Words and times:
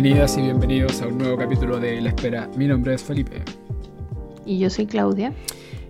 Bienvenidas 0.00 0.38
y 0.38 0.42
bienvenidos 0.42 1.02
a 1.02 1.08
un 1.08 1.18
nuevo 1.18 1.36
capítulo 1.36 1.80
de 1.80 2.00
La 2.00 2.10
Espera. 2.10 2.48
Mi 2.56 2.68
nombre 2.68 2.94
es 2.94 3.02
Felipe. 3.02 3.42
Y 4.46 4.60
yo 4.60 4.70
soy 4.70 4.86
Claudia. 4.86 5.32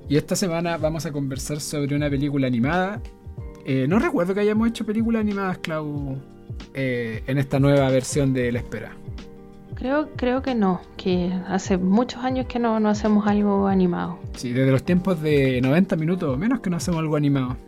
Y 0.08 0.16
esta 0.16 0.34
semana 0.34 0.78
vamos 0.78 1.04
a 1.04 1.12
conversar 1.12 1.60
sobre 1.60 1.94
una 1.94 2.08
película 2.08 2.46
animada. 2.46 3.02
Eh, 3.66 3.84
no 3.86 3.98
recuerdo 3.98 4.32
que 4.32 4.40
hayamos 4.40 4.66
hecho 4.66 4.86
películas 4.86 5.20
animadas, 5.20 5.58
Clau, 5.58 6.16
eh, 6.72 7.22
en 7.26 7.36
esta 7.36 7.60
nueva 7.60 7.90
versión 7.90 8.32
de 8.32 8.50
La 8.50 8.60
Espera. 8.60 8.92
Creo, 9.74 10.08
creo 10.16 10.40
que 10.40 10.54
no, 10.54 10.80
que 10.96 11.30
hace 11.46 11.76
muchos 11.76 12.24
años 12.24 12.46
que 12.46 12.58
no, 12.58 12.80
no 12.80 12.88
hacemos 12.88 13.26
algo 13.26 13.66
animado. 13.66 14.18
Sí, 14.32 14.54
desde 14.54 14.72
los 14.72 14.84
tiempos 14.84 15.20
de 15.20 15.60
90 15.60 15.96
minutos 15.96 16.34
o 16.34 16.38
menos 16.38 16.60
que 16.60 16.70
no 16.70 16.78
hacemos 16.78 17.00
algo 17.00 17.14
animado 17.14 17.58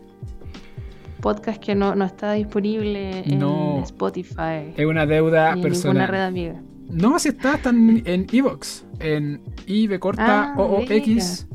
podcast 1.21 1.63
que 1.63 1.75
no, 1.75 1.93
está 2.03 2.33
disponible 2.33 3.19
en 3.19 3.43
Spotify. 3.83 4.73
Es 4.75 4.85
una 4.85 5.05
deuda 5.05 5.55
ni 5.55 5.61
personal. 5.61 5.97
Ninguna 5.97 6.07
red 6.07 6.25
amiga. 6.25 6.61
No, 6.89 7.17
si 7.19 7.29
está, 7.29 7.55
están 7.55 8.01
en 8.05 8.27
Evox. 8.31 8.85
En 8.99 9.41
IV 9.65 9.99
corta 9.99 10.53
ah, 10.57 10.79
X. 10.89 11.47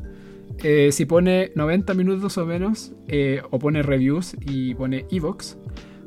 Eh, 0.63 0.91
si 0.91 1.05
pone 1.05 1.53
90 1.55 1.93
minutos 1.95 2.39
o 2.39 2.47
menos, 2.47 2.93
eh, 3.09 3.43
o 3.51 3.59
pone 3.59 3.83
reviews 3.83 4.35
y 4.41 4.75
pone 4.75 5.05
Evox, 5.11 5.59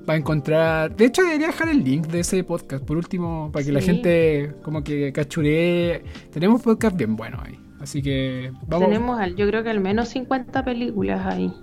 va 0.09 0.15
a 0.15 0.17
encontrar. 0.17 0.95
De 0.95 1.05
hecho, 1.05 1.21
debería 1.21 1.47
dejar 1.47 1.69
el 1.69 1.83
link 1.83 2.07
de 2.07 2.21
ese 2.21 2.43
podcast, 2.43 2.83
por 2.83 2.97
último, 2.97 3.51
para 3.53 3.63
que 3.63 3.71
la 3.71 3.81
gente 3.81 4.55
como 4.63 4.83
que 4.83 5.13
cachuree. 5.13 6.03
Tenemos 6.31 6.61
podcast 6.61 6.97
bien 6.97 7.15
bueno 7.15 7.37
ahí. 7.45 7.59
Así 7.79 8.01
que 8.01 8.51
vamos. 8.67 8.89
Tenemos, 8.89 9.35
yo 9.35 9.47
creo 9.47 9.63
que 9.63 9.69
al 9.69 9.79
menos 9.79 10.09
50 10.09 10.65
películas 10.65 11.25
ahí. 11.25 11.53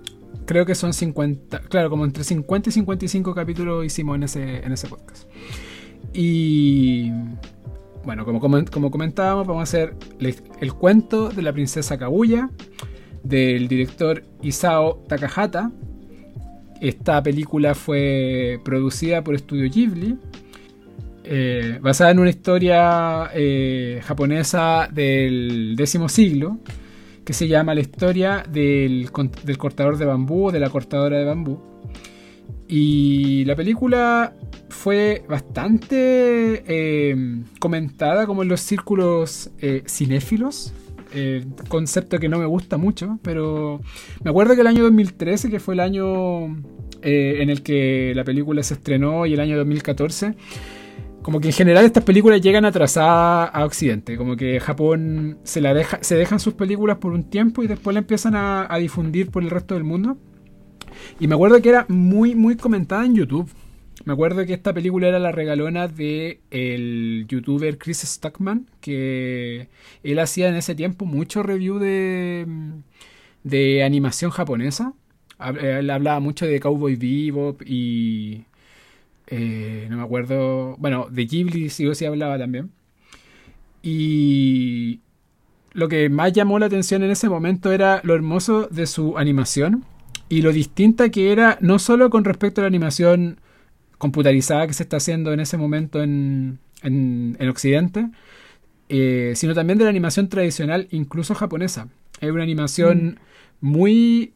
Creo 0.45 0.65
que 0.65 0.75
son 0.75 0.93
50, 0.93 1.59
claro, 1.61 1.89
como 1.89 2.05
entre 2.05 2.23
50 2.23 2.69
y 2.69 2.71
55 2.71 3.35
capítulos 3.35 3.85
hicimos 3.85 4.15
en 4.15 4.23
ese, 4.23 4.57
en 4.65 4.71
ese 4.71 4.87
podcast. 4.87 5.27
Y 6.13 7.11
bueno, 8.05 8.23
como, 8.23 8.39
como 8.65 8.89
comentábamos, 8.89 9.45
vamos 9.45 9.59
a 9.59 9.63
hacer 9.63 9.93
el, 10.19 10.73
cuento 10.73 11.29
de 11.29 11.41
la 11.41 11.51
princesa 11.51 11.97
Kaguya 11.97 12.49
del 13.23 13.67
director 13.67 14.23
Isao 14.41 15.03
Takahata. 15.09 15.71
Esta 16.79 17.21
película 17.21 17.75
fue 17.75 18.61
producida 18.63 19.23
por 19.23 19.37
Studio 19.37 19.69
Ghibli, 19.69 20.17
eh, 21.25 21.79
basada 21.81 22.11
en 22.11 22.19
una 22.19 22.29
historia 22.29 23.29
eh, 23.33 23.99
japonesa 24.05 24.87
del 24.89 25.75
décimo 25.75 26.07
siglo 26.07 26.59
que 27.27 27.33
se 27.33 27.49
llama 27.49 27.75
La 27.75 27.81
historia 27.81 28.41
del, 28.49 29.11
cortador 29.11 29.97
de 29.97 30.05
bambú, 30.05 30.49
de 30.49 30.61
la 30.61 30.69
cortadora 30.69 31.19
de 31.19 31.25
bambú. 31.25 31.59
Y 32.69 33.43
la 33.43 33.53
película 33.53 34.33
fue 34.69 35.25
bastante 35.27 36.63
eh, 36.65 37.43
comentada 37.59 38.25
como 38.25 38.43
en 38.43 38.47
los 38.47 38.61
círculos 38.61 39.49
eh, 39.59 39.83
cinéfilos. 39.85 40.73
Eh, 41.13 41.45
concepto 41.67 42.17
que 42.17 42.29
no 42.29 42.39
me 42.39 42.45
gusta 42.45 42.77
mucho, 42.77 43.19
pero 43.23 43.81
me 44.23 44.29
acuerdo 44.29 44.55
que 44.55 44.61
el 44.61 44.67
año 44.67 44.83
2013, 44.83 45.49
que 45.49 45.59
fue 45.59 45.73
el 45.73 45.81
año 45.81 46.45
en 47.01 47.49
el 47.49 47.61
que 47.61 48.13
la 48.15 48.23
película 48.23 48.63
se 48.63 48.75
estrenó, 48.75 49.25
y 49.25 49.33
el 49.33 49.41
año 49.41 49.57
2014, 49.57 50.33
como 51.21 51.39
que 51.41 51.47
en 51.49 51.53
general 51.53 51.85
estas 51.85 52.03
películas 52.03 52.41
llegan 52.41 52.65
atrasadas 52.65 53.49
a 53.53 53.65
Occidente, 53.65 54.17
como 54.17 54.35
que 54.35 54.59
Japón 54.59 55.39
se 55.43 55.61
la 55.61 55.73
deja, 55.73 55.99
se 56.01 56.15
dejan 56.15 56.39
sus 56.39 56.53
películas 56.53 56.97
por 56.97 57.11
un 57.11 57.29
tiempo 57.29 57.63
y 57.63 57.67
después 57.67 57.93
la 57.93 57.99
empiezan 57.99 58.35
a, 58.35 58.77
difundir 58.77 59.29
por 59.29 59.43
el 59.43 59.49
resto 59.49 59.73
del 59.73 59.83
mundo. 59.83 60.17
Y 61.19 61.27
me 61.27 61.35
acuerdo 61.35 61.61
que 61.61 61.69
era 61.69 61.85
muy, 61.89 62.33
muy 62.33 62.55
comentada 62.55 63.05
en 63.05 63.15
YouTube. 63.15 63.49
Me 64.05 64.13
acuerdo 64.13 64.45
que 64.45 64.53
esta 64.53 64.73
película 64.73 65.07
era 65.09 65.19
la 65.19 65.31
regalona 65.31 65.87
de 65.87 66.39
el 66.49 67.25
youtuber 67.27 67.77
Chris 67.77 67.99
Stuckman, 67.99 68.69
que 68.79 69.67
él 70.03 70.19
hacía 70.19 70.47
en 70.47 70.55
ese 70.55 70.75
tiempo 70.75 71.05
mucho 71.05 71.43
review 71.43 71.77
de, 71.77 72.47
de 73.43 73.83
animación 73.83 74.31
japonesa. 74.31 74.93
Él 75.61 75.89
hablaba 75.89 76.19
mucho 76.19 76.45
de 76.45 76.59
Cowboy 76.59 76.95
Bebop 76.95 77.61
y 77.65 78.45
eh, 79.27 79.87
no 79.89 79.97
me 79.97 80.03
acuerdo. 80.03 80.75
Bueno, 80.77 81.07
de 81.09 81.25
Ghibli 81.25 81.69
sí 81.69 81.85
o 81.85 81.93
sí 81.93 82.05
hablaba 82.05 82.37
también. 82.37 82.71
Y 83.83 85.01
lo 85.73 85.87
que 85.87 86.09
más 86.09 86.33
llamó 86.33 86.59
la 86.59 86.65
atención 86.65 87.03
en 87.03 87.11
ese 87.11 87.29
momento 87.29 87.71
era 87.71 88.01
lo 88.03 88.15
hermoso 88.15 88.67
de 88.67 88.87
su 88.87 89.17
animación 89.17 89.85
y 90.29 90.41
lo 90.41 90.51
distinta 90.51 91.09
que 91.09 91.31
era, 91.31 91.57
no 91.61 91.79
solo 91.79 92.09
con 92.09 92.23
respecto 92.23 92.61
a 92.61 92.63
la 92.63 92.67
animación 92.67 93.39
computarizada 93.97 94.67
que 94.67 94.73
se 94.73 94.83
está 94.83 94.97
haciendo 94.97 95.33
en 95.33 95.39
ese 95.39 95.57
momento 95.57 96.01
en, 96.01 96.59
en, 96.83 97.49
Occidente, 97.49 98.09
eh, 98.89 99.33
sino 99.35 99.53
también 99.53 99.77
de 99.77 99.85
la 99.85 99.89
animación 99.89 100.29
tradicional, 100.29 100.87
incluso 100.91 101.33
japonesa. 101.35 101.87
Es 102.19 102.31
una 102.31 102.43
animación 102.43 103.19
mm. 103.61 103.67
muy, 103.67 104.33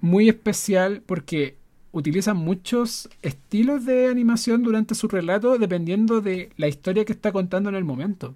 muy 0.00 0.28
especial 0.28 1.02
porque 1.04 1.56
utilizan 1.96 2.36
muchos 2.36 3.08
estilos 3.22 3.86
de 3.86 4.08
animación 4.08 4.62
durante 4.62 4.94
su 4.94 5.08
relato 5.08 5.56
dependiendo 5.56 6.20
de 6.20 6.50
la 6.58 6.68
historia 6.68 7.06
que 7.06 7.12
está 7.12 7.32
contando 7.32 7.70
en 7.70 7.74
el 7.74 7.84
momento. 7.84 8.34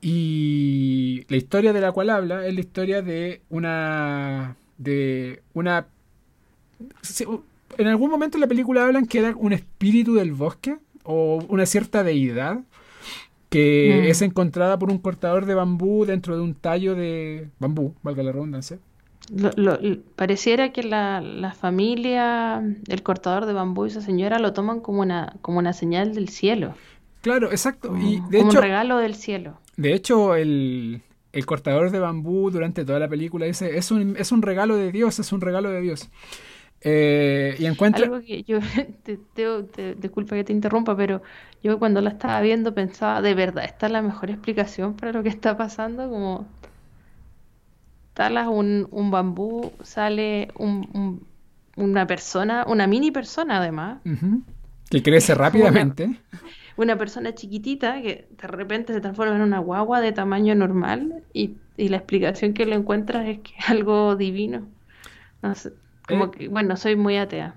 Y 0.00 1.24
la 1.28 1.36
historia 1.36 1.72
de 1.72 1.80
la 1.80 1.92
cual 1.92 2.10
habla 2.10 2.46
es 2.46 2.54
la 2.54 2.60
historia 2.60 3.02
de 3.02 3.42
una. 3.50 4.56
de 4.78 5.42
una. 5.54 5.86
En 7.78 7.86
algún 7.86 8.10
momento 8.10 8.36
en 8.36 8.40
la 8.40 8.48
película 8.48 8.84
hablan 8.84 9.06
que 9.06 9.18
era 9.20 9.36
un 9.36 9.52
espíritu 9.52 10.14
del 10.14 10.32
bosque 10.32 10.78
o 11.04 11.44
una 11.48 11.66
cierta 11.66 12.02
deidad 12.02 12.60
que 13.48 14.02
mm. 14.02 14.10
es 14.10 14.22
encontrada 14.22 14.78
por 14.78 14.90
un 14.90 14.98
cortador 14.98 15.46
de 15.46 15.54
bambú 15.54 16.04
dentro 16.04 16.34
de 16.34 16.42
un 16.42 16.54
tallo 16.54 16.94
de 16.94 17.48
bambú, 17.58 17.94
valga 18.02 18.22
la 18.22 18.32
redundancia. 18.32 18.78
Lo, 19.28 19.78
pareciera 20.16 20.72
que 20.72 20.82
la, 20.82 21.20
la, 21.20 21.52
familia, 21.52 22.62
el 22.88 23.02
cortador 23.02 23.46
de 23.46 23.52
bambú 23.52 23.86
y 23.86 23.88
esa 23.88 24.00
señora 24.00 24.38
lo 24.38 24.52
toman 24.52 24.80
como 24.80 25.00
una, 25.02 25.36
como 25.40 25.58
una 25.58 25.72
señal 25.72 26.14
del 26.14 26.28
cielo. 26.28 26.74
Claro, 27.20 27.50
exacto. 27.50 27.96
y 27.96 28.20
de 28.30 28.38
como 28.38 28.50
un 28.50 28.56
regalo 28.56 28.98
del 28.98 29.14
cielo. 29.14 29.60
De 29.76 29.92
hecho, 29.92 30.34
el, 30.34 31.02
el, 31.32 31.46
cortador 31.46 31.90
de 31.90 32.00
bambú 32.00 32.50
durante 32.50 32.84
toda 32.84 32.98
la 32.98 33.08
película 33.08 33.46
dice, 33.46 33.76
es 33.76 33.90
un, 33.90 34.16
es 34.16 34.32
un 34.32 34.42
regalo 34.42 34.76
de 34.76 34.90
Dios, 34.90 35.18
es 35.18 35.32
un 35.32 35.40
regalo 35.40 35.70
de 35.70 35.80
Dios. 35.80 36.10
Eh, 36.82 37.56
y 37.58 37.66
encuentra... 37.66 38.04
Algo 38.04 38.20
que 38.20 38.42
yo, 38.42 38.58
te, 39.04 39.94
disculpa 39.96 40.34
que 40.34 40.44
te 40.44 40.52
interrumpa, 40.52 40.96
pero 40.96 41.22
yo 41.62 41.78
cuando 41.78 42.00
la 42.00 42.10
estaba 42.10 42.40
viendo 42.40 42.74
pensaba, 42.74 43.20
de 43.20 43.34
verdad, 43.34 43.64
esta 43.64 43.86
es 43.86 43.92
la 43.92 44.02
mejor 44.02 44.30
explicación 44.30 44.94
para 44.94 45.12
lo 45.12 45.22
que 45.22 45.28
está 45.28 45.56
pasando, 45.56 46.08
como 46.08 46.46
talas 48.14 48.48
un, 48.48 48.88
un 48.90 49.10
bambú, 49.10 49.72
sale 49.82 50.48
un, 50.56 51.26
una 51.76 52.06
persona, 52.06 52.64
una 52.66 52.86
mini 52.86 53.10
persona 53.10 53.58
además. 53.58 53.98
Que 54.90 55.02
crece 55.02 55.34
rápidamente. 55.34 56.20
Una, 56.76 56.96
persona 56.96 57.34
chiquitita 57.34 58.00
que 58.00 58.28
de 58.30 58.48
repente 58.48 58.92
se 58.92 59.00
transforma 59.00 59.36
en 59.36 59.42
una 59.42 59.58
guagua 59.58 60.00
de 60.00 60.12
tamaño 60.12 60.54
normal 60.54 61.24
y, 61.32 61.56
la 61.76 61.96
explicación 61.96 62.52
que 62.52 62.66
le 62.66 62.74
encuentras 62.74 63.26
es 63.26 63.38
que 63.38 63.52
es 63.58 63.70
algo 63.70 64.14
divino. 64.14 64.68
como 66.06 66.26
eh. 66.26 66.30
que, 66.30 66.48
bueno, 66.48 66.76
soy 66.76 66.94
muy 66.94 67.16
atea. 67.16 67.54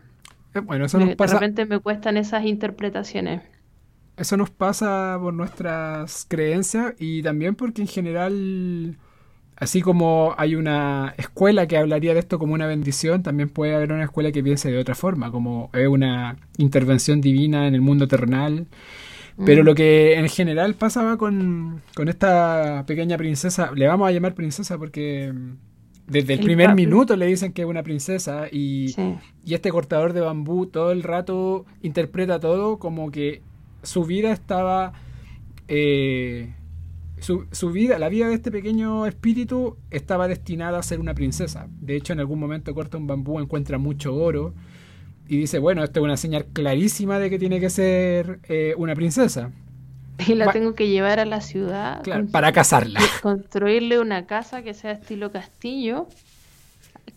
Eh, 0.53 0.61
bueno, 0.61 0.85
eso 0.85 0.97
nos 0.97 1.15
pasa... 1.15 1.33
De 1.33 1.39
repente 1.39 1.65
me 1.65 1.79
cuestan 1.79 2.15
esas 2.15 2.45
interpretaciones. 2.45 3.41
Eso 4.15 4.37
nos 4.37 4.49
pasa 4.49 5.17
por 5.19 5.33
nuestras 5.33 6.25
creencias 6.29 6.93
y 6.99 7.21
también 7.21 7.55
porque 7.55 7.81
en 7.81 7.87
general 7.87 8.97
Así 9.55 9.81
como 9.81 10.33
hay 10.37 10.55
una 10.55 11.13
escuela 11.17 11.67
que 11.67 11.77
hablaría 11.77 12.13
de 12.13 12.19
esto 12.19 12.39
como 12.39 12.53
una 12.53 12.65
bendición, 12.65 13.23
también 13.23 13.49
puede 13.49 13.75
haber 13.75 13.91
una 13.91 14.03
escuela 14.03 14.31
que 14.31 14.43
piense 14.43 14.71
de 14.71 14.79
otra 14.79 14.95
forma, 14.95 15.31
como 15.31 15.69
es 15.73 15.87
una 15.87 16.37
intervención 16.57 17.21
divina 17.21 17.67
en 17.67 17.75
el 17.75 17.81
mundo 17.81 18.07
terrenal. 18.07 18.67
Pero 19.45 19.63
mm. 19.63 19.65
lo 19.65 19.75
que 19.75 20.15
en 20.15 20.29
general 20.29 20.75
pasaba 20.75 21.17
con, 21.17 21.81
esta 22.07 22.83
pequeña 22.85 23.17
princesa, 23.17 23.71
le 23.75 23.87
vamos 23.87 24.07
a 24.07 24.11
llamar 24.11 24.35
princesa 24.35 24.77
porque 24.77 25.31
mm, 25.33 25.51
desde 26.07 26.33
el, 26.33 26.39
primer 26.41 26.75
minuto 26.75 27.15
le 27.15 27.25
dicen 27.25 27.53
que 27.53 27.63
es 27.63 27.67
una 27.67 27.83
princesa 27.83 28.47
y, 28.51 28.93
y 29.45 29.53
este 29.53 29.71
cortador 29.71 30.13
de 30.13 30.21
bambú 30.21 30.67
todo 30.67 30.91
el 30.91 31.01
rato 31.01 31.65
interpreta 31.81 32.39
todo 32.39 32.77
como 32.79 33.11
que 33.11 33.41
su 33.83 34.03
vida 34.05 34.31
estaba... 34.31 34.93
Eh, 35.67 36.53
su, 37.23 37.71
vida, 37.71 37.97
la 37.99 38.09
vida 38.09 38.27
de 38.27 38.35
este 38.35 38.51
pequeño 38.51 39.05
espíritu 39.05 39.77
estaba 39.91 40.27
destinada 40.27 40.77
a 40.77 40.83
ser 40.83 40.99
una 40.99 41.13
princesa. 41.13 41.67
De 41.79 41.95
hecho, 41.95 42.13
en 42.13 42.19
algún 42.19 42.39
momento 42.39 42.73
corta 42.73 42.97
un 42.97 43.07
bambú, 43.07 43.39
encuentra 43.39 43.77
mucho 43.77 44.13
oro 44.13 44.53
y 45.27 45.37
dice, 45.37 45.59
bueno, 45.59 45.83
esto 45.83 46.01
es 46.01 46.03
una 46.03 46.17
señal 46.17 46.45
clarísima 46.51 47.19
de 47.19 47.29
que 47.29 47.39
tiene 47.39 47.59
que 47.59 47.69
ser 47.69 48.39
eh, 48.49 48.73
una 48.77 48.95
princesa. 48.95 49.51
Y 50.27 50.35
la 50.35 50.51
tengo 50.51 50.75
que 50.75 50.89
llevar 50.89 51.19
a 51.19 51.25
la 51.25 51.41
ciudad. 51.41 52.03
para 52.31 52.51
casarla. 52.51 52.99
Construirle 53.23 53.99
una 53.99 54.27
casa 54.27 54.61
que 54.61 54.75
sea 54.75 54.91
estilo 54.91 55.31
castillo, 55.31 56.07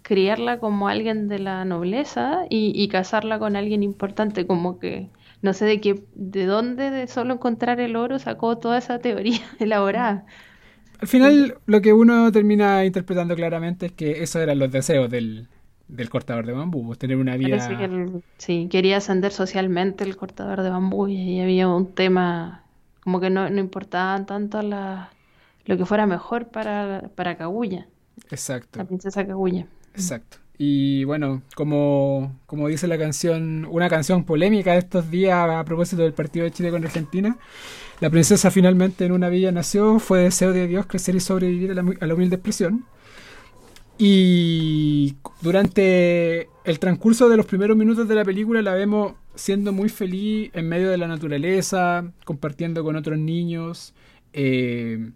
criarla 0.00 0.58
como 0.58 0.88
alguien 0.88 1.28
de 1.28 1.38
la 1.38 1.64
nobleza 1.66 2.46
y, 2.48 2.72
y 2.74 2.88
casarla 2.88 3.38
con 3.38 3.54
alguien 3.54 3.82
importante, 3.82 4.46
como 4.46 4.78
que 4.78 5.08
no 5.46 5.54
sé 5.54 5.64
de 5.66 5.80
qué, 5.80 6.04
de 6.14 6.46
dónde 6.46 6.90
de 6.90 7.06
solo 7.08 7.34
encontrar 7.34 7.80
el 7.80 7.96
oro 7.96 8.18
sacó 8.18 8.58
toda 8.58 8.78
esa 8.78 9.00
teoría 9.00 9.40
elaborada. 9.60 10.26
Al 10.98 11.08
final, 11.08 11.58
lo 11.66 11.80
que 11.82 11.92
uno 11.92 12.32
termina 12.32 12.84
interpretando 12.84 13.34
claramente 13.34 13.86
es 13.86 13.92
que 13.92 14.22
esos 14.22 14.42
eran 14.42 14.58
los 14.58 14.70
deseos 14.70 15.10
del, 15.10 15.48
del 15.88 16.08
cortador 16.08 16.46
de 16.46 16.52
bambú, 16.52 16.86
pues, 16.86 16.98
tener 16.98 17.18
una 17.18 17.36
vida... 17.36 17.56
Que 17.78 18.22
sí, 18.38 18.68
quería 18.70 18.96
ascender 18.98 19.32
socialmente 19.32 20.04
el 20.04 20.16
cortador 20.16 20.62
de 20.62 20.70
bambú 20.70 21.08
y 21.08 21.16
ahí 21.16 21.40
había 21.40 21.68
un 21.68 21.94
tema 21.94 22.64
como 23.02 23.20
que 23.20 23.30
no, 23.30 23.48
no 23.50 23.60
importaban 23.60 24.26
tanto 24.26 24.62
la, 24.62 25.10
lo 25.64 25.76
que 25.76 25.86
fuera 25.86 26.06
mejor 26.06 26.48
para, 26.48 27.10
para 27.14 27.36
Kaguya, 27.36 27.88
Exacto, 28.30 28.78
la 28.78 28.86
princesa 28.86 29.26
Kaguya. 29.26 29.68
exacto. 29.94 30.38
Y 30.58 31.04
bueno, 31.04 31.42
como, 31.54 32.38
como 32.46 32.68
dice 32.68 32.86
la 32.88 32.98
canción, 32.98 33.66
una 33.70 33.88
canción 33.90 34.24
polémica 34.24 34.72
de 34.72 34.78
estos 34.78 35.10
días 35.10 35.36
a 35.50 35.64
propósito 35.64 36.02
del 36.02 36.14
partido 36.14 36.44
de 36.44 36.50
Chile 36.50 36.70
con 36.70 36.84
Argentina, 36.84 37.36
la 38.00 38.10
princesa 38.10 38.50
finalmente 38.50 39.04
en 39.04 39.12
una 39.12 39.28
villa 39.28 39.52
nació, 39.52 39.98
fue 39.98 40.20
deseo 40.20 40.52
de 40.52 40.66
Dios 40.66 40.86
crecer 40.86 41.14
y 41.14 41.20
sobrevivir 41.20 41.72
a 41.72 41.74
la, 41.74 41.84
a 42.00 42.06
la 42.06 42.14
humilde 42.14 42.36
expresión. 42.36 42.86
Y 43.98 45.16
durante 45.40 46.48
el 46.64 46.78
transcurso 46.78 47.28
de 47.28 47.36
los 47.36 47.46
primeros 47.46 47.76
minutos 47.76 48.08
de 48.08 48.14
la 48.14 48.24
película 48.24 48.60
la 48.62 48.74
vemos 48.74 49.14
siendo 49.34 49.72
muy 49.72 49.88
feliz 49.88 50.50
en 50.54 50.68
medio 50.68 50.90
de 50.90 50.98
la 50.98 51.06
naturaleza, 51.08 52.12
compartiendo 52.24 52.84
con 52.84 52.96
otros 52.96 53.18
niños. 53.18 53.94
eh, 54.32 55.10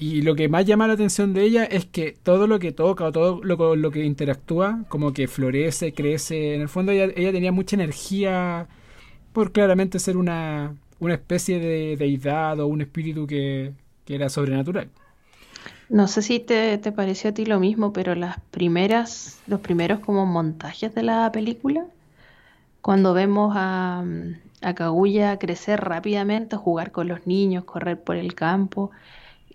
y 0.00 0.22
lo 0.22 0.34
que 0.34 0.48
más 0.48 0.64
llama 0.64 0.86
la 0.86 0.94
atención 0.94 1.34
de 1.34 1.42
ella 1.42 1.64
es 1.64 1.84
que 1.84 2.12
todo 2.12 2.46
lo 2.46 2.58
que 2.58 2.72
toca 2.72 3.04
o 3.04 3.12
todo 3.12 3.44
lo, 3.44 3.76
lo 3.76 3.90
que 3.90 4.02
interactúa, 4.02 4.84
como 4.88 5.12
que 5.12 5.28
florece, 5.28 5.92
crece. 5.92 6.54
En 6.54 6.62
el 6.62 6.70
fondo 6.70 6.90
ella, 6.90 7.12
tenía 7.32 7.52
mucha 7.52 7.76
energía 7.76 8.66
por 9.34 9.52
claramente 9.52 9.98
ser 9.98 10.16
una, 10.16 10.74
una 11.00 11.14
especie 11.14 11.58
de 11.60 11.96
deidad 11.98 12.60
o 12.60 12.66
un 12.66 12.80
espíritu 12.80 13.26
que, 13.26 13.74
que 14.06 14.14
era 14.14 14.30
sobrenatural. 14.30 14.88
No 15.90 16.08
sé 16.08 16.22
si 16.22 16.40
te, 16.40 16.78
te 16.78 16.92
pareció 16.92 17.28
a 17.30 17.34
ti 17.34 17.44
lo 17.44 17.60
mismo, 17.60 17.92
pero 17.92 18.14
las 18.14 18.40
primeras, 18.50 19.42
los 19.46 19.60
primeros 19.60 20.00
como 20.00 20.24
montajes 20.24 20.94
de 20.94 21.02
la 21.02 21.30
película, 21.30 21.84
cuando 22.80 23.12
vemos 23.12 23.52
a, 23.54 24.02
a 24.62 24.74
Kaguya 24.74 25.38
crecer 25.38 25.80
rápidamente, 25.80 26.56
jugar 26.56 26.90
con 26.90 27.06
los 27.08 27.26
niños, 27.26 27.64
correr 27.64 28.00
por 28.00 28.16
el 28.16 28.34
campo 28.34 28.90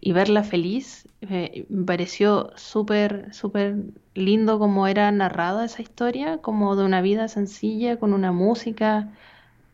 y 0.01 0.11
verla 0.13 0.43
feliz, 0.43 1.07
eh, 1.21 1.65
me 1.69 1.85
pareció 1.85 2.51
súper, 2.57 3.33
súper 3.33 3.77
lindo 4.13 4.59
como 4.59 4.87
era 4.87 5.11
narrada 5.11 5.65
esa 5.65 5.81
historia, 5.81 6.39
como 6.39 6.75
de 6.75 6.85
una 6.85 7.01
vida 7.01 7.27
sencilla, 7.27 7.97
con 7.99 8.13
una 8.13 8.31
música 8.31 9.13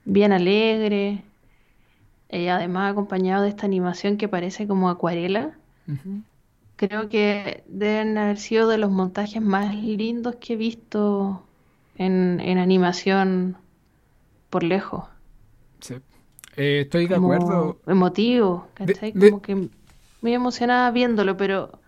bien 0.06 0.34
alegre, 0.34 1.24
eh, 2.30 2.50
además 2.50 2.92
acompañado 2.92 3.44
de 3.44 3.50
esta 3.50 3.66
animación 3.68 4.18
que 4.18 4.28
parece 4.28 4.68
como 4.68 4.90
acuarela. 4.90 5.58
Creo 6.76 7.08
que 7.10 7.64
deben 7.68 8.18
haber 8.18 8.38
sido 8.38 8.68
de 8.68 8.78
los 8.78 8.92
montajes 8.92 9.42
más 9.42 9.74
lindos 9.76 10.36
que 10.38 10.54
he 10.54 10.56
visto 10.58 11.44
en, 11.96 12.40
en 12.42 12.58
animación 12.58 13.58
por 14.50 14.64
lejos. 14.64 15.06
Sí. 15.80 15.96
Eh, 16.56 16.82
estoy 16.82 17.08
de 17.08 17.16
Como 17.16 17.76
acuerdo. 17.76 17.80
emotivo, 17.88 18.68
De- 18.86 18.94
¿cachai? 18.94 19.14
de- 19.14 19.32
Como 19.32 19.42
que 19.42 19.70
muy 20.22 20.34
emocionada 20.34 20.92
viéndolo, 20.92 21.38
pero 21.38 21.80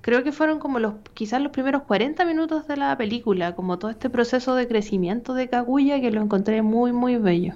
creo 0.00 0.22
que 0.22 0.32
fueron 0.32 0.58
como 0.58 0.78
los, 0.78 0.94
quizás 1.14 1.42
los 1.42 1.52
primeros 1.52 1.82
40 1.82 2.24
minutos 2.24 2.66
de 2.68 2.76
la 2.76 2.96
película, 2.96 3.54
como 3.54 3.78
todo 3.78 3.90
este 3.90 4.10
proceso 4.10 4.54
de 4.54 4.68
crecimiento 4.68 5.34
de 5.34 5.48
Kaguya 5.48 6.00
que 6.00 6.10
lo 6.10 6.22
encontré 6.22 6.62
muy, 6.62 6.92
muy 6.92 7.16
bello. 7.16 7.54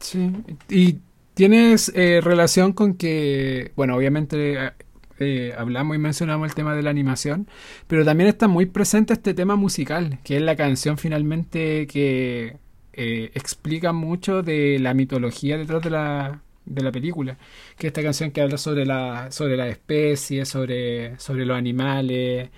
Sí. 0.00 0.32
Y 0.68 0.98
tienes 1.34 1.92
eh, 1.94 2.20
relación 2.22 2.72
con 2.72 2.94
que, 2.94 3.72
bueno, 3.76 3.96
obviamente 3.96 4.66
eh, 4.66 4.72
eh, 5.20 5.54
hablamos 5.58 5.96
y 5.96 5.98
mencionamos 5.98 6.48
el 6.48 6.54
tema 6.54 6.74
de 6.74 6.82
la 6.82 6.90
animación, 6.90 7.48
pero 7.88 8.04
también 8.04 8.28
está 8.28 8.46
muy 8.46 8.66
presente 8.66 9.12
este 9.14 9.34
tema 9.34 9.56
musical, 9.56 10.20
que 10.22 10.36
es 10.36 10.42
la 10.42 10.54
canción 10.54 10.98
finalmente 10.98 11.86
que 11.88 12.56
eh, 12.92 13.30
explica 13.34 13.92
mucho 13.92 14.42
de 14.42 14.78
la 14.80 14.94
mitología 14.94 15.58
detrás 15.58 15.82
de 15.82 15.90
la, 15.90 16.42
de 16.68 16.82
la 16.82 16.92
película, 16.92 17.38
que 17.76 17.86
es 17.88 17.90
esta 17.90 18.02
canción 18.02 18.30
que 18.30 18.40
habla 18.40 18.58
sobre 18.58 18.86
la, 18.86 19.30
sobre 19.30 19.56
las 19.56 19.68
especies, 19.68 20.48
sobre, 20.48 21.18
sobre 21.18 21.46
los 21.46 21.56
animales, 21.56 22.50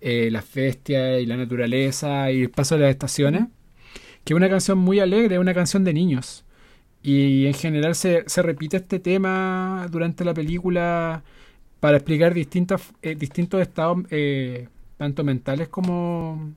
eh, 0.00 0.30
las 0.30 0.52
bestias 0.52 1.20
y 1.20 1.26
la 1.26 1.36
naturaleza 1.36 2.30
y 2.32 2.42
el 2.42 2.50
paso 2.50 2.76
de 2.76 2.82
las 2.82 2.90
estaciones, 2.90 3.44
que 4.24 4.34
es 4.34 4.36
una 4.36 4.48
canción 4.50 4.78
muy 4.78 5.00
alegre, 5.00 5.38
una 5.38 5.54
canción 5.54 5.84
de 5.84 5.94
niños. 5.94 6.44
Y 7.02 7.46
en 7.46 7.54
general 7.54 7.94
se, 7.94 8.24
se 8.26 8.42
repite 8.42 8.76
este 8.78 9.00
tema 9.00 9.88
durante 9.90 10.24
la 10.24 10.34
película 10.34 11.24
para 11.80 11.96
explicar 11.98 12.34
distintas, 12.34 12.92
eh, 13.02 13.16
distintos 13.16 13.60
estados, 13.60 13.98
eh, 14.10 14.68
tanto 14.98 15.24
mentales 15.24 15.68
como 15.68 16.54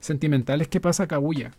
sentimentales 0.00 0.68
que 0.68 0.80
pasa 0.80 1.06
Kaguya. 1.06 1.52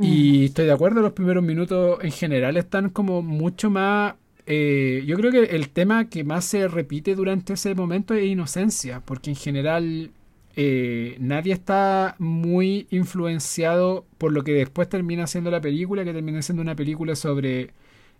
Y 0.00 0.44
estoy 0.46 0.66
de 0.66 0.72
acuerdo, 0.72 1.00
los 1.02 1.12
primeros 1.12 1.42
minutos 1.42 1.98
en 2.02 2.12
general 2.12 2.56
están 2.56 2.90
como 2.90 3.20
mucho 3.22 3.68
más... 3.70 4.14
eh, 4.46 5.02
yo 5.06 5.16
creo 5.16 5.32
que 5.32 5.56
el 5.56 5.70
tema 5.70 6.08
que 6.08 6.22
más 6.24 6.44
se 6.44 6.68
repite 6.68 7.14
durante 7.16 7.54
ese 7.54 7.74
momento 7.74 8.14
es 8.14 8.24
inocencia, 8.26 9.00
porque 9.04 9.30
en 9.30 9.36
general 9.36 10.10
eh, 10.56 11.16
nadie 11.20 11.52
está 11.52 12.14
muy 12.18 12.86
influenciado 12.90 14.06
por 14.18 14.32
lo 14.32 14.44
que 14.44 14.52
después 14.52 14.88
termina 14.88 15.26
siendo 15.26 15.50
la 15.50 15.60
película, 15.60 16.04
que 16.04 16.12
termina 16.12 16.42
siendo 16.42 16.62
una 16.62 16.76
película 16.76 17.16
sobre 17.16 17.70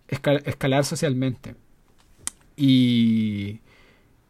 escal- 0.09 0.41
escalar 0.45 0.83
socialmente. 0.85 1.55
Y, 2.57 3.59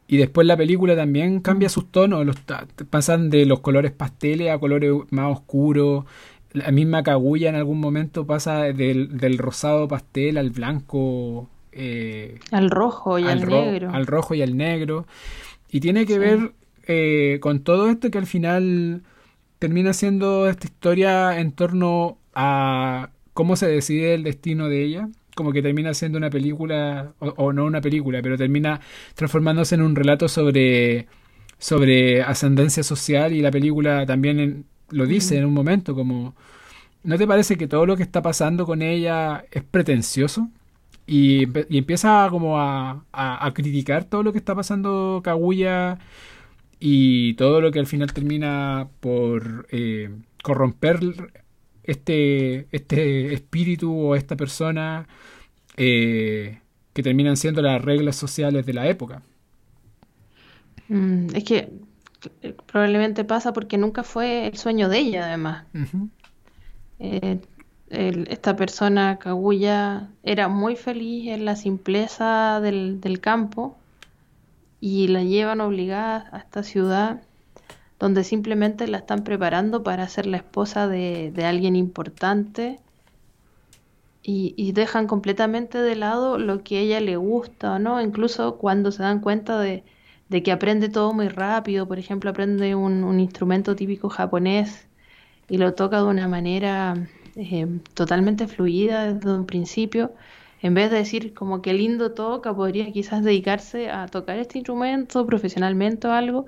y 0.07 0.17
después 0.17 0.47
la 0.47 0.57
película 0.57 0.95
también 0.95 1.39
cambia 1.41 1.69
sus 1.69 1.91
tonos, 1.91 2.25
los, 2.25 2.37
pasan 2.89 3.29
de 3.29 3.45
los 3.45 3.61
colores 3.61 3.91
pasteles 3.91 4.51
a 4.51 4.59
colores 4.59 4.93
más 5.11 5.31
oscuros. 5.31 6.05
La 6.51 6.71
misma 6.71 7.03
Kaguya 7.03 7.49
en 7.49 7.55
algún 7.55 7.79
momento 7.79 8.25
pasa 8.25 8.63
del, 8.63 9.17
del 9.17 9.37
rosado 9.37 9.87
pastel 9.87 10.37
al 10.37 10.49
blanco, 10.49 11.47
eh, 11.71 12.39
Al 12.51 12.71
rojo 12.71 13.19
y 13.19 13.23
al, 13.23 13.29
al, 13.29 13.41
ro- 13.43 13.65
negro. 13.65 13.89
al 13.93 14.07
rojo 14.07 14.33
y 14.33 14.41
al 14.41 14.57
negro. 14.57 15.05
Y 15.69 15.79
tiene 15.79 16.05
que 16.07 16.13
Sí. 16.13 16.19
ver 16.19 16.51
eh, 16.87 17.37
con 17.41 17.59
todo 17.59 17.89
esto 17.89 18.09
que 18.09 18.17
al 18.17 18.25
final 18.25 19.03
termina 19.59 19.93
siendo 19.93 20.49
esta 20.49 20.65
historia 20.65 21.39
en 21.39 21.51
torno 21.51 22.17
a 22.33 23.09
cómo 23.33 23.55
se 23.55 23.67
decide 23.67 24.15
el 24.15 24.23
destino 24.23 24.69
de 24.69 24.83
ella. 24.83 25.09
Como 25.35 25.51
que 25.53 25.61
termina 25.61 25.93
siendo 25.93 26.17
una 26.17 26.31
película, 26.31 27.13
o, 27.19 27.27
o 27.37 27.53
no 27.53 27.65
una 27.65 27.79
película, 27.79 28.21
pero 28.23 28.37
termina 28.37 28.81
transformándose 29.13 29.75
en 29.75 29.81
un 29.83 29.95
relato 29.95 30.27
sobre, 30.27 31.07
sobre 31.59 32.23
ascendencia 32.23 32.81
social 32.83 33.33
y 33.33 33.41
la 33.41 33.51
película 33.51 34.05
también 34.07 34.39
en- 34.39 34.65
lo 34.91 35.05
dice 35.05 35.37
en 35.37 35.45
un 35.45 35.53
momento, 35.53 35.95
como, 35.95 36.35
¿no 37.03 37.17
te 37.17 37.27
parece 37.27 37.57
que 37.57 37.67
todo 37.67 37.85
lo 37.85 37.97
que 37.97 38.03
está 38.03 38.21
pasando 38.21 38.65
con 38.65 38.81
ella 38.81 39.45
es 39.51 39.63
pretencioso? 39.63 40.49
Y, 41.07 41.45
y 41.73 41.79
empieza 41.79 42.27
como 42.31 42.59
a, 42.59 43.05
a- 43.13 43.45
a 43.47 43.53
criticar 43.53 44.05
todo 44.05 44.23
lo 44.23 44.31
que 44.33 44.39
está 44.39 44.55
pasando 44.55 45.21
Kaguya 45.23 45.99
y 46.79 47.33
todo 47.35 47.61
lo 47.61 47.71
que 47.71 47.79
al 47.79 47.87
final 47.87 48.13
termina 48.13 48.89
por 49.01 49.67
eh, 49.71 50.11
corromper 50.43 50.99
este, 51.83 52.67
este 52.71 53.33
espíritu 53.33 53.93
o 53.97 54.15
esta 54.15 54.35
persona 54.37 55.07
eh, 55.77 56.59
que 56.93 57.03
terminan 57.03 57.37
siendo 57.37 57.61
las 57.61 57.81
reglas 57.83 58.15
sociales 58.17 58.65
de 58.65 58.73
la 58.73 58.87
época. 58.89 59.23
Mm, 60.87 61.27
es 61.35 61.43
que 61.43 61.69
probablemente 62.65 63.23
pasa 63.23 63.53
porque 63.53 63.77
nunca 63.77 64.03
fue 64.03 64.47
el 64.47 64.57
sueño 64.57 64.89
de 64.89 64.99
ella, 64.99 65.25
además. 65.27 65.65
Eh, 66.99 67.39
el- 67.89 68.27
esta 68.29 68.55
persona, 68.55 69.17
Kaguya, 69.19 70.09
era 70.23 70.47
muy 70.47 70.75
feliz 70.75 71.27
en 71.29 71.45
la 71.45 71.55
simpleza 71.55 72.59
del, 72.61 73.01
del 73.01 73.19
campo 73.19 73.75
y 74.81 75.07
la 75.07 75.23
llevan 75.23 75.61
obligada 75.61 76.29
a 76.31 76.37
esta 76.39 76.63
ciudad 76.63 77.21
donde 77.99 78.23
simplemente 78.23 78.87
la 78.87 78.99
están 78.99 79.23
preparando 79.25 79.83
para 79.83 80.07
ser 80.07 80.25
la 80.25 80.37
esposa 80.37 80.87
de, 80.87 81.31
de 81.35 81.45
alguien 81.45 81.75
importante 81.75 82.79
y, 84.23 84.53
y 84.57 84.73
dejan 84.73 85.07
completamente 85.07 85.77
de 85.79 85.95
lado 85.95 86.37
lo 86.37 86.63
que 86.63 86.77
a 86.77 86.81
ella 86.81 86.99
le 87.01 87.15
gusta, 87.17 87.79
¿no? 87.79 88.01
Incluso 88.01 88.57
cuando 88.57 88.91
se 88.91 89.03
dan 89.03 89.19
cuenta 89.21 89.59
de, 89.59 89.83
de 90.29 90.43
que 90.43 90.51
aprende 90.51 90.89
todo 90.89 91.13
muy 91.13 91.27
rápido, 91.27 91.87
por 91.87 91.99
ejemplo, 91.99 92.29
aprende 92.29 92.75
un, 92.75 93.03
un 93.03 93.19
instrumento 93.19 93.75
típico 93.75 94.09
japonés 94.09 94.87
y 95.49 95.57
lo 95.57 95.73
toca 95.73 95.97
de 95.97 96.05
una 96.05 96.27
manera 96.27 96.93
eh, 97.35 97.67
totalmente 97.93 98.47
fluida 98.47 99.13
desde 99.13 99.33
un 99.33 99.45
principio. 99.45 100.13
En 100.61 100.73
vez 100.73 100.91
de 100.91 100.97
decir 100.97 101.33
como 101.33 101.61
que 101.61 101.73
lindo 101.73 102.11
toca, 102.13 102.53
podría 102.53 102.91
quizás 102.91 103.23
dedicarse 103.23 103.89
a 103.89 104.07
tocar 104.07 104.37
este 104.39 104.57
instrumento 104.59 105.25
profesionalmente 105.25 106.07
o 106.07 106.11
algo. 106.11 106.45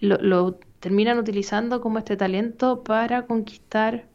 Lo, 0.00 0.16
lo 0.18 0.58
terminan 0.80 1.18
utilizando 1.18 1.80
como 1.80 1.98
este 1.98 2.16
talento 2.16 2.82
para 2.82 3.26
conquistar 3.26 4.06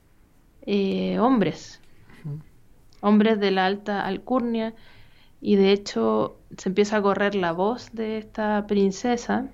eh, 0.65 1.17
hombres, 1.19 1.79
hombres 2.99 3.39
de 3.39 3.51
la 3.51 3.65
alta 3.65 4.05
alcurnia, 4.05 4.73
y 5.41 5.55
de 5.55 5.71
hecho 5.71 6.37
se 6.57 6.69
empieza 6.69 6.97
a 6.97 7.01
correr 7.01 7.35
la 7.35 7.51
voz 7.51 7.91
de 7.93 8.17
esta 8.17 8.65
princesa 8.67 9.49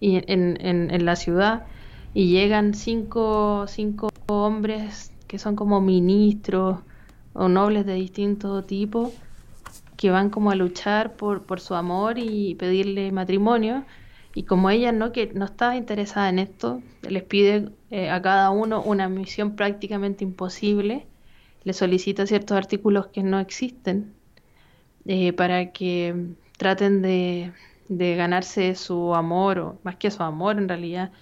y 0.00 0.16
en, 0.16 0.58
en, 0.60 1.04
la 1.04 1.16
ciudad 1.16 1.66
y 2.12 2.28
llegan 2.28 2.74
cinco, 2.74 3.66
cinco 3.68 4.08
hombres 4.26 5.12
que 5.26 5.38
son 5.38 5.56
como 5.56 5.80
ministros 5.80 6.78
o 7.32 7.48
nobles 7.48 7.86
de 7.86 7.94
distinto 7.94 8.62
tipo 8.62 9.12
que 9.96 10.10
van 10.10 10.30
como 10.30 10.50
a 10.50 10.54
luchar 10.54 11.16
por, 11.16 11.42
por 11.42 11.60
su 11.60 11.74
amor 11.74 12.18
y 12.18 12.54
pedirle 12.56 13.12
matrimonio. 13.12 13.84
Y 14.34 14.42
como 14.42 14.68
ella 14.68 14.90
no 14.90 15.12
que 15.12 15.32
no 15.32 15.44
estaba 15.44 15.76
interesada 15.76 16.28
en 16.28 16.40
esto 16.40 16.82
les 17.02 17.22
pide 17.22 17.70
eh, 17.90 18.10
a 18.10 18.20
cada 18.20 18.50
uno 18.50 18.82
una 18.82 19.08
misión 19.08 19.54
prácticamente 19.54 20.24
imposible 20.24 21.06
le 21.64 21.72
solicita 21.72 22.26
ciertos 22.26 22.56
artículos 22.56 23.06
que 23.08 23.22
no 23.22 23.38
existen 23.40 24.13
eh, 25.06 25.32
para 25.32 25.72
que 25.72 26.14
traten 26.56 27.02
de, 27.02 27.52
de 27.88 28.16
ganarse 28.16 28.74
su 28.74 29.14
amor 29.14 29.58
o 29.58 29.78
más 29.82 29.96
que 29.96 30.10
su 30.10 30.22
amor 30.22 30.58
en 30.58 30.68
realidad 30.68 31.12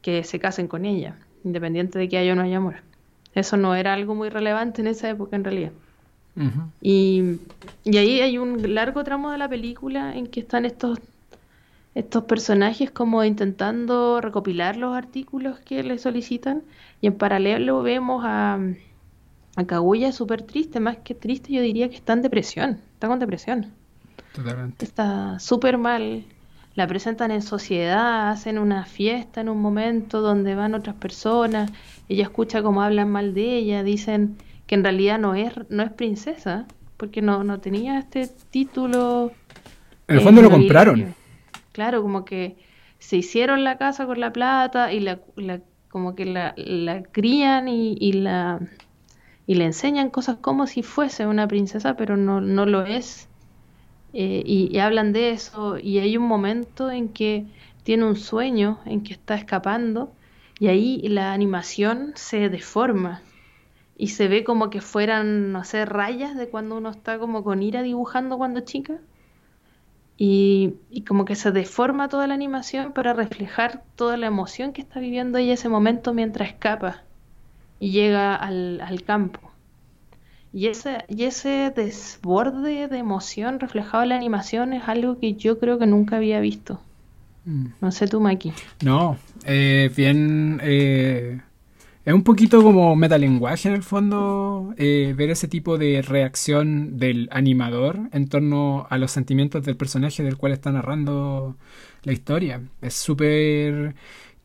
que 0.00 0.24
se 0.24 0.38
casen 0.38 0.68
con 0.68 0.84
ella 0.84 1.16
independiente 1.44 1.98
de 1.98 2.08
que 2.08 2.18
haya 2.18 2.32
o 2.32 2.36
no 2.36 2.42
haya 2.42 2.58
amor. 2.58 2.76
Eso 3.34 3.56
no 3.56 3.74
era 3.74 3.94
algo 3.94 4.14
muy 4.14 4.28
relevante 4.28 4.80
en 4.80 4.88
esa 4.88 5.08
época 5.08 5.36
en 5.36 5.44
realidad. 5.44 5.72
Y, 6.80 7.38
y, 7.84 7.96
ahí 7.98 8.20
hay 8.20 8.38
un 8.38 8.74
largo 8.74 9.04
tramo 9.04 9.30
de 9.30 9.36
la 9.36 9.50
película 9.50 10.16
en 10.16 10.26
que 10.26 10.40
están 10.40 10.64
estos, 10.64 10.98
estos 11.94 12.24
personajes 12.24 12.90
como 12.90 13.22
intentando 13.22 14.18
recopilar 14.22 14.78
los 14.78 14.96
artículos 14.96 15.58
que 15.60 15.82
le 15.82 15.98
solicitan 15.98 16.62
y 17.02 17.08
en 17.08 17.18
paralelo 17.18 17.82
vemos 17.82 18.22
a, 18.24 18.58
a 19.56 19.64
Kaguya 19.66 20.10
súper 20.12 20.40
triste, 20.40 20.80
más 20.80 20.96
que 20.98 21.14
triste 21.14 21.52
yo 21.52 21.60
diría 21.60 21.90
que 21.90 21.96
está 21.96 22.14
en 22.14 22.22
depresión, 22.22 22.80
está 23.02 23.08
con 23.08 23.18
depresión. 23.18 23.66
Totalmente. 24.32 24.84
Está 24.84 25.40
súper 25.40 25.76
mal. 25.76 26.24
La 26.76 26.86
presentan 26.86 27.32
en 27.32 27.42
sociedad, 27.42 28.30
hacen 28.30 28.58
una 28.58 28.84
fiesta 28.84 29.40
en 29.40 29.48
un 29.48 29.60
momento 29.60 30.20
donde 30.20 30.54
van 30.54 30.74
otras 30.74 30.94
personas, 30.94 31.70
ella 32.08 32.22
escucha 32.22 32.62
cómo 32.62 32.80
hablan 32.80 33.10
mal 33.10 33.34
de 33.34 33.56
ella, 33.56 33.82
dicen 33.82 34.36
que 34.68 34.76
en 34.76 34.84
realidad 34.84 35.18
no 35.18 35.34
es, 35.34 35.52
no 35.68 35.82
es 35.82 35.90
princesa, 35.90 36.66
porque 36.96 37.20
no, 37.22 37.42
no 37.42 37.58
tenía 37.58 37.98
este 37.98 38.28
título. 38.50 39.32
En 40.06 40.16
el 40.16 40.22
fondo 40.22 40.40
lo 40.40 40.50
compraron. 40.50 41.14
Claro, 41.72 42.02
como 42.02 42.24
que 42.24 42.56
se 43.00 43.16
hicieron 43.16 43.64
la 43.64 43.78
casa 43.78 44.06
con 44.06 44.20
la 44.20 44.32
plata 44.32 44.92
y 44.92 45.00
la, 45.00 45.18
como 45.88 46.14
que 46.14 46.24
la, 46.24 46.54
la 46.56 47.02
crían 47.02 47.66
y, 47.66 47.96
y, 48.00 48.12
la 48.12 48.60
y 49.46 49.54
le 49.56 49.64
enseñan 49.64 50.10
cosas 50.10 50.36
como 50.40 50.66
si 50.66 50.82
fuese 50.82 51.26
una 51.26 51.48
princesa, 51.48 51.94
pero 51.96 52.16
no, 52.16 52.40
no 52.40 52.66
lo 52.66 52.84
es. 52.84 53.28
Eh, 54.12 54.42
y, 54.44 54.68
y, 54.70 54.78
hablan 54.78 55.12
de 55.12 55.30
eso 55.30 55.78
y 55.78 55.98
hay 55.98 56.16
un 56.18 56.24
momento 56.24 56.90
en 56.90 57.08
que 57.08 57.46
tiene 57.82 58.04
un 58.04 58.16
sueño, 58.16 58.78
en 58.84 59.02
que 59.02 59.14
está 59.14 59.34
escapando 59.34 60.12
y 60.60 60.68
ahí 60.68 61.00
la 61.08 61.32
animación 61.32 62.12
se 62.14 62.50
deforma 62.50 63.22
y 63.96 64.08
se 64.08 64.28
ve 64.28 64.44
como 64.44 64.70
que 64.70 64.80
fueran, 64.80 65.52
no 65.52 65.64
sé, 65.64 65.84
rayas 65.86 66.36
de 66.36 66.48
cuando 66.48 66.76
uno 66.76 66.90
está 66.90 67.18
como 67.18 67.42
con 67.42 67.62
ira 67.62 67.82
dibujando 67.82 68.36
cuando 68.36 68.60
chica. 68.60 68.98
Y, 70.18 70.74
y, 70.90 71.02
como 71.04 71.24
que 71.24 71.34
se 71.36 71.50
deforma 71.52 72.08
toda 72.08 72.26
la 72.26 72.34
animación 72.34 72.92
para 72.92 73.12
reflejar 73.12 73.82
toda 73.96 74.16
la 74.16 74.26
emoción 74.26 74.72
que 74.72 74.82
está 74.82 75.00
viviendo 75.00 75.38
ella 75.38 75.54
ese 75.54 75.68
momento 75.68 76.12
mientras 76.14 76.50
escapa 76.50 77.02
y 77.82 77.90
llega 77.90 78.36
al, 78.36 78.80
al 78.80 79.02
campo. 79.02 79.40
Y 80.52 80.68
ese, 80.68 81.04
y 81.08 81.24
ese 81.24 81.72
desborde 81.74 82.86
de 82.86 82.98
emoción 82.98 83.58
reflejado 83.58 84.04
en 84.04 84.10
la 84.10 84.16
animación 84.16 84.72
es 84.72 84.86
algo 84.86 85.18
que 85.18 85.34
yo 85.34 85.58
creo 85.58 85.80
que 85.80 85.86
nunca 85.86 86.18
había 86.18 86.38
visto. 86.38 86.80
Mm. 87.44 87.66
No 87.80 87.90
sé 87.90 88.06
tú, 88.06 88.20
Maki. 88.20 88.52
No, 88.84 89.16
eh, 89.44 89.90
bien 89.96 90.60
eh, 90.62 91.40
es 92.04 92.14
un 92.14 92.22
poquito 92.22 92.62
como 92.62 92.94
metalenguaje 92.94 93.68
en 93.68 93.74
el 93.74 93.82
fondo, 93.82 94.74
eh, 94.76 95.12
ver 95.16 95.30
ese 95.30 95.48
tipo 95.48 95.76
de 95.76 96.02
reacción 96.02 96.98
del 96.98 97.28
animador 97.32 97.98
en 98.12 98.28
torno 98.28 98.86
a 98.90 98.98
los 98.98 99.10
sentimientos 99.10 99.64
del 99.64 99.76
personaje 99.76 100.22
del 100.22 100.36
cual 100.36 100.52
está 100.52 100.70
narrando 100.70 101.56
la 102.04 102.12
historia. 102.12 102.62
Es 102.80 102.94
súper 102.94 103.96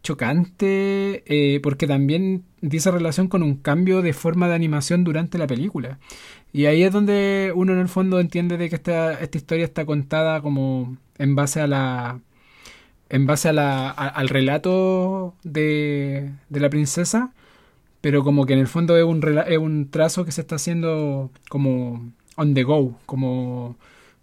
chocante 0.08 1.24
eh, 1.26 1.60
porque 1.62 1.86
también 1.86 2.44
dice 2.62 2.92
relación 2.92 3.28
con 3.28 3.44
un 3.44 3.56
cambio 3.58 4.02
de 4.02 4.14
forma 4.14 4.48
de 4.48 4.56
animación 4.56 5.04
durante 5.04 5.38
la 5.38 5.48
película. 5.48 6.00
Y 6.54 6.66
ahí 6.66 6.84
es 6.84 6.94
donde 6.94 7.52
uno 7.54 7.74
en 7.74 7.80
el 7.80 7.90
fondo 7.90 8.20
entiende 8.20 8.58
de 8.58 8.70
que 8.70 8.76
esta, 8.76 9.14
esta 9.20 9.38
historia 9.38 9.66
está 9.66 9.86
contada 9.86 10.42
como 10.42 10.98
en 11.18 11.36
base 11.36 11.60
a 11.62 11.68
la 11.68 12.22
en 13.10 13.26
base 13.26 13.50
a 13.50 13.54
la, 13.54 13.90
al 13.90 14.30
relato 14.30 15.34
de, 15.44 16.32
de 16.50 16.60
la 16.60 16.70
princesa 16.70 17.32
pero 18.02 18.24
como 18.24 18.46
que 18.46 18.54
en 18.54 18.60
el 18.60 18.68
fondo 18.68 18.98
es 18.98 19.04
un, 19.04 19.22
es 19.48 19.58
un 19.58 19.90
trazo 19.90 20.24
que 20.26 20.32
se 20.32 20.42
está 20.42 20.56
haciendo 20.56 21.32
como 21.50 22.12
on 22.36 22.54
the 22.54 22.64
go, 22.64 22.96
como 23.06 23.76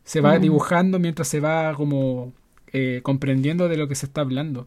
se 0.05 0.21
va 0.21 0.39
mm. 0.39 0.43
dibujando 0.43 0.99
mientras 0.99 1.29
se 1.29 1.41
va 1.41 1.75
como 1.75 2.33
eh, 2.77 3.03
comprendiendo 3.05 3.69
de 3.69 3.77
lo 3.77 3.87
que 3.87 3.95
se 3.95 4.07
está 4.07 4.23
hablando. 4.23 4.67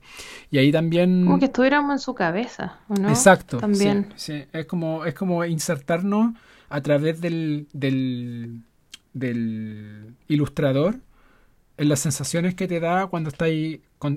Y 0.50 0.60
ahí 0.60 0.72
también... 0.72 1.26
Como 1.26 1.40
que 1.40 1.46
estuviéramos 1.46 1.92
en 1.92 2.00
su 2.00 2.16
cabeza, 2.16 2.80
¿o 2.88 2.94
no? 2.96 3.10
Exacto. 3.10 3.58
También. 3.58 4.14
Sí, 4.16 4.46
Es, 4.54 4.66
como, 4.66 5.04
es 5.04 5.14
como 5.14 5.44
insertarnos 5.44 6.34
a 6.70 6.80
través 6.80 7.20
del, 7.20 7.68
del, 7.74 8.62
del 9.12 10.14
ilustrador 10.30 10.96
en 11.76 11.90
las 11.90 12.00
sensaciones 12.00 12.56
que 12.56 12.70
te 12.70 12.80
da 12.80 13.08
cuando 13.08 13.30
estás, 13.30 13.50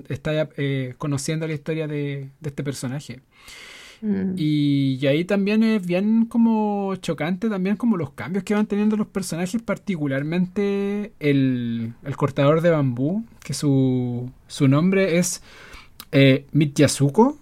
está, 0.07 0.49
eh, 0.55 0.95
conociendo 0.97 1.45
la 1.45 1.53
historia 1.53 1.85
de, 1.85 2.29
de 2.39 2.49
este 2.49 2.63
personaje. 2.63 3.19
Mm. 4.01 4.33
Y, 4.35 5.05
ahí 5.07 5.25
también 5.25 5.63
es 5.63 5.85
bien 5.85 6.25
como 6.25 6.95
chocante 6.97 7.49
también 7.49 7.75
como 7.75 7.97
los 7.97 8.11
cambios 8.11 8.43
que 8.43 8.55
van 8.55 8.65
teniendo 8.65 8.97
los 8.97 9.07
personajes, 9.07 9.61
particularmente 9.61 11.13
el, 11.19 11.93
cortador 12.15 12.61
de 12.61 12.71
bambú, 12.71 13.23
que 13.43 13.53
su, 13.53 14.31
su 14.47 14.67
nombre 14.67 15.17
es 15.17 15.41
eh, 16.11 16.45
Mityasuko. 16.51 17.37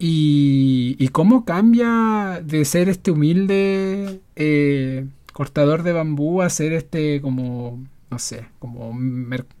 Y, 0.00 0.94
y 1.00 1.08
cómo 1.08 1.44
cambia 1.44 2.40
de 2.44 2.64
ser 2.64 2.88
este 2.88 3.10
humilde 3.10 4.20
eh, 4.36 5.06
cortador 5.32 5.82
de 5.82 5.92
bambú 5.92 6.40
a 6.40 6.50
ser 6.50 6.72
este 6.72 7.20
como 7.20 7.80
no 8.10 8.18
sé, 8.18 8.46
como 8.58 8.96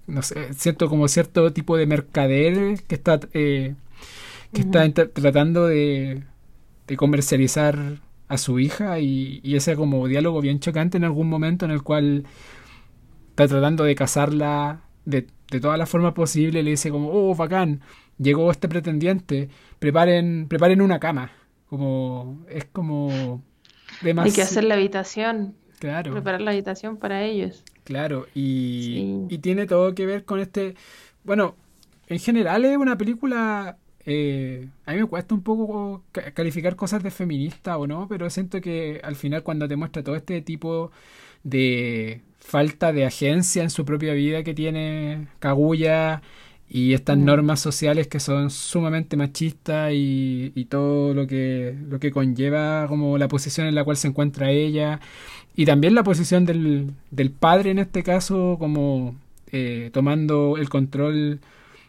no 0.06 0.22
sé, 0.22 0.54
cierto 0.54 0.88
como 0.88 1.08
cierto 1.08 1.52
tipo 1.52 1.76
de 1.76 1.86
mercader 1.86 2.82
que 2.84 2.94
está 2.94 3.20
eh, 3.32 3.74
que 4.52 4.62
está 4.62 4.90
tratando 5.08 5.66
de, 5.66 6.24
comercializar 6.96 8.00
a 8.28 8.38
su 8.38 8.58
hija 8.58 8.98
y, 8.98 9.40
ese 9.44 9.76
como 9.76 10.06
diálogo 10.06 10.40
bien 10.40 10.60
chocante 10.60 10.96
en 10.96 11.04
algún 11.04 11.28
momento 11.28 11.64
en 11.64 11.70
el 11.70 11.82
cual 11.82 12.24
está 13.30 13.46
tratando 13.46 13.84
de 13.84 13.94
casarla 13.94 14.80
de, 15.04 15.26
de 15.50 15.60
todas 15.60 15.78
las 15.78 15.88
formas 15.88 16.12
posibles, 16.12 16.64
le 16.64 16.70
dice 16.70 16.90
como, 16.90 17.10
oh, 17.10 17.34
bacán, 17.34 17.80
llegó 18.18 18.50
este 18.50 18.68
pretendiente, 18.68 19.48
preparen, 19.78 20.46
preparen 20.48 20.82
una 20.82 20.98
cama. 20.98 21.32
Como, 21.68 22.44
es 22.48 22.64
como... 22.66 23.42
Hay 24.02 24.32
que 24.32 24.42
hacer 24.42 24.64
la 24.64 24.74
habitación. 24.74 25.54
Claro. 25.78 26.12
Preparar 26.12 26.40
la 26.40 26.50
habitación 26.50 26.96
para 26.96 27.24
ellos. 27.24 27.64
Claro, 27.84 28.26
y, 28.34 29.24
y 29.28 29.38
tiene 29.38 29.66
todo 29.66 29.94
que 29.94 30.06
ver 30.06 30.24
con 30.24 30.40
este... 30.40 30.74
Bueno, 31.24 31.56
en 32.06 32.18
general 32.18 32.64
es 32.64 32.76
una 32.76 32.98
película 32.98 33.78
eh, 34.10 34.66
a 34.86 34.92
mí 34.92 35.00
me 35.00 35.04
cuesta 35.04 35.34
un 35.34 35.42
poco 35.42 36.02
calificar 36.32 36.76
cosas 36.76 37.02
de 37.02 37.10
feminista 37.10 37.76
o 37.76 37.86
no, 37.86 38.08
pero 38.08 38.30
siento 38.30 38.62
que 38.62 39.02
al 39.04 39.16
final 39.16 39.42
cuando 39.42 39.68
te 39.68 39.76
muestra 39.76 40.02
todo 40.02 40.16
este 40.16 40.40
tipo 40.40 40.90
de 41.44 42.22
falta 42.38 42.94
de 42.94 43.04
agencia 43.04 43.62
en 43.62 43.68
su 43.68 43.84
propia 43.84 44.14
vida 44.14 44.42
que 44.44 44.54
tiene 44.54 45.28
Kaguya 45.40 46.22
y 46.70 46.94
estas 46.94 47.18
normas 47.18 47.60
sociales 47.60 48.08
que 48.08 48.18
son 48.18 48.48
sumamente 48.48 49.18
machistas 49.18 49.92
y, 49.94 50.66
todo 50.70 51.12
lo 51.12 51.26
que, 51.26 51.76
lo 51.90 52.00
que 52.00 52.10
conlleva 52.10 52.86
como 52.88 53.18
la 53.18 53.28
posición 53.28 53.66
en 53.66 53.74
la 53.74 53.84
cual 53.84 53.98
se 53.98 54.08
encuentra 54.08 54.50
ella 54.50 55.00
y 55.54 55.66
también 55.66 55.94
la 55.94 56.02
posición 56.02 56.46
del, 56.46 56.94
del 57.10 57.30
padre 57.30 57.72
en 57.72 57.78
este 57.78 58.02
caso 58.02 58.56
como 58.58 59.16
eh, 59.52 59.90
tomando 59.92 60.56
el 60.56 60.70
control 60.70 61.40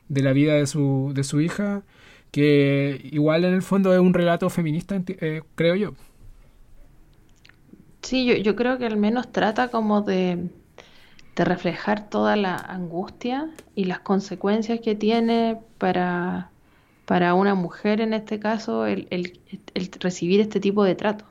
de 0.10 0.22
la 0.22 0.34
vida 0.34 0.56
de 0.56 0.68
su, 0.68 1.12
de 1.16 1.24
su 1.24 1.40
hija 1.40 1.84
que 2.32 3.02
igual 3.12 3.46
en 3.46 3.54
el 3.54 3.62
fondo 3.62 3.94
es 3.94 4.00
un 4.00 4.14
relato 4.14 4.50
feminista, 4.50 5.02
eh, 5.08 5.42
creo 5.56 5.76
yo. 5.76 5.94
Sí, 8.02 8.26
yo, 8.26 8.36
yo 8.36 8.56
creo 8.56 8.78
que 8.78 8.86
al 8.86 8.98
menos 8.98 9.32
trata 9.32 9.70
como 9.70 10.02
de, 10.02 10.50
de 11.36 11.46
reflejar 11.46 12.10
toda 12.10 12.36
la 12.36 12.56
angustia 12.58 13.50
y 13.76 13.86
las 13.86 14.00
consecuencias 14.02 14.80
que 14.82 14.96
tiene 14.96 15.60
para, 15.78 16.52
para 17.06 17.34
una 17.36 17.56
mujer 17.56 18.02
en 18.02 18.14
este 18.14 18.40
caso 18.40 18.86
el, 18.86 19.08
el, 19.12 19.40
el 19.74 19.92
recibir 20.00 20.42
este 20.42 20.60
tipo 20.60 20.84
de 20.84 20.96
trato, 20.96 21.26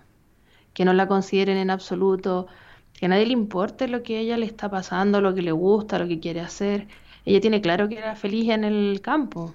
que 0.74 0.84
no 0.84 0.92
la 0.94 1.08
consideren 1.08 1.58
en 1.58 1.70
absoluto, 1.70 2.48
que 2.94 3.06
a 3.06 3.08
nadie 3.10 3.26
le 3.26 3.32
importe 3.34 3.88
lo 3.88 4.02
que 4.02 4.18
a 4.18 4.20
ella 4.20 4.36
le 4.38 4.46
está 4.46 4.70
pasando, 4.70 5.20
lo 5.20 5.34
que 5.34 5.42
le 5.42 5.52
gusta, 5.52 5.98
lo 5.98 6.08
que 6.08 6.20
quiere 6.20 6.40
hacer. 6.40 6.88
Ella 7.24 7.40
tiene 7.40 7.60
claro 7.60 7.88
que 7.88 7.98
era 7.98 8.16
feliz 8.16 8.50
en 8.50 8.64
el 8.64 9.00
campo 9.02 9.54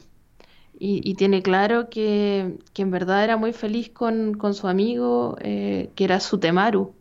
y, 0.86 1.00
y 1.10 1.16
tiene 1.16 1.42
claro 1.42 1.90
que, 1.90 2.58
que, 2.74 2.82
en 2.82 2.92
verdad 2.92 3.24
era 3.24 3.38
muy 3.38 3.54
feliz 3.54 3.90
con, 3.90 4.34
con 4.34 4.54
su 4.54 4.68
amigo, 4.68 5.38
eh, 5.40 5.92
que 5.96 6.04
era 6.04 6.20
su 6.20 6.40
Temaru. 6.42 6.94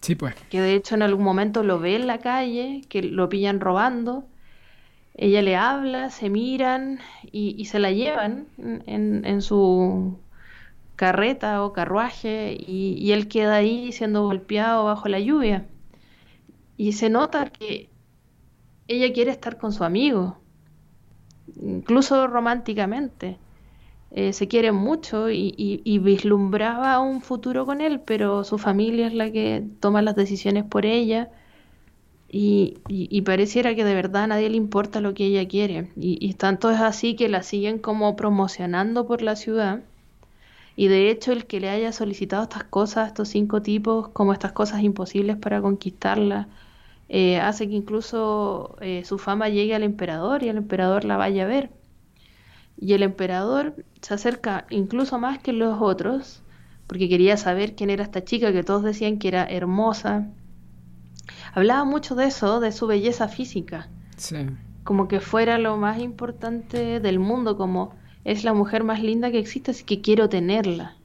Sí, 0.00 0.14
pues. 0.14 0.36
Que 0.50 0.60
de 0.60 0.76
hecho 0.76 0.94
en 0.94 1.02
algún 1.02 1.24
momento 1.24 1.64
lo 1.64 1.80
ve 1.80 1.96
en 1.96 2.06
la 2.06 2.18
calle, 2.18 2.82
que 2.88 3.02
lo 3.02 3.28
pillan 3.28 3.58
robando. 3.58 4.28
Ella 5.14 5.42
le 5.42 5.56
habla, 5.56 6.10
se 6.10 6.30
miran 6.30 7.00
y, 7.32 7.56
y 7.58 7.64
se 7.64 7.80
la 7.80 7.90
llevan 7.90 8.46
en, 8.56 9.24
en, 9.24 9.42
su 9.42 10.20
carreta 10.94 11.64
o 11.64 11.72
carruaje 11.72 12.56
y, 12.56 12.94
y, 13.00 13.10
él 13.10 13.26
queda 13.26 13.56
ahí 13.56 13.90
siendo 13.90 14.22
golpeado 14.22 14.84
bajo 14.84 15.08
la 15.08 15.18
lluvia. 15.18 15.66
Y 16.76 16.92
se 16.92 17.10
nota 17.10 17.50
que 17.50 17.90
ella 18.86 19.12
quiere 19.12 19.32
estar 19.32 19.58
con 19.58 19.72
su 19.72 19.82
amigo, 19.82 20.41
incluso 21.60 22.26
románticamente. 22.26 23.38
Eh, 24.14 24.34
se 24.34 24.46
quieren 24.46 24.74
mucho 24.74 25.30
y, 25.30 25.98
vislumbraba 26.02 27.00
un 27.00 27.22
futuro 27.22 27.64
con 27.64 27.80
él, 27.80 28.00
pero 28.00 28.44
su 28.44 28.58
familia 28.58 29.06
es 29.06 29.14
la 29.14 29.30
que 29.32 29.64
toma 29.80 30.02
las 30.02 30.16
decisiones 30.16 30.64
por 30.64 30.84
ella 30.84 31.30
y, 32.28 32.78
y 32.88 33.22
pareciera 33.22 33.74
que 33.74 33.84
de 33.84 33.94
verdad 33.94 34.24
a 34.24 34.26
nadie 34.26 34.50
le 34.50 34.56
importa 34.56 35.00
lo 35.00 35.14
que 35.14 35.24
ella 35.26 35.48
quiere. 35.48 35.90
Y, 35.96 36.34
tanto 36.34 36.70
es 36.70 36.80
así 36.80 37.16
que 37.16 37.28
la 37.28 37.42
siguen 37.42 37.78
como 37.78 38.16
promocionando 38.16 39.06
por 39.06 39.22
la 39.22 39.36
ciudad. 39.36 39.80
Y 40.76 40.88
de 40.88 41.10
hecho 41.10 41.32
el 41.32 41.46
que 41.46 41.60
le 41.60 41.70
haya 41.70 41.92
solicitado 41.92 42.42
estas 42.42 42.64
cosas, 42.64 43.08
estos 43.08 43.28
cinco 43.28 43.62
tipos, 43.62 44.08
como 44.08 44.32
estas 44.32 44.52
cosas 44.52 44.82
imposibles 44.82 45.36
para 45.36 45.60
conquistarla, 45.60 46.48
eh, 47.14 47.38
hace 47.38 47.68
que 47.68 47.74
incluso 47.74 48.74
eh, 48.80 49.04
su 49.04 49.18
fama 49.18 49.50
llegue 49.50 49.74
al 49.74 49.82
emperador 49.82 50.42
y 50.42 50.48
el 50.48 50.56
emperador 50.56 51.04
la 51.04 51.18
vaya 51.18 51.44
a 51.44 51.46
ver. 51.46 51.70
Y 52.78 52.94
el 52.94 53.02
emperador 53.02 53.76
se 54.00 54.14
acerca 54.14 54.64
incluso 54.70 55.18
más 55.18 55.38
que 55.38 55.52
los 55.52 55.76
otros, 55.82 56.42
porque 56.86 57.10
quería 57.10 57.36
saber 57.36 57.74
quién 57.74 57.90
era 57.90 58.02
esta 58.02 58.24
chica 58.24 58.50
que 58.50 58.62
todos 58.62 58.82
decían 58.82 59.18
que 59.18 59.28
era 59.28 59.44
hermosa. 59.44 60.30
Hablaba 61.52 61.84
mucho 61.84 62.14
de 62.14 62.24
eso, 62.28 62.60
de 62.60 62.72
su 62.72 62.86
belleza 62.86 63.28
física. 63.28 63.90
Sí. 64.16 64.46
Como 64.82 65.06
que 65.06 65.20
fuera 65.20 65.58
lo 65.58 65.76
más 65.76 65.98
importante 65.98 66.98
del 66.98 67.18
mundo, 67.18 67.58
como 67.58 67.94
es 68.24 68.42
la 68.42 68.54
mujer 68.54 68.84
más 68.84 69.02
linda 69.02 69.30
que 69.30 69.38
existe, 69.38 69.72
así 69.72 69.84
que 69.84 70.00
quiero 70.00 70.30
tenerla. 70.30 70.96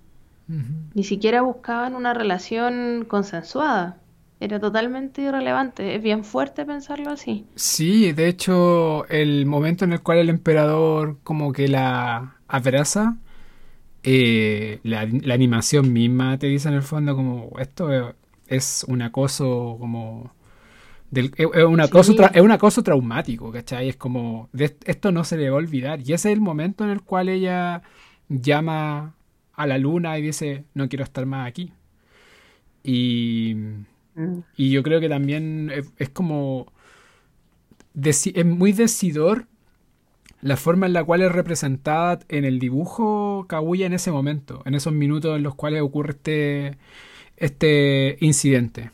Uh 0.48 0.54
-huh. 0.54 0.90
Ni 0.94 1.04
siquiera 1.04 1.42
buscaban 1.42 1.96
una 1.96 2.14
relación 2.14 3.04
consensuada. 3.10 3.98
Era 4.40 4.60
totalmente 4.60 5.24
irrelevante. 5.24 5.96
Es 5.96 6.04
bien 6.04 6.24
fuerte 6.24 6.66
pensarlo 6.66 7.10
así. 7.10 7.46
Sí, 7.56 8.12
de 8.14 8.28
hecho, 8.28 9.08
el 9.08 9.46
momento 9.46 9.86
en 9.86 9.94
el 9.94 10.02
cual 10.02 10.20
el 10.20 10.30
emperador 10.30 11.18
como 11.24 11.52
que 11.54 11.68
la 11.68 12.36
abraza, 12.48 13.18
eh, 14.04 14.80
la, 14.84 15.06
la, 15.06 15.34
animación 15.34 15.92
misma 15.92 16.38
te 16.38 16.48
dice 16.48 16.70
en 16.70 16.76
el 16.76 16.84
fondo 16.84 17.16
como 17.16 17.52
esto 17.60 18.16
es 18.48 18.86
un 18.88 19.02
acoso 19.02 19.78
como... 19.80 20.32
Del, 21.10 21.32
es, 21.38 21.46
un 21.46 21.80
acoso 21.80 22.14
sí. 22.14 22.20
es 22.34 22.42
un 22.42 22.52
acoso 22.52 22.84
traumático, 22.84 23.52
¿cachai? 23.52 23.90
Es 23.90 23.96
como, 23.96 24.50
de, 24.52 24.76
esto 24.86 25.12
no 25.12 25.24
se 25.24 25.38
le 25.38 25.50
va 25.50 25.56
a 25.56 25.60
olvidar. 25.60 26.00
Y 26.02 26.14
ese 26.14 26.30
es 26.30 26.38
el 26.38 26.42
momento 26.42 26.84
en 26.84 26.90
el 26.92 27.02
cual 27.02 27.30
ella 27.30 27.82
llama 28.30 29.16
a 29.54 29.68
la 29.68 29.78
luna 29.78 30.18
y 30.20 30.22
dice, 30.22 30.66
no 30.74 30.90
quiero 30.90 31.04
estar 31.04 31.26
más 31.26 31.48
aquí. 31.48 31.72
Y 32.84 33.56
y 34.56 34.72
yo 34.72 34.84
creo 34.84 35.00
que 35.00 35.10
también 35.10 35.72
es, 35.74 35.92
es 35.98 36.10
como. 36.10 36.72
es 37.96 38.46
muy 38.46 38.72
decidor 38.72 39.48
la 40.42 40.58
forma 40.58 40.86
en 40.86 40.94
la 40.94 41.04
cual 41.04 41.22
es 41.22 41.32
representada 41.32 42.20
en 42.30 42.46
el 42.46 42.60
dibujo 42.60 43.46
Kaguya 43.48 43.88
en 43.88 43.94
ese 43.94 44.12
momento, 44.12 44.62
en 44.66 44.76
esos 44.76 44.94
minutos 44.94 45.36
en 45.36 45.44
los 45.44 45.56
cuales 45.56 45.82
ocurre 45.82 46.12
este, 46.12 46.78
este 47.38 48.18
incidente. 48.22 48.92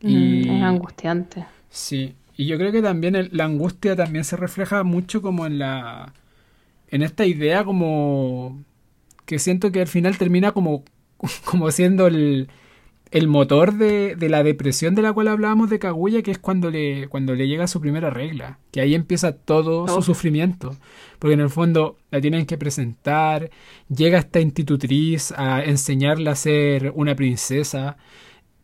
Y, 0.00 0.48
es 0.48 0.62
angustiante. 0.62 1.44
Sí, 1.68 2.14
y 2.36 2.46
yo 2.46 2.58
creo 2.58 2.72
que 2.72 2.82
también 2.82 3.14
el, 3.14 3.30
la 3.32 3.44
angustia 3.44 3.96
también 3.96 4.24
se 4.24 4.36
refleja 4.36 4.84
mucho 4.84 5.22
como 5.22 5.46
en 5.46 5.58
la. 5.58 6.12
en 6.88 7.02
esta 7.02 7.26
idea 7.26 7.64
como. 7.64 8.62
que 9.26 9.38
siento 9.38 9.72
que 9.72 9.82
al 9.82 9.88
final 9.88 10.16
termina 10.18 10.52
como. 10.52 10.84
como 11.44 11.70
siendo 11.70 12.06
el 12.06 12.48
el 13.10 13.28
motor 13.28 13.74
de, 13.74 14.16
de, 14.16 14.28
la 14.28 14.42
depresión 14.42 14.94
de 14.94 15.02
la 15.02 15.12
cual 15.12 15.28
hablábamos 15.28 15.70
de 15.70 15.78
Kaguya, 15.78 16.22
que 16.22 16.32
es 16.32 16.38
cuando 16.38 16.70
le, 16.70 17.08
cuando 17.08 17.34
le 17.34 17.46
llega 17.46 17.66
su 17.66 17.80
primera 17.80 18.10
regla, 18.10 18.58
que 18.72 18.80
ahí 18.80 18.94
empieza 18.94 19.32
todo 19.32 19.86
su 19.86 20.02
sufrimiento, 20.02 20.76
porque 21.18 21.34
en 21.34 21.40
el 21.40 21.50
fondo 21.50 21.98
la 22.10 22.20
tienen 22.20 22.46
que 22.46 22.58
presentar, 22.58 23.50
llega 23.88 24.18
esta 24.18 24.40
institutriz 24.40 25.32
a 25.36 25.62
enseñarle 25.62 26.30
a 26.30 26.34
ser 26.34 26.92
una 26.94 27.14
princesa, 27.14 27.96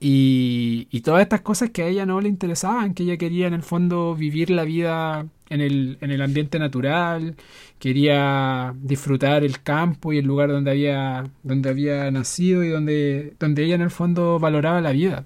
y, 0.04 1.00
todas 1.02 1.22
estas 1.22 1.42
cosas 1.42 1.70
que 1.70 1.82
a 1.82 1.86
ella 1.86 2.06
no 2.06 2.20
le 2.20 2.28
interesaban, 2.28 2.92
que 2.92 3.04
ella 3.04 3.16
quería 3.16 3.46
en 3.46 3.54
el 3.54 3.62
fondo 3.62 4.16
vivir 4.16 4.50
la 4.50 4.64
vida 4.64 5.26
en 5.48 5.60
el, 5.60 5.98
en 6.00 6.10
el 6.10 6.22
ambiente 6.22 6.58
natural, 6.58 7.36
quería 7.78 8.74
disfrutar 8.82 9.44
el 9.44 9.62
campo 9.62 10.12
y 10.12 10.18
el 10.18 10.26
lugar 10.26 10.50
donde 10.50 10.72
había, 10.72 11.30
donde 11.44 11.70
había 11.70 12.10
nacido 12.10 12.64
y 12.64 12.68
donde, 12.70 13.34
donde 13.38 13.64
ella 13.64 13.76
en 13.76 13.82
el 13.82 13.90
fondo 13.90 14.40
valoraba 14.40 14.80
la 14.80 14.90
vida. 14.90 15.24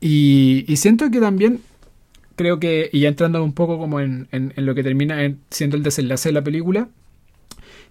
Y, 0.00 0.64
y 0.66 0.76
siento 0.76 1.08
que 1.10 1.20
también 1.20 1.60
creo 2.34 2.58
que, 2.58 2.90
y 2.92 3.00
ya 3.00 3.08
entrando 3.08 3.42
un 3.44 3.52
poco 3.52 3.78
como 3.78 4.00
en, 4.00 4.26
en, 4.32 4.52
en 4.56 4.66
lo 4.66 4.74
que 4.74 4.82
termina 4.82 5.32
siendo 5.50 5.76
el 5.76 5.84
desenlace 5.84 6.30
de 6.30 6.32
la 6.32 6.42
película, 6.42 6.88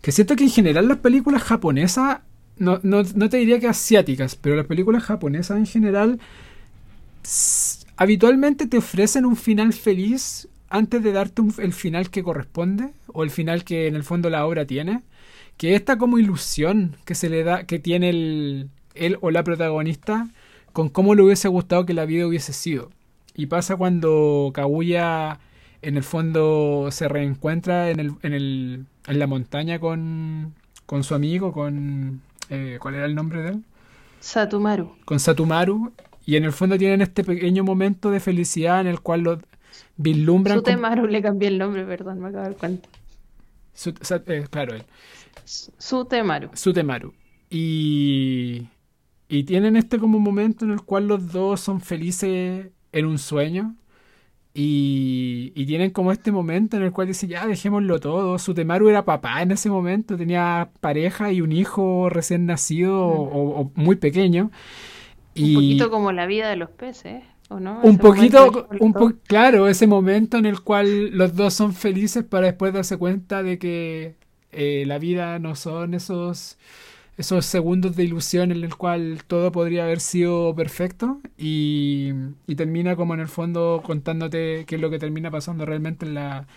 que 0.02 0.12
siento 0.12 0.36
que 0.36 0.44
en 0.44 0.50
general 0.50 0.90
las 0.90 0.98
películas 0.98 1.44
japonesas 1.44 2.20
no, 2.58 2.80
no, 2.84 3.04
no, 3.04 3.30
te 3.30 3.38
diría 3.38 3.60
que 3.60 3.68
asiáticas, 3.68 4.36
pero 4.36 4.56
las 4.56 4.66
películas 4.66 5.04
japonesas 5.04 5.58
en 5.58 5.66
general 5.66 6.20
habitualmente 7.98 8.68
te 8.68 8.78
ofrecen 8.78 9.26
un 9.26 9.36
final 9.36 9.74
feliz 9.74 10.48
antes 10.70 11.04
de 11.04 11.12
darte 11.12 11.42
el 11.60 11.74
final 11.74 12.10
que 12.10 12.24
corresponde 12.24 12.92
o 13.08 13.24
el 13.24 13.30
final 13.30 13.64
que 13.64 13.88
en 13.88 13.96
el 13.96 14.04
fondo 14.04 14.30
la 14.30 14.46
obra 14.46 14.66
tiene. 14.66 15.02
Que 15.58 15.76
esta 15.76 15.98
como 15.98 16.20
ilusión 16.20 16.98
que 17.06 17.16
se 17.16 17.30
le 17.30 17.44
da, 17.44 17.64
que 17.64 17.80
tiene 17.80 18.10
el, 18.10 18.70
él 18.94 19.18
o 19.22 19.32
la 19.32 19.44
protagonista 19.44 20.28
con 20.74 20.90
cómo 20.90 21.16
le 21.16 21.24
hubiese 21.24 21.48
gustado 21.48 21.86
que 21.86 21.94
la 21.94 22.06
vida 22.06 22.28
hubiese 22.28 22.52
sido. 22.52 22.92
Y 23.36 23.46
pasa 23.48 23.78
cuando 23.78 24.52
Kaguya 24.54 25.40
en 25.82 25.98
el 25.98 26.04
fondo 26.04 26.90
se 26.92 27.08
reencuentra 27.08 27.90
en, 27.90 28.00
el, 28.00 28.12
en, 28.24 28.34
el, 28.34 28.86
en 29.08 29.20
la 29.20 29.28
montaña 29.28 29.80
con, 29.80 30.54
con 30.86 31.04
su 31.04 31.16
amigo, 31.16 31.54
con 31.54 32.22
eh, 32.50 32.78
¿cuál 32.80 32.96
era 32.96 33.06
el 33.06 33.16
nombre 33.16 33.42
de 33.42 33.50
él? 33.50 33.64
Satumaru. 34.20 34.96
Con 35.06 35.20
Satumaru. 35.20 35.94
Y 36.26 36.38
en 36.38 36.44
el 36.44 36.52
fondo 36.52 36.78
tienen 36.78 37.02
este 37.02 37.24
pequeño 37.24 37.64
momento 37.64 38.10
de 38.10 38.20
felicidad 38.20 38.82
en 38.82 38.88
el 38.88 39.00
cual 39.00 39.22
lo 39.22 39.40
vislumbran. 39.98 40.58
Sutemaru 40.58 41.04
con... 41.04 41.12
le 41.12 41.22
cambié 41.22 41.50
el 41.50 41.58
nombre, 41.58 41.86
perdón, 41.86 42.20
me 42.20 42.30
acabo 42.30 42.44
de 42.44 42.50
dar 42.50 42.58
cuenta. 42.58 42.90
Su, 43.74 43.94
eh, 44.28 44.48
claro, 44.50 44.76
él. 44.76 44.84
Sutemaru. 45.44 46.50
Sutemaru. 46.54 47.14
Y, 47.50 48.68
y 49.30 49.44
tienen 49.44 49.76
este 49.76 50.00
como 50.00 50.20
momento 50.20 50.66
en 50.66 50.72
el 50.72 50.82
cual 50.82 51.08
los 51.08 51.32
dos 51.32 51.62
son 51.62 51.80
felices 51.82 52.68
en 52.92 53.06
un 53.06 53.20
sueño. 53.20 53.76
Y, 54.58 55.52
y, 55.54 55.66
tienen 55.66 55.92
como 55.92 56.14
este 56.14 56.32
momento 56.32 56.78
en 56.78 56.84
el 56.84 56.94
cual 56.94 57.08
dice, 57.08 57.28
ya 57.28 57.46
dejémoslo 57.46 58.00
todo. 58.00 58.40
Sutemaru 58.40 58.88
era 58.88 59.04
papá 59.04 59.42
en 59.42 59.52
ese 59.52 59.70
momento, 59.70 60.16
tenía 60.16 60.70
pareja 60.80 61.30
y 61.34 61.42
un 61.42 61.52
hijo 61.52 62.10
recién 62.10 62.46
nacido 62.46 63.06
o, 63.06 63.60
o, 63.60 63.72
muy 63.76 63.98
pequeño. 63.98 64.44
Un 64.44 64.52
y 65.34 65.56
poquito 65.56 65.92
como 65.92 66.14
la 66.14 66.26
vida 66.26 66.50
de 66.50 66.56
los 66.56 66.70
peces, 66.70 67.22
¿o 67.50 67.60
no? 67.60 67.82
Un 67.82 67.96
ese 67.96 68.00
poquito, 68.00 68.70
un 68.80 68.94
po 68.94 69.12
claro, 69.28 69.68
ese 69.68 69.88
momento 69.88 70.38
en 70.38 70.46
el 70.46 70.62
cual 70.62 71.10
los 71.10 71.36
dos 71.36 71.54
son 71.54 71.74
felices 71.74 72.24
para 72.24 72.46
después 72.46 72.72
darse 72.72 72.96
cuenta 72.96 73.44
de 73.44 73.60
que 73.60 74.16
eh, 74.54 74.86
la 74.88 75.00
vida 75.00 75.38
no 75.38 75.56
son 75.56 75.94
esos 75.94 76.58
esos 77.18 77.46
segundos 77.46 77.96
de 77.96 78.04
ilusión 78.04 78.52
en 78.52 78.64
el 78.64 78.76
cual 78.76 79.24
todo 79.26 79.52
podría 79.52 79.84
haber 79.86 80.00
sido 80.00 80.54
perfecto 80.56 81.22
y, 81.38 82.12
y, 82.48 82.56
termina 82.56 82.96
como 82.96 83.14
en 83.14 83.22
el 83.22 83.28
fondo 83.28 83.82
contándote 83.86 84.66
qué 84.68 84.76
es 84.76 84.82
lo 84.82 84.90
que 84.90 85.00
termina 85.00 85.32
pasando 85.32 85.66
realmente 85.66 86.06
en 86.06 86.14
la, 86.14 86.48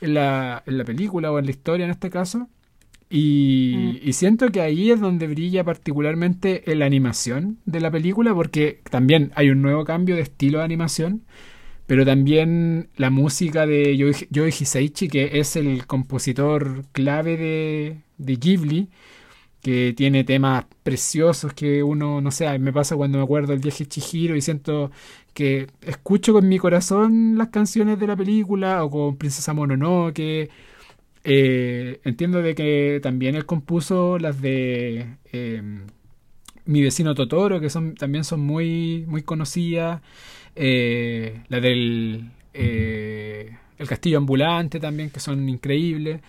en 0.00 0.14
la, 0.14 0.62
en 0.66 0.78
la 0.78 0.84
película 0.84 1.32
o 1.32 1.38
en 1.38 1.46
la 1.46 1.50
historia 1.50 1.84
en 1.84 1.90
este 1.90 2.10
caso. 2.10 2.48
Y, 3.10 3.74
mm. 4.02 4.08
y, 4.08 4.12
siento 4.12 4.50
que 4.50 4.60
ahí 4.60 4.90
es 4.90 5.00
donde 5.00 5.26
brilla 5.26 5.64
particularmente 5.64 6.62
la 6.66 6.86
animación 6.86 7.58
de 7.64 7.80
la 7.80 7.90
película 7.90 8.34
porque 8.34 8.80
también 8.90 9.32
hay 9.34 9.50
un 9.50 9.62
nuevo 9.62 9.84
cambio 9.84 10.16
de 10.16 10.22
estilo 10.22 10.58
de 10.58 10.64
animación 10.64 11.22
pero 11.86 12.04
también 12.04 12.88
la 12.96 13.10
música 13.10 13.66
de 13.66 13.96
Yoji 13.96 14.64
Hisaichi, 14.64 15.08
que 15.08 15.38
es 15.38 15.56
el 15.56 15.86
compositor 15.86 16.84
clave 16.92 17.36
de, 17.36 17.98
de 18.18 18.36
Ghibli, 18.36 18.88
que 19.66 19.92
tiene 19.94 20.22
temas 20.22 20.64
preciosos 20.84 21.52
que 21.52 21.82
uno, 21.82 22.20
no 22.20 22.30
sé, 22.30 22.56
me 22.60 22.72
pasa 22.72 22.94
cuando 22.94 23.18
me 23.18 23.24
acuerdo 23.24 23.48
del 23.48 23.58
viaje 23.58 23.84
Chihiro 23.84 24.36
y 24.36 24.40
siento 24.40 24.92
que 25.34 25.66
escucho 25.82 26.32
con 26.32 26.48
mi 26.48 26.56
corazón 26.56 27.36
las 27.36 27.48
canciones 27.48 27.98
de 27.98 28.06
la 28.06 28.14
película 28.14 28.84
o 28.84 28.90
con 28.90 29.16
Princesa 29.16 29.54
Mononoke. 29.54 30.50
Eh, 31.24 32.00
entiendo 32.04 32.42
de 32.42 32.54
que 32.54 33.00
también 33.02 33.34
él 33.34 33.44
compuso 33.44 34.20
las 34.20 34.40
de 34.40 35.16
eh, 35.32 35.62
Mi 36.64 36.80
vecino 36.80 37.16
Totoro, 37.16 37.58
que 37.60 37.68
son 37.68 37.96
también 37.96 38.22
son 38.22 38.38
muy, 38.42 39.04
muy 39.08 39.22
conocidas. 39.22 40.00
Eh, 40.54 41.42
la 41.48 41.58
del 41.58 42.30
El 42.52 43.88
Castillo 43.88 44.18
Ambulante 44.18 44.78
también, 44.78 45.10
que 45.10 45.18
son 45.18 45.48
increíbles. 45.48 46.20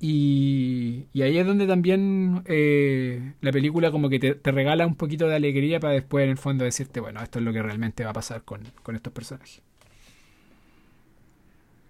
Y, 0.00 1.06
ahí 1.20 1.38
es 1.38 1.46
donde 1.46 1.66
también 1.66 2.42
eh, 2.46 3.34
la 3.40 3.50
película 3.50 3.90
como 3.90 4.08
que 4.08 4.18
te, 4.20 4.52
regala 4.52 4.86
un 4.86 4.94
poquito 4.94 5.26
de 5.26 5.34
alegría 5.34 5.80
para 5.80 5.94
después 5.94 6.24
en 6.24 6.30
el 6.30 6.38
fondo 6.38 6.64
decirte, 6.64 7.00
bueno, 7.00 7.20
esto 7.20 7.40
es 7.40 7.44
lo 7.44 7.52
que 7.52 7.62
realmente 7.62 8.04
va 8.04 8.10
a 8.10 8.14
pasar 8.14 8.42
con, 8.44 8.62
estos 8.94 9.12
personajes. 9.12 9.60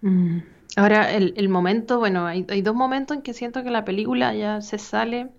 Mm. 0.01 0.39
Ahora, 0.77 1.13
el, 1.13 1.49
momento, 1.49 1.99
bueno, 1.99 2.27
hay, 2.27 2.45
dos 2.63 2.75
momentos 2.75 3.17
en 3.17 3.23
que 3.23 3.35
siento 3.35 3.63
que 3.63 3.71
la 3.71 3.85
película 3.85 4.35
ya 4.35 4.61
se 4.61 4.79
sale 4.79 5.31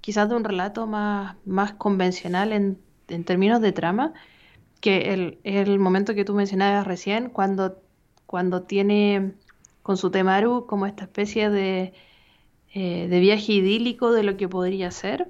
quizás 0.00 0.28
de 0.28 0.36
un 0.36 0.44
relato 0.44 0.86
más, 0.86 1.36
más 1.44 1.72
convencional 1.72 2.52
en, 2.52 2.78
términos 3.24 3.60
de 3.60 3.72
trama, 3.72 4.14
que 4.80 5.12
el, 5.12 5.38
el 5.44 5.78
momento 5.78 6.14
que 6.14 6.24
tú 6.24 6.34
mencionabas 6.34 6.86
recién, 6.86 7.28
cuando, 7.28 7.82
cuando 8.26 8.62
tiene 8.62 9.34
con 9.88 9.96
su 9.96 10.10
Temaru 10.10 10.66
como 10.66 10.84
esta 10.84 11.04
especie 11.04 11.48
de, 11.48 11.94
eh, 12.74 13.08
de 13.08 13.20
viaje 13.20 13.54
idílico 13.54 14.12
de 14.12 14.22
lo 14.22 14.36
que 14.36 14.46
podría 14.46 14.90
ser 14.90 15.28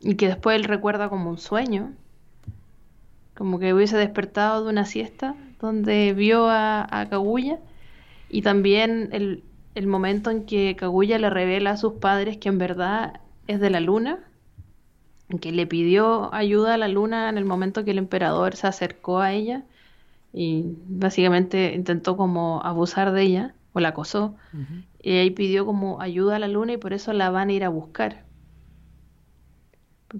y 0.00 0.16
que 0.16 0.26
después 0.26 0.56
él 0.56 0.64
recuerda 0.64 1.08
como 1.08 1.30
un 1.30 1.38
sueño, 1.38 1.92
como 3.36 3.60
que 3.60 3.72
hubiese 3.72 3.96
despertado 3.96 4.64
de 4.64 4.70
una 4.70 4.84
siesta 4.84 5.36
donde 5.60 6.12
vio 6.12 6.48
a, 6.48 6.88
a 6.90 7.08
Kaguya 7.08 7.60
y 8.28 8.42
también 8.42 9.10
el, 9.12 9.44
el 9.76 9.86
momento 9.86 10.32
en 10.32 10.44
que 10.44 10.74
Kaguya 10.74 11.16
le 11.20 11.30
revela 11.30 11.70
a 11.70 11.76
sus 11.76 11.92
padres 11.92 12.36
que 12.38 12.48
en 12.48 12.58
verdad 12.58 13.20
es 13.46 13.60
de 13.60 13.70
la 13.70 13.78
luna, 13.78 14.18
que 15.40 15.52
le 15.52 15.68
pidió 15.68 16.34
ayuda 16.34 16.74
a 16.74 16.78
la 16.78 16.88
luna 16.88 17.28
en 17.28 17.38
el 17.38 17.44
momento 17.44 17.84
que 17.84 17.92
el 17.92 17.98
emperador 17.98 18.56
se 18.56 18.66
acercó 18.66 19.20
a 19.20 19.32
ella 19.32 19.62
y 20.32 20.64
básicamente 20.88 21.74
intentó 21.76 22.16
como 22.16 22.60
abusar 22.64 23.12
de 23.12 23.22
ella 23.22 23.54
o 23.72 23.80
la 23.80 23.90
acosó, 23.90 24.36
y 25.00 25.12
ahí 25.18 25.30
pidió 25.30 25.66
como 25.66 26.00
ayuda 26.00 26.36
a 26.36 26.38
la 26.38 26.48
luna 26.48 26.72
y 26.74 26.76
por 26.78 26.92
eso 26.92 27.12
la 27.12 27.30
van 27.30 27.48
a 27.50 27.52
ir 27.52 27.64
a 27.64 27.68
buscar. 27.68 28.26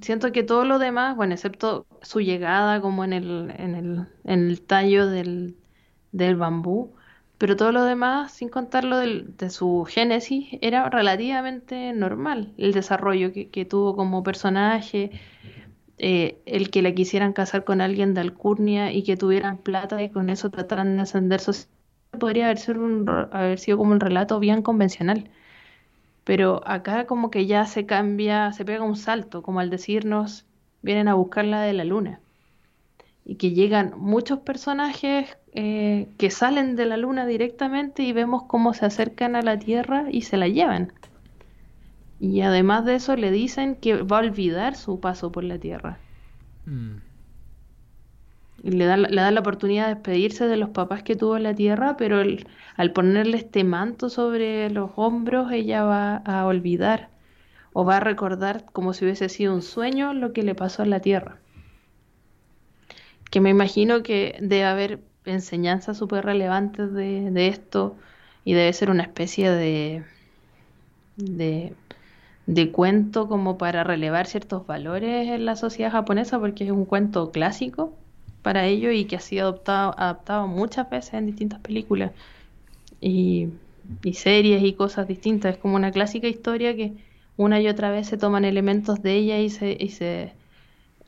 Siento 0.00 0.30
que 0.32 0.44
todo 0.44 0.64
lo 0.64 0.78
demás, 0.78 1.16
bueno, 1.16 1.34
excepto 1.34 1.86
su 2.02 2.20
llegada 2.20 2.80
como 2.80 3.04
en 3.04 3.12
el, 3.12 3.52
en 3.56 3.74
el, 3.74 4.06
en 4.24 4.48
el 4.48 4.62
tallo 4.62 5.06
del, 5.08 5.56
del 6.12 6.36
bambú, 6.36 6.94
pero 7.38 7.56
todo 7.56 7.72
lo 7.72 7.82
demás, 7.84 8.32
sin 8.32 8.48
contar 8.50 8.84
lo 8.84 8.98
del, 8.98 9.36
de 9.36 9.50
su 9.50 9.84
génesis, 9.88 10.48
era 10.60 10.88
relativamente 10.90 11.92
normal. 11.92 12.54
El 12.56 12.72
desarrollo 12.72 13.32
que, 13.32 13.50
que 13.50 13.64
tuvo 13.64 13.96
como 13.96 14.22
personaje, 14.22 15.10
eh, 15.98 16.42
el 16.46 16.70
que 16.70 16.82
la 16.82 16.94
quisieran 16.94 17.32
casar 17.32 17.64
con 17.64 17.80
alguien 17.80 18.14
de 18.14 18.22
alcurnia 18.22 18.92
y 18.92 19.02
que 19.04 19.16
tuvieran 19.16 19.58
plata 19.58 20.02
y 20.02 20.10
con 20.10 20.30
eso 20.30 20.50
trataran 20.50 20.96
de 20.96 21.02
ascender 21.02 21.40
socialmente 21.40 21.79
podría 22.18 22.46
haber 22.46 22.58
sido, 22.58 22.84
un, 22.84 23.08
haber 23.08 23.58
sido 23.58 23.78
como 23.78 23.92
un 23.92 24.00
relato 24.00 24.40
bien 24.40 24.62
convencional. 24.62 25.30
Pero 26.24 26.62
acá 26.66 27.06
como 27.06 27.30
que 27.30 27.46
ya 27.46 27.66
se 27.66 27.86
cambia, 27.86 28.52
se 28.52 28.64
pega 28.64 28.84
un 28.84 28.96
salto, 28.96 29.42
como 29.42 29.60
al 29.60 29.70
decirnos, 29.70 30.46
vienen 30.82 31.08
a 31.08 31.14
buscarla 31.14 31.62
de 31.62 31.72
la 31.72 31.84
luna. 31.84 32.20
Y 33.24 33.36
que 33.36 33.52
llegan 33.52 33.94
muchos 33.96 34.40
personajes 34.40 35.36
eh, 35.54 36.08
que 36.18 36.30
salen 36.30 36.76
de 36.76 36.86
la 36.86 36.96
luna 36.96 37.26
directamente 37.26 38.02
y 38.02 38.12
vemos 38.12 38.44
cómo 38.44 38.74
se 38.74 38.86
acercan 38.86 39.36
a 39.36 39.42
la 39.42 39.58
Tierra 39.58 40.06
y 40.10 40.22
se 40.22 40.36
la 40.36 40.48
llevan. 40.48 40.92
Y 42.18 42.42
además 42.42 42.84
de 42.84 42.96
eso 42.96 43.16
le 43.16 43.30
dicen 43.30 43.76
que 43.76 44.02
va 44.02 44.18
a 44.18 44.20
olvidar 44.20 44.76
su 44.76 45.00
paso 45.00 45.32
por 45.32 45.44
la 45.44 45.58
Tierra. 45.58 45.98
Mm 46.66 47.09
le 48.62 48.84
da, 48.84 48.96
le 48.96 49.20
da 49.20 49.30
la 49.30 49.40
oportunidad 49.40 49.88
de 49.88 49.94
despedirse 49.94 50.46
de 50.46 50.56
los 50.56 50.70
papás 50.70 51.02
que 51.02 51.16
tuvo 51.16 51.36
en 51.36 51.44
la 51.44 51.54
tierra, 51.54 51.96
pero 51.96 52.22
al 52.76 52.92
ponerle 52.92 53.38
este 53.38 53.64
manto 53.64 54.10
sobre 54.10 54.70
los 54.70 54.90
hombros, 54.96 55.50
ella 55.52 55.84
va 55.84 56.16
a 56.16 56.46
olvidar 56.46 57.08
o 57.72 57.84
va 57.84 57.98
a 57.98 58.00
recordar 58.00 58.64
como 58.72 58.92
si 58.92 59.04
hubiese 59.04 59.28
sido 59.28 59.54
un 59.54 59.62
sueño 59.62 60.12
lo 60.12 60.32
que 60.32 60.42
le 60.42 60.54
pasó 60.54 60.82
en 60.82 60.90
la 60.90 61.00
tierra. 61.00 61.38
Que 63.30 63.40
me 63.40 63.50
imagino 63.50 64.02
que 64.02 64.36
debe 64.40 64.64
haber 64.64 65.00
enseñanzas 65.24 65.98
súper 65.98 66.24
relevantes 66.24 66.92
de, 66.92 67.30
de, 67.30 67.48
esto 67.48 67.96
y 68.44 68.54
debe 68.54 68.72
ser 68.72 68.90
una 68.90 69.04
especie 69.04 69.50
de, 69.50 70.02
de, 71.16 71.74
de 72.46 72.72
cuento 72.72 73.28
como 73.28 73.56
para 73.56 73.84
relevar 73.84 74.26
ciertos 74.26 74.66
valores 74.66 75.28
en 75.28 75.44
la 75.44 75.56
sociedad 75.56 75.92
japonesa 75.92 76.40
porque 76.40 76.64
es 76.64 76.70
un 76.70 76.86
cuento 76.86 77.30
clásico 77.30 77.94
para 78.42 78.66
ello 78.66 78.90
y 78.90 79.04
que 79.04 79.16
ha 79.16 79.20
sido 79.20 79.42
adoptado, 79.44 79.94
adaptado 79.98 80.46
muchas 80.46 80.88
veces 80.88 81.14
en 81.14 81.26
distintas 81.26 81.60
películas 81.60 82.12
y, 83.00 83.48
series 84.12 84.62
y 84.62 84.72
cosas 84.74 85.08
distintas. 85.08 85.54
Es 85.54 85.60
como 85.60 85.76
una 85.76 85.90
clásica 85.90 86.28
historia 86.28 86.74
que 86.76 86.92
una 87.36 87.60
y 87.60 87.68
otra 87.68 87.90
vez 87.90 88.06
se 88.06 88.16
toman 88.16 88.44
elementos 88.44 89.02
de 89.02 89.14
ella 89.14 89.38
y 89.38 89.50
se, 89.50 89.76
y 89.78 89.88
se 89.90 90.32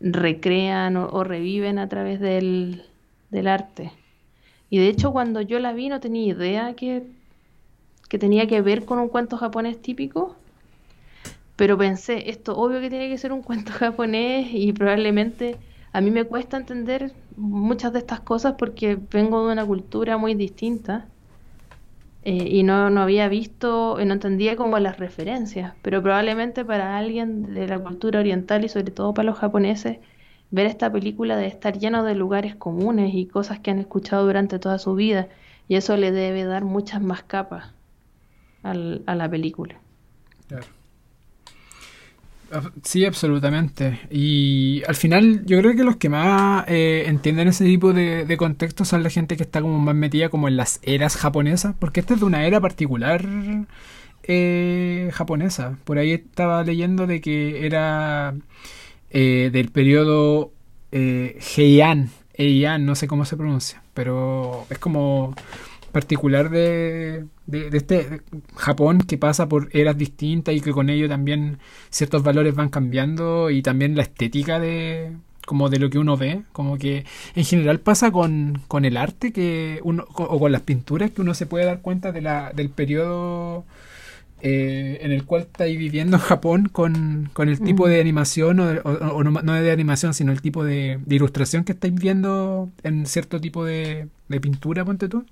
recrean 0.00 0.96
o, 0.96 1.24
reviven 1.24 1.78
a 1.78 1.88
través 1.88 2.20
del, 2.20 2.82
del 3.30 3.48
arte. 3.48 3.92
Y 4.70 4.78
de 4.78 4.88
hecho 4.88 5.12
cuando 5.12 5.40
yo 5.42 5.58
la 5.58 5.72
vi 5.72 5.88
no 5.88 6.00
tenía 6.00 6.32
idea 6.32 6.74
que, 6.74 7.02
que 8.08 8.18
tenía 8.18 8.46
que 8.46 8.62
ver 8.62 8.84
con 8.84 8.98
un 8.98 9.08
cuento 9.08 9.36
japonés 9.36 9.80
típico, 9.80 10.34
pero 11.56 11.76
pensé, 11.78 12.30
esto 12.30 12.56
obvio 12.56 12.80
que 12.80 12.90
tiene 12.90 13.08
que 13.08 13.18
ser 13.18 13.32
un 13.32 13.42
cuento 13.42 13.72
japonés 13.78 14.48
y 14.52 14.72
probablemente 14.72 15.58
a 15.92 16.00
mí 16.00 16.11
me 16.11 16.24
cuesta 16.24 16.57
entender 16.57 17.12
muchas 17.37 17.92
de 17.92 17.98
estas 18.00 18.20
cosas 18.20 18.55
porque 18.59 18.98
vengo 19.11 19.46
de 19.46 19.52
una 19.52 19.66
cultura 19.66 20.16
muy 20.16 20.35
distinta 20.35 21.09
eh, 22.22 22.48
y 22.50 22.62
no, 22.62 22.88
no 22.90 23.02
había 23.02 23.28
visto, 23.28 23.98
no 24.05 24.12
entendía 24.14 24.57
como 24.57 24.78
las 24.78 24.98
referencias, 24.98 25.74
pero 25.83 26.02
probablemente 26.02 26.64
para 26.64 26.96
alguien 26.96 27.52
de 27.55 27.66
la 27.66 27.78
cultura 27.81 28.20
oriental 28.20 28.64
y 28.64 28.68
sobre 28.68 28.92
todo 28.92 29.12
para 29.12 29.26
los 29.26 29.38
japoneses, 29.38 29.98
ver 30.50 30.66
esta 30.66 30.90
película 30.92 31.37
debe 31.37 31.48
estar 31.48 31.78
lleno 31.78 32.05
de 32.05 32.14
lugares 32.14 32.55
comunes 32.55 33.12
y 33.14 33.26
cosas 33.26 33.61
que 33.61 33.70
han 33.72 33.78
escuchado 33.81 34.24
durante 34.24 34.59
toda 34.59 34.78
su 34.78 34.94
vida 34.94 35.28
y 35.68 35.76
eso 35.76 35.96
le 35.96 36.12
debe 36.12 36.44
dar 36.44 36.64
muchas 36.64 37.02
más 37.02 37.22
capas 37.22 37.74
al, 38.62 39.02
a 39.07 39.14
la 39.14 39.28
película. 39.28 39.81
Claro. 40.48 40.81
Sí, 42.82 43.04
absolutamente. 43.04 44.00
Y 44.10 44.82
al 44.86 44.94
final 44.96 45.44
yo 45.46 45.58
creo 45.58 45.74
que 45.74 45.84
los 45.84 45.96
que 45.96 46.08
más 46.08 46.64
eh, 46.68 47.04
entienden 47.06 47.48
ese 47.48 47.64
tipo 47.64 47.92
de, 47.92 48.24
de 48.26 48.36
contexto 48.36 48.84
son 48.84 49.02
la 49.02 49.10
gente 49.10 49.36
que 49.36 49.42
está 49.42 49.60
como 49.62 49.78
más 49.78 49.94
metida 49.94 50.28
como 50.28 50.48
en 50.48 50.56
las 50.56 50.80
eras 50.82 51.16
japonesas, 51.16 51.74
porque 51.78 52.00
esta 52.00 52.14
es 52.14 52.20
de 52.20 52.26
una 52.26 52.46
era 52.46 52.60
particular 52.60 53.24
eh, 54.24 55.10
japonesa. 55.12 55.78
Por 55.84 55.98
ahí 55.98 56.12
estaba 56.12 56.62
leyendo 56.64 57.06
de 57.06 57.20
que 57.20 57.66
era 57.66 58.34
eh, 59.10 59.50
del 59.52 59.70
periodo 59.70 60.52
Heian, 60.92 62.10
Heian, 62.34 62.84
no 62.84 62.94
sé 62.94 63.08
cómo 63.08 63.24
se 63.24 63.36
pronuncia, 63.36 63.82
pero 63.94 64.66
es 64.70 64.78
como 64.78 65.34
particular 65.92 66.50
de, 66.50 67.26
de, 67.46 67.68
este 67.76 68.22
Japón 68.57 68.98
que 69.00 69.18
pasa 69.18 69.48
por 69.48 69.68
eras 69.72 69.96
distintas 69.96 70.55
y 70.55 70.61
que 70.61 70.72
con 70.72 70.90
ello 70.90 71.09
también 71.09 71.59
ciertos 71.90 72.22
valores 72.22 72.55
van 72.55 72.70
cambiando 72.70 73.50
y 73.50 73.62
también 73.62 73.94
la 73.96 74.02
estética 74.02 74.59
de 74.59 75.12
como 75.46 75.68
de 75.68 75.78
lo 75.78 75.90
que 75.90 75.98
uno 75.98 76.16
ve, 76.16 76.42
como 76.52 76.78
que 76.78 77.05
en 77.35 77.44
general 77.44 77.81
pasa 77.81 78.11
con, 78.11 78.62
con 78.68 78.85
el 78.85 78.96
arte 78.96 79.33
que 79.33 79.81
uno, 79.83 80.05
o 80.14 80.38
con 80.38 80.52
las 80.52 80.62
pinturas 80.62 81.11
que 81.11 81.20
uno 81.20 81.35
se 81.35 81.46
puede 81.46 81.64
dar 81.64 81.81
cuenta 81.81 82.12
de 82.12 82.22
la, 82.22 82.52
del 82.52 82.70
periodo 82.70 83.64
eh, 84.40 84.98
en 85.02 85.12
el 85.12 85.24
cual 85.24 85.42
está 85.42 85.64
viviendo 85.64 86.18
Japón 86.18 86.68
con, 86.70 87.31
con 87.33 87.48
el 87.48 87.61
tipo 87.61 87.88
de 87.88 88.00
animación 88.00 88.61
o, 88.61 88.70
o, 88.83 89.24
no, 89.24 89.31
no, 89.31 89.52
de 89.52 89.70
animación 89.70 90.14
sino 90.14 90.33
el 90.33 90.40
tipo 90.40 90.64
de, 90.64 91.00
de 91.05 91.16
ilustración 91.16 91.64
que 91.64 91.72
estáis 91.72 91.94
viendo 91.94 92.70
en 92.83 93.07
cierto 93.07 93.40
tipo 93.40 93.64
de, 93.64 94.09
de 94.28 94.40
pintura, 94.40 94.85
ponte 94.85 95.09
tú. 95.09 95.26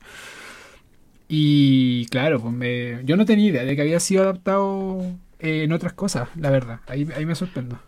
Y 1.32 2.06
claro, 2.06 2.40
pues 2.40 3.04
yo 3.04 3.16
no 3.16 3.24
tenía 3.24 3.50
idea 3.50 3.64
de 3.64 3.76
que 3.76 3.82
había 3.82 4.00
sido 4.00 4.24
adaptado 4.24 5.00
eh, 5.38 5.62
en 5.62 5.72
otras 5.72 5.92
cosas, 5.92 6.28
la 6.34 6.50
verdad. 6.50 6.80
Ahí, 6.88 7.06
ahí 7.16 7.24
me 7.24 7.36
sorprendo. 7.36 7.78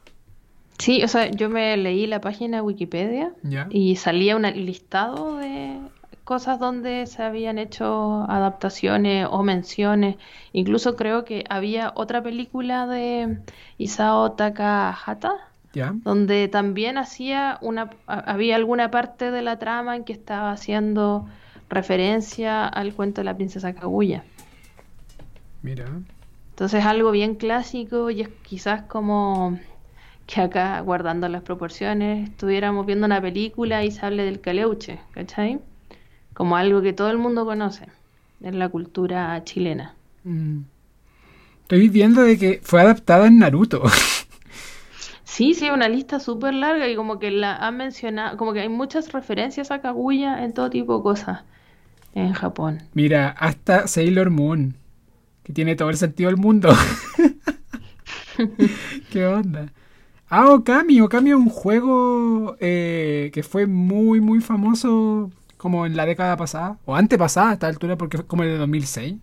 Sí, 0.78 1.02
o 1.02 1.08
sea, 1.08 1.28
yo 1.28 1.50
me 1.50 1.76
leí 1.76 2.06
la 2.06 2.20
página 2.20 2.58
de 2.58 2.60
Wikipedia 2.60 3.32
y 3.68 3.96
salía 3.96 4.36
un 4.36 4.42
listado 4.42 5.38
de 5.38 5.76
cosas 6.22 6.60
donde 6.60 7.06
se 7.06 7.24
habían 7.24 7.58
hecho 7.58 8.24
adaptaciones 8.28 9.26
o 9.28 9.42
menciones. 9.42 10.16
Incluso 10.52 10.94
creo 10.94 11.24
que 11.24 11.44
había 11.48 11.92
otra 11.96 12.22
película 12.22 12.86
de 12.86 13.38
Isao 13.76 14.32
Takahata, 14.32 15.34
¿Ya? 15.72 15.92
donde 16.04 16.46
también 16.46 16.96
hacía 16.96 17.58
una, 17.60 17.90
había 18.06 18.54
alguna 18.54 18.92
parte 18.92 19.32
de 19.32 19.42
la 19.42 19.58
trama 19.58 19.96
en 19.96 20.04
que 20.04 20.12
estaba 20.12 20.52
haciendo 20.52 21.26
referencia 21.72 22.66
al 22.66 22.94
cuento 22.94 23.22
de 23.22 23.24
la 23.24 23.34
princesa 23.34 23.72
Kaguya. 23.72 24.24
Mira. 25.62 25.86
Entonces 26.50 26.84
algo 26.84 27.10
bien 27.10 27.34
clásico 27.34 28.10
y 28.10 28.20
es 28.20 28.28
quizás 28.42 28.82
como 28.82 29.58
que 30.26 30.40
acá, 30.40 30.80
guardando 30.80 31.28
las 31.28 31.42
proporciones, 31.42 32.28
estuviéramos 32.28 32.86
viendo 32.86 33.06
una 33.06 33.20
película 33.20 33.84
y 33.84 33.90
se 33.90 34.04
hable 34.04 34.24
del 34.24 34.40
caleuche, 34.40 35.00
¿cachai? 35.12 35.60
Como 36.34 36.56
algo 36.56 36.82
que 36.82 36.92
todo 36.92 37.10
el 37.10 37.18
mundo 37.18 37.44
conoce 37.44 37.86
en 38.42 38.58
la 38.58 38.68
cultura 38.68 39.42
chilena. 39.44 39.94
Mm. 40.24 40.60
Estoy 41.62 41.88
viendo 41.88 42.22
de 42.22 42.38
que 42.38 42.60
fue 42.62 42.82
adaptada 42.82 43.26
en 43.26 43.38
Naruto. 43.38 43.82
Sí, 45.24 45.54
sí, 45.54 45.70
una 45.70 45.88
lista 45.88 46.20
súper 46.20 46.52
larga 46.52 46.86
y 46.88 46.94
como 46.94 47.18
que 47.18 47.30
la 47.30 47.56
han 47.56 47.78
mencionado, 47.78 48.36
como 48.36 48.52
que 48.52 48.60
hay 48.60 48.68
muchas 48.68 49.10
referencias 49.12 49.70
a 49.70 49.80
Kaguya 49.80 50.44
en 50.44 50.52
todo 50.52 50.68
tipo 50.68 50.98
de 50.98 51.02
cosas 51.02 51.44
en 52.14 52.32
Japón. 52.32 52.82
Mira, 52.94 53.30
hasta 53.30 53.86
Sailor 53.86 54.30
Moon, 54.30 54.74
que 55.42 55.52
tiene 55.52 55.76
todo 55.76 55.90
el 55.90 55.96
sentido 55.96 56.30
del 56.30 56.38
mundo. 56.38 56.74
¿Qué 59.10 59.26
onda? 59.26 59.72
Ah, 60.28 60.50
Okami. 60.50 61.00
Okami 61.00 61.30
es 61.30 61.36
un 61.36 61.48
juego 61.48 62.56
eh, 62.60 63.30
que 63.34 63.42
fue 63.42 63.66
muy, 63.66 64.20
muy 64.20 64.40
famoso 64.40 65.30
como 65.58 65.86
en 65.86 65.96
la 65.96 66.06
década 66.06 66.36
pasada, 66.36 66.78
o 66.86 66.96
antepasada 66.96 67.50
a 67.50 67.52
esta 67.52 67.68
altura, 67.68 67.96
porque 67.96 68.16
fue 68.16 68.26
como 68.26 68.42
en 68.42 68.50
el 68.50 68.58
2006. 68.58 69.14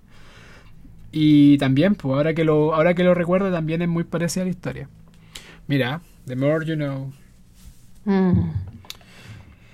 Y 1.12 1.58
también, 1.58 1.96
pues 1.96 2.14
ahora 2.14 2.34
que 2.34 2.44
lo, 2.46 2.74
ahora 2.74 2.94
que 2.94 3.04
lo 3.04 3.14
recuerdo, 3.14 3.52
también 3.52 3.82
es 3.82 3.90
muy 3.90 4.04
parecida 4.06 4.44
a 4.44 4.46
la 4.46 4.52
historia. 4.52 4.88
Mira, 5.68 6.02
The 6.26 6.36
More 6.36 6.66
You 6.66 6.76
Know. 6.76 7.12
Mm, 8.06 8.52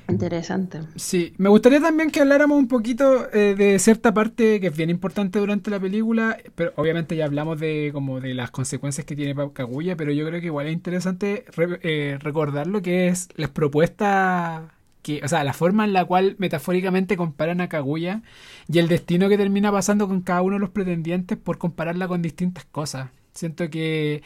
Interesante. 0.08 0.82
Sí, 0.96 1.34
me 1.38 1.50
gustaría 1.50 1.82
también 1.82 2.12
que 2.12 2.22
habláramos 2.22 2.60
un 2.60 2.68
poquito 2.68 3.28
eh, 3.34 3.56
de 3.56 3.80
cierta 3.80 4.14
parte 4.14 4.60
que 4.60 4.68
es 4.68 4.78
bien 4.78 4.92
importante 4.92 5.40
durante 5.40 5.72
la 5.72 5.80
película, 5.80 6.38
pero 6.54 6.74
obviamente 6.76 7.16
ya 7.16 7.26
hablamos 7.26 7.60
de 7.60 7.90
como 7.92 8.22
de 8.22 8.36
las 8.36 8.52
consecuencias 8.52 9.06
que 9.06 9.16
tiene 9.16 9.36
Kaguya, 9.54 9.96
pero 9.96 10.12
yo 10.12 10.28
creo 10.28 10.40
que 10.40 10.46
igual 10.48 10.68
es 10.68 10.74
interesante 10.74 11.46
re- 11.56 11.80
eh, 11.82 12.18
recordar 12.20 12.68
lo 12.68 12.84
que 12.84 13.08
es 13.08 13.30
las 13.36 13.50
propuestas 13.50 14.64
que, 15.02 15.22
o 15.24 15.28
sea, 15.28 15.44
la 15.44 15.54
forma 15.54 15.86
en 15.86 15.94
la 15.94 16.06
cual 16.06 16.36
metafóricamente 16.38 17.18
comparan 17.18 17.60
a 17.62 17.70
Kaguya 17.70 18.22
y 18.68 18.78
el 18.80 18.88
destino 18.88 19.28
que 19.28 19.38
termina 19.38 19.72
pasando 19.72 20.08
con 20.08 20.22
cada 20.22 20.42
uno 20.44 20.56
de 20.56 20.60
los 20.60 20.70
pretendientes 20.70 21.38
por 21.38 21.58
compararla 21.58 22.08
con 22.08 22.22
distintas 22.22 22.66
cosas. 22.66 23.10
Siento 23.34 23.70
que 23.70 24.22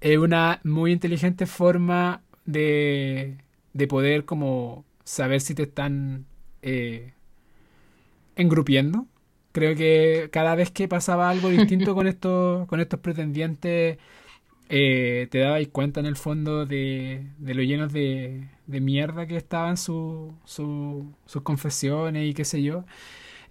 es 0.00 0.18
una 0.18 0.60
muy 0.64 0.92
inteligente 0.92 1.46
forma 1.46 2.22
de, 2.44 3.36
de 3.72 3.86
poder 3.86 4.24
como 4.24 4.84
saber 5.04 5.40
si 5.40 5.54
te 5.54 5.64
están 5.64 6.26
eh, 6.62 7.14
engrupiendo. 8.36 9.06
Creo 9.52 9.74
que 9.76 10.30
cada 10.32 10.54
vez 10.54 10.70
que 10.70 10.88
pasaba 10.88 11.28
algo 11.30 11.50
distinto 11.50 11.94
con 11.94 12.06
estos, 12.08 12.66
con 12.68 12.80
estos 12.80 13.00
pretendientes, 13.00 13.98
eh, 14.70 15.28
te 15.30 15.38
dabas 15.40 15.66
cuenta 15.68 16.00
en 16.00 16.06
el 16.06 16.16
fondo 16.16 16.66
de, 16.66 17.26
de 17.38 17.54
lo 17.54 17.62
llenos 17.62 17.92
de, 17.92 18.48
de 18.66 18.80
mierda 18.80 19.26
que 19.26 19.36
estaban 19.36 19.76
su- 19.78 20.34
su- 20.44 21.12
sus 21.26 21.42
confesiones 21.42 22.30
y 22.30 22.34
qué 22.34 22.44
sé 22.44 22.62
yo. 22.62 22.84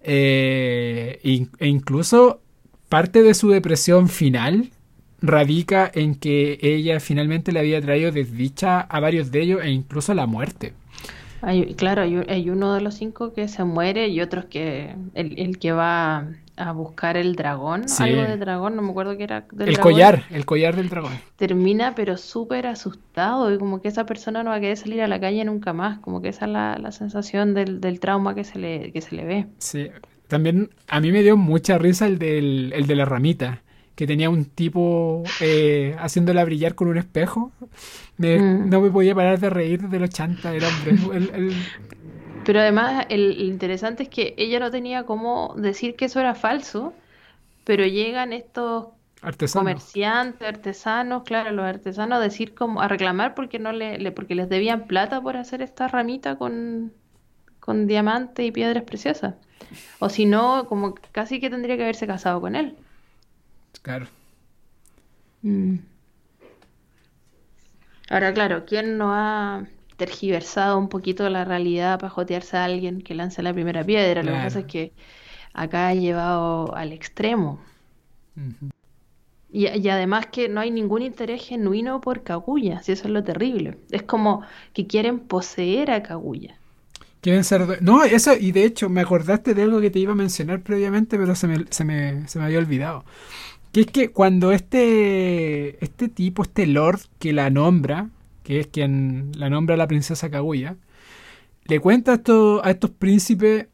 Eh, 0.02 1.20
e 1.58 1.66
incluso 1.68 2.42
parte 2.88 3.22
de 3.22 3.34
su 3.34 3.50
depresión 3.50 4.08
final 4.08 4.70
radica 5.22 5.90
en 5.94 6.14
que 6.16 6.58
ella 6.62 7.00
finalmente 7.00 7.52
le 7.52 7.60
había 7.60 7.80
traído 7.82 8.12
desdicha 8.12 8.80
a 8.80 9.00
varios 9.00 9.30
de 9.32 9.42
ellos 9.42 9.60
e 9.64 9.70
incluso 9.70 10.14
la 10.14 10.26
muerte. 10.26 10.74
Hay, 11.42 11.74
claro, 11.74 12.02
hay, 12.02 12.16
hay 12.28 12.50
uno 12.50 12.72
de 12.74 12.80
los 12.80 12.94
cinco 12.94 13.32
que 13.34 13.48
se 13.48 13.64
muere 13.64 14.08
y 14.08 14.20
otros 14.20 14.44
que 14.46 14.94
el, 15.14 15.38
el 15.38 15.58
que 15.58 15.72
va 15.72 16.28
a 16.56 16.72
buscar 16.72 17.16
el 17.16 17.34
dragón, 17.34 17.88
Sí. 17.88 18.02
algo 18.04 18.22
de 18.22 18.36
dragón, 18.36 18.76
no 18.76 18.82
me 18.82 18.90
acuerdo 18.90 19.16
qué 19.16 19.24
era 19.24 19.44
del 19.52 19.68
El 19.68 19.74
dragón, 19.74 19.92
collar, 19.92 20.24
el 20.30 20.44
collar 20.44 20.76
del 20.76 20.88
dragón. 20.88 21.12
termina 21.36 21.94
pero 21.94 22.16
súper 22.16 22.66
asustado 22.66 23.52
y 23.52 23.58
como 23.58 23.80
que 23.82 23.88
esa 23.88 24.06
persona 24.06 24.42
no 24.42 24.50
va 24.50 24.56
a 24.56 24.60
querer 24.60 24.76
salir 24.76 25.02
a 25.02 25.08
la 25.08 25.18
calle 25.18 25.44
nunca 25.44 25.72
más, 25.72 25.98
como 25.98 26.22
que 26.22 26.28
esa 26.28 26.44
es 26.44 26.52
la, 26.52 26.78
la 26.78 26.92
sensación 26.92 27.54
del, 27.54 27.80
del 27.80 28.00
trauma 28.00 28.34
que 28.34 28.44
se 28.44 28.58
le, 28.58 28.92
que 28.92 29.00
se 29.00 29.16
le 29.16 29.24
ve. 29.24 29.46
Sí. 29.58 29.88
También 30.28 30.70
a 30.88 31.00
mí 31.00 31.10
me 31.12 31.22
dio 31.22 31.36
mucha 31.36 31.76
risa 31.78 32.06
el, 32.06 32.18
del, 32.18 32.72
el 32.74 32.86
de 32.86 32.96
la 32.96 33.04
ramita, 33.04 33.62
que 33.96 34.06
tenía 34.06 34.30
un 34.30 34.44
tipo 34.46 35.22
eh, 35.40 35.94
haciéndola 35.98 36.44
brillar 36.44 36.74
con 36.74 36.88
un 36.88 36.96
espejo. 36.98 37.52
Me- 38.18 38.38
Mm. 38.38 38.68
No 38.70 38.80
me 38.80 38.90
podía 38.90 39.14
parar 39.14 39.38
de 39.38 39.50
reír 39.50 39.88
de 39.88 39.98
los 39.98 40.10
chanta 40.10 40.50
del 40.50 40.62
hombre. 40.64 41.16
El- 41.16 41.30
el- 41.34 41.54
Pero 42.44 42.60
además 42.60 43.06
el, 43.08 43.40
interesante 43.40 44.02
es 44.04 44.08
que 44.08 44.34
ella 44.36 44.58
no 44.60 44.70
tenía 44.70 45.04
cómo 45.04 45.54
decir 45.56 45.94
que 45.96 46.06
eso 46.06 46.20
era 46.20 46.34
falso, 46.34 46.92
pero 47.64 47.84
llegan 47.86 48.32
estos 48.32 48.88
comerciantes, 49.60 50.48
artesanos, 50.48 51.22
claro, 51.22 51.52
los 51.52 51.64
artesanos 51.64 52.18
a 52.18 52.20
decir 52.20 52.54
como 52.54 52.82
a 52.82 52.88
reclamar 52.88 53.34
porque 53.36 53.58
no 53.60 53.70
le, 53.72 53.98
le- 53.98 54.10
porque 54.12 54.34
les 54.34 54.48
debían 54.48 54.86
plata 54.88 55.20
por 55.20 55.36
hacer 55.36 55.62
esta 55.62 55.86
ramita 55.88 56.36
con, 56.36 56.92
con 57.60 57.86
diamantes 57.86 58.44
y 58.44 58.50
piedras 58.50 58.82
preciosas. 58.82 59.34
O 60.00 60.08
si 60.08 60.26
no, 60.26 60.66
como 60.66 60.94
casi 61.12 61.38
que 61.40 61.48
tendría 61.48 61.76
que 61.76 61.84
haberse 61.84 62.06
casado 62.08 62.40
con 62.40 62.56
él. 62.56 62.74
Claro. 63.82 64.06
Mm. 65.42 65.76
Ahora, 68.12 68.32
claro, 68.32 68.64
¿quién 68.66 68.96
no 68.98 69.12
ha 69.12 69.66
tergiversado 69.96 70.78
un 70.78 70.88
poquito 70.88 71.28
la 71.28 71.44
realidad 71.44 71.98
para 71.98 72.10
jotearse 72.10 72.56
a 72.56 72.64
alguien 72.64 73.02
que 73.02 73.14
lance 73.14 73.42
la 73.42 73.52
primera 73.54 73.84
piedra? 73.84 74.22
Lo 74.22 74.34
que 74.34 74.40
Claro. 74.40 74.40
pasa 74.40 74.60
es 74.60 74.66
que 74.66 74.92
acá 75.54 75.88
ha 75.88 75.94
llevado 75.94 76.74
al 76.76 76.92
extremo. 76.92 77.60
Y, 79.52 79.68
y 79.68 79.88
además 79.88 80.26
que 80.32 80.48
no 80.48 80.60
hay 80.60 80.72
ningún 80.72 81.00
interés 81.02 81.46
genuino 81.46 82.00
por 82.00 82.24
Kaguya, 82.24 82.82
si 82.82 82.90
eso 82.90 83.04
es 83.06 83.10
lo 83.14 83.22
terrible. 83.22 83.78
Es 83.92 84.02
como 84.02 84.42
que 84.72 84.88
quieren 84.88 85.20
poseer 85.20 85.92
a 85.92 86.02
Kaguya. 86.02 86.58
Quieren 87.20 87.44
ser... 87.44 87.80
No, 87.82 88.02
eso, 88.02 88.32
y 88.38 88.50
de 88.50 88.64
hecho, 88.64 88.88
me 88.88 89.00
acordaste 89.00 89.54
de 89.54 89.62
algo 89.62 89.80
que 89.80 89.90
te 89.90 90.00
iba 90.00 90.12
a 90.12 90.16
mencionar 90.16 90.62
previamente, 90.62 91.16
pero 91.18 91.36
se 91.36 91.46
me, 91.46 91.64
se 91.70 91.84
me, 91.84 92.26
se 92.26 92.38
me 92.40 92.44
había 92.46 92.58
olvidado. 92.58 93.04
Que 93.72 93.80
es 93.80 93.86
que 93.86 94.10
cuando 94.10 94.52
este, 94.52 95.82
este 95.84 96.08
tipo, 96.08 96.42
este 96.42 96.66
lord 96.66 97.00
que 97.18 97.32
la 97.32 97.50
nombra, 97.50 98.10
que 98.42 98.60
es 98.60 98.66
quien 98.66 99.32
la 99.34 99.48
nombra 99.50 99.76
la 99.76 99.88
princesa 99.88 100.30
Kaguya, 100.30 100.76
le 101.64 101.80
cuenta 101.80 102.12
a 102.12 102.14
estos, 102.16 102.60
a 102.64 102.70
estos 102.70 102.90
príncipes 102.90 103.68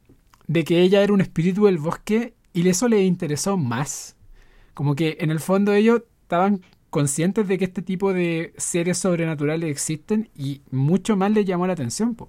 de 0.47 0.65
que 0.65 0.81
ella 0.83 1.03
era 1.03 1.13
un 1.13 1.21
espíritu 1.21 1.67
del 1.67 1.79
bosque 1.79 2.35
y 2.53 2.69
eso 2.69 2.89
les 2.89 3.03
interesó 3.07 3.57
más. 3.57 4.17
Como 4.75 4.95
que 4.95 5.17
en 5.21 5.31
el 5.31 5.41
fondo 5.41 5.73
ellos 5.73 6.03
estaban 6.23 6.63
conscientes 6.91 7.47
de 7.49 7.59
que 7.59 7.65
este 7.65 7.83
tipo 7.83 8.13
de 8.13 8.55
seres 8.57 8.99
sobrenaturales 8.99 9.71
existen 9.71 10.31
y 10.35 10.63
mucho 10.71 11.17
más 11.17 11.31
les 11.33 11.45
llamó 11.45 11.67
la 11.67 11.73
atención. 11.75 12.15
po. 12.15 12.29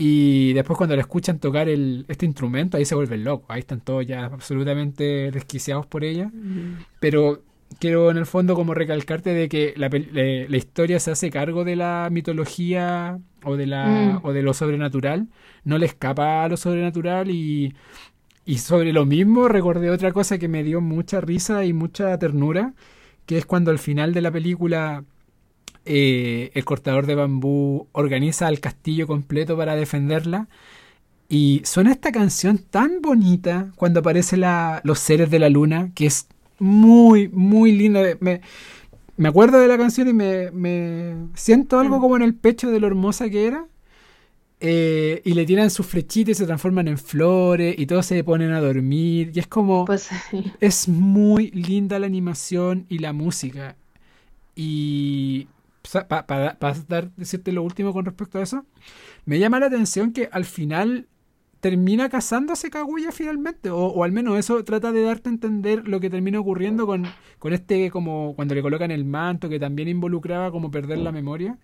Y 0.00 0.52
después 0.52 0.76
cuando 0.76 0.94
le 0.94 1.00
escuchan 1.02 1.40
tocar 1.40 1.68
el, 1.68 2.04
este 2.08 2.24
instrumento, 2.24 2.76
ahí 2.76 2.84
se 2.84 2.94
vuelven 2.94 3.24
locos. 3.24 3.46
Ahí 3.48 3.60
están 3.60 3.80
todos 3.80 4.06
ya 4.06 4.26
absolutamente 4.26 5.30
desquiciados 5.32 5.86
por 5.86 6.04
ella. 6.04 6.30
Pero 7.00 7.42
quiero 7.80 8.10
en 8.10 8.16
el 8.16 8.26
fondo 8.26 8.54
como 8.54 8.74
recalcarte 8.74 9.34
de 9.34 9.48
que 9.48 9.74
la, 9.76 9.90
pel- 9.90 10.10
le- 10.12 10.48
la 10.48 10.56
historia 10.56 11.00
se 11.00 11.10
hace 11.10 11.30
cargo 11.30 11.64
de 11.64 11.74
la 11.76 12.08
mitología 12.12 13.18
o 13.44 13.56
de, 13.56 13.66
la, 13.66 13.86
Mm. 13.88 14.20
o 14.22 14.32
de 14.32 14.42
lo 14.42 14.54
sobrenatural. 14.54 15.26
No 15.64 15.78
le 15.78 15.86
escapa 15.86 16.44
a 16.44 16.48
lo 16.48 16.56
sobrenatural 16.56 17.30
y, 17.30 17.74
y 18.46 18.58
sobre 18.58 18.92
lo 18.92 19.04
mismo 19.04 19.48
recordé 19.48 19.90
otra 19.90 20.12
cosa 20.12 20.38
que 20.38 20.48
me 20.48 20.62
dio 20.62 20.80
mucha 20.80 21.20
risa 21.20 21.64
y 21.64 21.72
mucha 21.72 22.16
ternura, 22.18 22.72
que 23.26 23.36
es 23.36 23.46
cuando 23.46 23.70
al 23.72 23.78
final 23.80 24.14
de 24.14 24.22
la 24.22 24.30
película 24.30 25.04
eh, 25.88 26.50
el 26.54 26.64
cortador 26.64 27.06
de 27.06 27.14
bambú 27.16 27.88
organiza 27.92 28.48
el 28.48 28.60
castillo 28.60 29.06
completo 29.06 29.56
para 29.56 29.74
defenderla. 29.76 30.48
Y 31.28 31.62
suena 31.64 31.92
esta 31.92 32.12
canción 32.12 32.58
tan 32.58 33.02
bonita 33.02 33.72
cuando 33.76 34.00
aparecen 34.00 34.42
los 34.84 34.98
seres 35.00 35.30
de 35.30 35.38
la 35.38 35.48
luna, 35.50 35.92
que 35.94 36.06
es 36.06 36.28
muy, 36.58 37.28
muy 37.28 37.72
linda. 37.72 38.02
Me, 38.20 38.40
me 39.16 39.28
acuerdo 39.28 39.60
de 39.60 39.68
la 39.68 39.78
canción 39.78 40.08
y 40.08 40.12
me, 40.14 40.50
me 40.52 41.16
siento 41.34 41.80
algo 41.80 41.98
Mm. 41.98 42.00
como 42.00 42.16
en 42.16 42.22
el 42.22 42.34
pecho 42.34 42.70
de 42.70 42.80
lo 42.80 42.86
hermosa 42.86 43.30
que 43.30 43.46
era. 43.46 43.66
Eh, 44.60 45.22
y 45.24 45.34
le 45.34 45.46
tiran 45.46 45.70
sus 45.70 45.86
flechitas 45.86 46.32
y 46.32 46.34
se 46.34 46.46
transforman 46.46 46.88
en 46.88 46.98
flores 46.98 47.76
y 47.78 47.86
todos 47.86 48.06
se 48.06 48.24
ponen 48.24 48.52
a 48.52 48.60
dormir. 48.60 49.30
Y 49.34 49.38
es 49.40 49.46
como... 49.48 49.84
Pues 49.84 50.08
Es 50.60 50.88
muy 50.88 51.50
linda 51.52 51.98
la 51.98 52.06
animación 52.06 52.86
y 52.88 52.98
la 52.98 53.12
música. 53.12 53.76
Y 54.56 55.48
para 55.92 56.56
dar, 56.88 57.10
decirte 57.16 57.52
lo 57.52 57.62
último 57.62 57.92
con 57.92 58.04
respecto 58.04 58.38
a 58.38 58.42
eso, 58.42 58.66
me 59.24 59.38
llama 59.38 59.60
la 59.60 59.66
atención 59.66 60.12
que 60.12 60.28
al 60.32 60.44
final 60.44 61.08
termina 61.60 62.08
casándose 62.08 62.70
Kaguya 62.70 63.10
finalmente, 63.10 63.70
o, 63.70 64.04
al 64.04 64.12
menos 64.12 64.38
eso 64.38 64.62
trata 64.64 64.92
de 64.92 65.02
darte 65.02 65.28
a 65.28 65.32
entender 65.32 65.88
lo 65.88 65.98
que 66.00 66.10
termina 66.10 66.38
ocurriendo 66.38 66.86
con, 66.86 67.06
con 67.38 67.52
este, 67.52 67.90
como 67.90 68.34
cuando 68.36 68.54
le 68.54 68.62
colocan 68.62 68.90
el 68.90 69.04
manto, 69.04 69.48
que 69.48 69.58
también 69.58 69.88
involucraba 69.88 70.50
como 70.50 70.70
perder 70.70 70.98
la 70.98 71.12
memoria. 71.12 71.58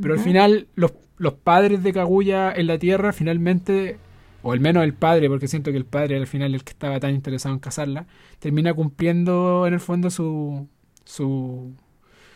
Pero 0.00 0.14
al 0.14 0.20
final, 0.20 0.68
los, 0.74 0.92
los 1.18 1.34
padres 1.34 1.82
de 1.82 1.92
Kaguya 1.92 2.50
en 2.52 2.66
la 2.66 2.78
Tierra 2.78 3.12
finalmente 3.12 3.98
o 4.42 4.52
al 4.52 4.60
menos 4.60 4.82
el 4.84 4.94
padre, 4.94 5.28
porque 5.28 5.48
siento 5.48 5.70
que 5.70 5.76
el 5.76 5.84
padre 5.84 6.16
al 6.16 6.26
final 6.26 6.54
el 6.54 6.64
que 6.64 6.72
estaba 6.72 7.00
tan 7.00 7.14
interesado 7.14 7.54
en 7.54 7.60
casarla, 7.60 8.06
termina 8.40 8.74
cumpliendo 8.74 9.66
en 9.66 9.74
el 9.74 9.80
fondo 9.80 10.10
su, 10.10 10.68
su, 11.04 11.72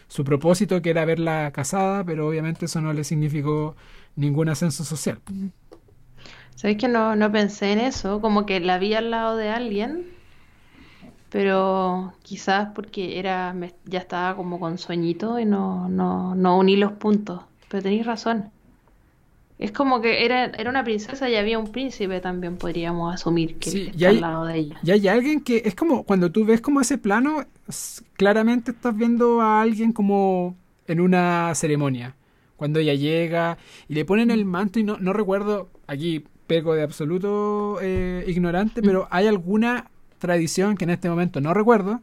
su 0.09 0.25
propósito, 0.25 0.83
que 0.83 0.91
era 0.91 1.05
verla 1.05 1.51
casada, 1.53 2.05
pero 2.05 2.29
obviamente 2.29 2.67
eso 2.67 2.81
no 2.81 2.93
le 2.93 3.05
significó 3.05 3.77
ningún 4.15 4.49
ascenso 4.49 4.85
social. 4.85 5.21
¿Sabéis 6.55 6.79
que 6.79 6.89
no, 6.89 7.17
no 7.17 7.31
pensé 7.31 7.73
en 7.73 7.81
eso? 7.81 8.21
Como 8.21 8.47
que 8.47 8.61
la 8.61 8.79
vi 8.79 8.95
al 8.95 9.11
lado 9.11 9.37
de 9.37 9.51
alguien, 9.51 10.07
pero 11.31 12.15
quizás 12.23 12.71
porque 12.75 13.19
era 13.19 13.55
ya 13.85 13.99
estaba 13.99 14.37
como 14.37 14.59
con 14.59 14.79
sueñito 14.79 15.39
y 15.39 15.45
no, 15.45 15.89
no, 15.89 16.35
no 16.35 16.59
uní 16.59 16.77
los 16.77 16.93
puntos. 16.93 17.43
Pero 17.69 17.83
tenéis 17.83 18.07
razón. 18.07 18.51
Es 19.59 19.73
como 19.73 20.03
que 20.03 20.25
era, 20.25 20.47
era 20.47 20.69
una 20.69 20.85
princesa 20.85 21.29
y 21.31 21.37
había 21.37 21.59
un 21.59 21.73
príncipe 21.73 22.21
también, 22.21 22.57
podríamos 22.57 23.15
asumir 23.15 23.59
que 23.59 23.89
está 23.89 24.09
al 24.11 24.21
lado 24.21 24.45
de 24.45 24.59
ella. 24.59 24.77
Y 24.83 24.91
hay 24.91 25.09
alguien 25.09 25.41
que 25.41 25.63
es 25.65 25.75
como, 25.75 26.05
cuando 26.05 26.31
tú 26.31 26.45
ves 26.45 26.61
como 26.61 26.81
ese 26.81 26.99
plano, 26.99 27.47
claramente 28.15 28.71
estás 28.71 28.97
viendo 28.97 29.41
a 29.41 29.61
alguien 29.61 29.93
como 29.93 30.57
en 30.87 31.01
una 31.01 31.55
ceremonia. 31.55 32.17
Cuando 32.57 32.79
ella 32.79 32.95
llega 32.95 33.59
y 33.89 33.95
le 33.95 34.05
ponen 34.05 34.31
el 34.31 34.45
manto 34.45 34.79
y 34.79 34.85
no, 34.85 34.97
no 34.99 35.13
recuerdo, 35.13 35.69
aquí 35.87 36.25
pego 36.47 36.75
de 36.75 36.83
absoluto 36.83 37.79
eh, 37.83 38.25
ignorante, 38.27 38.83
pero 38.83 39.03
mm. 39.03 39.07
hay 39.11 39.27
alguna 39.27 39.91
tradición 40.19 40.77
que 40.77 40.85
en 40.85 40.91
este 40.91 41.09
momento 41.09 41.41
no 41.41 41.55
recuerdo, 41.55 42.01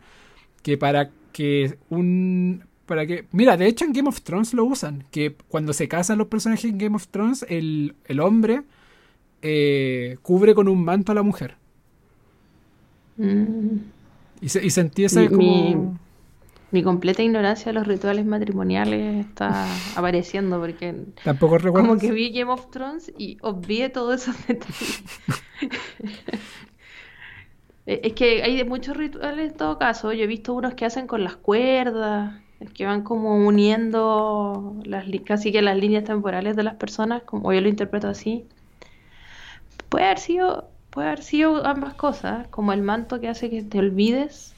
que 0.62 0.78
para 0.78 1.10
que 1.32 1.78
un... 1.89 2.65
Para 2.86 3.08
que, 3.08 3.26
mira, 3.32 3.56
de 3.56 3.65
hecho 3.65 3.86
en 3.86 3.93
Game 3.93 4.10
of 4.10 4.21
Thrones 4.21 4.54
lo 4.54 4.65
usan, 4.65 5.06
que 5.10 5.36
cuando 5.47 5.71
se 5.71 5.88
casan 5.88 6.17
los 6.17 6.28
personajes 6.28 6.65
en 6.65 6.78
Game 6.78 6.97
of 6.97 7.08
Thrones, 7.08 7.45
el, 7.47 7.95
hombre 8.21 8.63
eh, 9.41 10.17
cubre 10.21 10.54
con 10.54 10.67
un 10.67 10.84
manto 10.84 11.13
a 11.13 11.15
la 11.15 11.23
mujer. 11.23 11.56
Mm. 13.15 13.78
Y, 14.43 14.49
se, 14.49 14.63
y 14.63 14.69
sentí 14.69 15.06
ese 15.06 15.29
como... 15.29 15.97
Mi 16.71 16.82
completa 16.82 17.21
ignorancia 17.21 17.67
de 17.67 17.73
los 17.73 17.86
rituales 17.86 18.25
matrimoniales 18.25 19.27
está 19.27 19.67
apareciendo 19.95 20.60
porque 20.60 21.06
tampoco 21.23 21.60
recuerdo 21.60 21.88
como 21.88 21.99
que 21.99 22.12
vi 22.12 22.32
Game 22.32 22.51
of 22.51 22.71
Thrones 22.71 23.13
y 23.15 23.38
obvié 23.41 23.89
todos 23.89 24.23
esos 24.23 24.36
detalles. 24.47 25.03
Eh, 27.86 27.99
es 28.06 28.13
que 28.13 28.41
hay 28.43 28.63
muchos 28.63 28.95
rituales 28.95 29.51
en 29.51 29.58
todo 29.58 29.77
caso. 29.77 30.13
Yo 30.13 30.23
he 30.23 30.27
visto 30.27 30.53
unos 30.53 30.73
que 30.73 30.86
hacen 30.86 31.06
con 31.06 31.21
las 31.21 31.36
cuerdas, 31.36 32.41
que 32.73 32.86
van 32.86 33.03
como 33.03 33.36
uniendo 33.36 34.77
las 34.86 35.06
casi 35.25 35.51
que 35.51 35.62
las 35.62 35.75
líneas 35.75 36.06
temporales 36.06 36.56
de 36.56 36.63
las 36.63 36.75
personas, 36.75 37.23
como 37.23 37.51
yo 37.51 37.60
lo 37.60 37.67
interpreto 37.67 38.08
así. 38.08 38.45
Puede 39.89 40.06
haber 40.06 40.19
sido, 40.19 40.69
puede 40.93 41.08
haber 41.08 41.23
sido 41.23 41.65
ambas 41.65 41.95
cosas, 41.95 42.47
como 42.49 42.71
el 42.71 42.82
manto 42.84 43.19
que 43.19 43.27
hace 43.27 43.49
que 43.49 43.63
te 43.63 43.79
olvides 43.79 44.53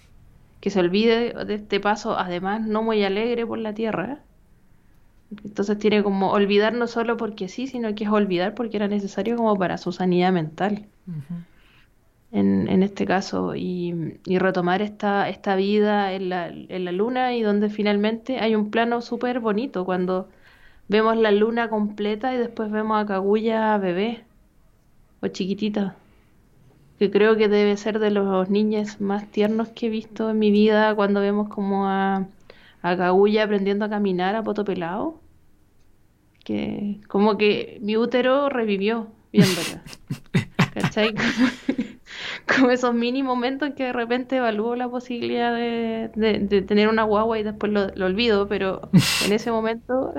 que 0.65 0.71
se 0.71 0.79
olvide 0.79 1.45
de 1.45 1.53
este 1.53 1.79
paso, 1.79 2.17
además 2.17 2.65
no 2.65 2.81
muy 2.81 3.03
alegre 3.03 3.45
por 3.45 3.59
la 3.59 3.75
tierra. 3.75 4.23
Entonces 5.43 5.77
tiene 5.77 6.01
como 6.01 6.31
olvidar 6.31 6.73
no 6.73 6.87
solo 6.87 7.17
porque 7.17 7.49
sí, 7.49 7.67
sino 7.67 7.93
que 7.93 8.05
es 8.05 8.09
olvidar 8.09 8.55
porque 8.55 8.77
era 8.77 8.87
necesario 8.87 9.35
como 9.35 9.55
para 9.57 9.77
su 9.77 9.91
sanidad 9.91 10.31
mental. 10.31 10.87
en, 12.31 12.67
en, 12.67 12.81
este 12.81 13.05
caso, 13.05 13.53
y, 13.55 14.17
y, 14.25 14.39
retomar 14.39 14.81
esta, 14.81 15.29
esta 15.29 15.55
vida 15.55 16.13
en 16.13 16.29
la, 16.29 16.47
en 16.47 16.83
la 16.83 16.91
luna 16.91 17.35
y 17.35 17.43
donde 17.43 17.69
finalmente 17.69 18.39
hay 18.39 18.55
un 18.55 18.71
plano 18.71 19.01
súper 19.01 19.39
bonito 19.39 19.85
cuando 19.85 20.29
vemos 20.87 21.15
la 21.15 21.31
luna 21.31 21.69
completa 21.69 22.33
y 22.33 22.37
después 22.39 22.71
vemos 22.71 22.99
a 22.99 23.05
Kaguya 23.05 23.77
bebé 23.77 24.23
o 25.21 25.27
chiquitita 25.27 25.95
que 26.99 27.11
creo 27.11 27.35
que 27.35 27.49
debe 27.49 27.75
ser 27.77 27.99
de 27.99 28.11
los 28.11 28.49
niños 28.49 29.01
más 29.01 29.29
tiernos 29.29 29.69
que 29.69 29.87
he 29.87 29.89
visto 29.89 30.29
en 30.29 30.39
mi 30.39 30.51
vida 30.51 30.95
cuando 30.95 31.19
vemos 31.21 31.49
como 31.49 31.87
a, 31.87 32.27
a 32.81 32.97
Kaguya 32.97 33.43
aprendiendo 33.43 33.85
a 33.85 33.89
caminar 33.89 34.35
a 34.35 34.43
poto 34.43 34.63
pelado. 34.63 35.19
Que 36.43 37.01
como 37.07 37.37
que 37.37 37.79
mi 37.81 37.97
útero 37.97 38.49
revivió 38.49 39.07
viéndola. 39.31 39.83
¿Cachai? 40.73 41.15
como 42.47 42.69
esos 42.69 42.93
mini 42.93 43.23
momentos 43.23 43.69
en 43.69 43.75
que 43.75 43.85
de 43.85 43.93
repente 43.93 44.37
evalúo 44.37 44.75
la 44.75 44.87
posibilidad 44.87 45.53
de, 45.53 46.11
de, 46.15 46.61
tener 46.61 46.87
una 46.87 47.03
guagua 47.03 47.39
y 47.39 47.43
después 47.43 47.71
lo, 47.71 47.87
lo, 47.95 48.05
olvido, 48.05 48.47
pero 48.47 48.89
en 49.25 49.33
ese 49.33 49.51
momento 49.51 50.13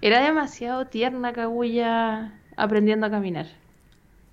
era 0.00 0.22
demasiado 0.22 0.86
tierna 0.86 1.32
Kaguya 1.32 2.34
aprendiendo 2.56 3.06
a 3.06 3.10
caminar. 3.10 3.46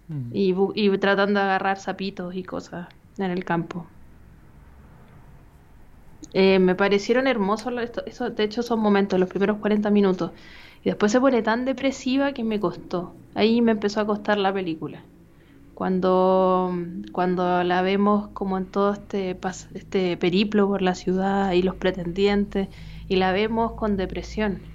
Mm. 0.07 0.29
Y, 0.33 0.97
tratando 0.97 1.39
de 1.39 1.45
agarrar 1.45 1.77
sapitos 1.77 2.35
y 2.35 2.43
cosas 2.43 2.87
en 3.17 3.31
el 3.31 3.43
campo. 3.45 3.85
Eh, 6.33 6.59
me 6.59 6.75
parecieron 6.75 7.27
hermosos, 7.27 7.73
eso, 8.05 8.29
de 8.29 8.43
hecho 8.43 8.63
son 8.63 8.79
momentos, 8.79 9.19
los 9.19 9.29
primeros 9.29 9.57
40 9.57 9.89
minutos. 9.91 10.31
Y 10.83 10.89
después 10.89 11.11
se 11.11 11.19
pone 11.19 11.41
tan 11.41 11.65
depresiva 11.65 12.33
que 12.33 12.43
me 12.43 12.59
costó. 12.59 13.13
Ahí 13.35 13.61
me 13.61 13.71
empezó 13.71 14.01
a 14.01 14.05
costar 14.05 14.37
la 14.37 14.53
película. 14.53 15.03
Cuando, 15.73 16.75
cuando 17.11 17.63
la 17.63 17.81
vemos 17.81 18.27
como 18.29 18.57
en 18.57 18.65
todo 18.65 18.93
este, 18.93 19.37
este 19.73 20.17
periplo 20.17 20.67
por 20.67 20.81
la 20.81 20.95
ciudad 20.95 21.51
y 21.53 21.61
los 21.61 21.75
pretendientes, 21.75 22.67
y 23.07 23.15
la 23.15 23.31
vemos 23.31 23.73
con 23.73 23.97
depresión 23.97 24.72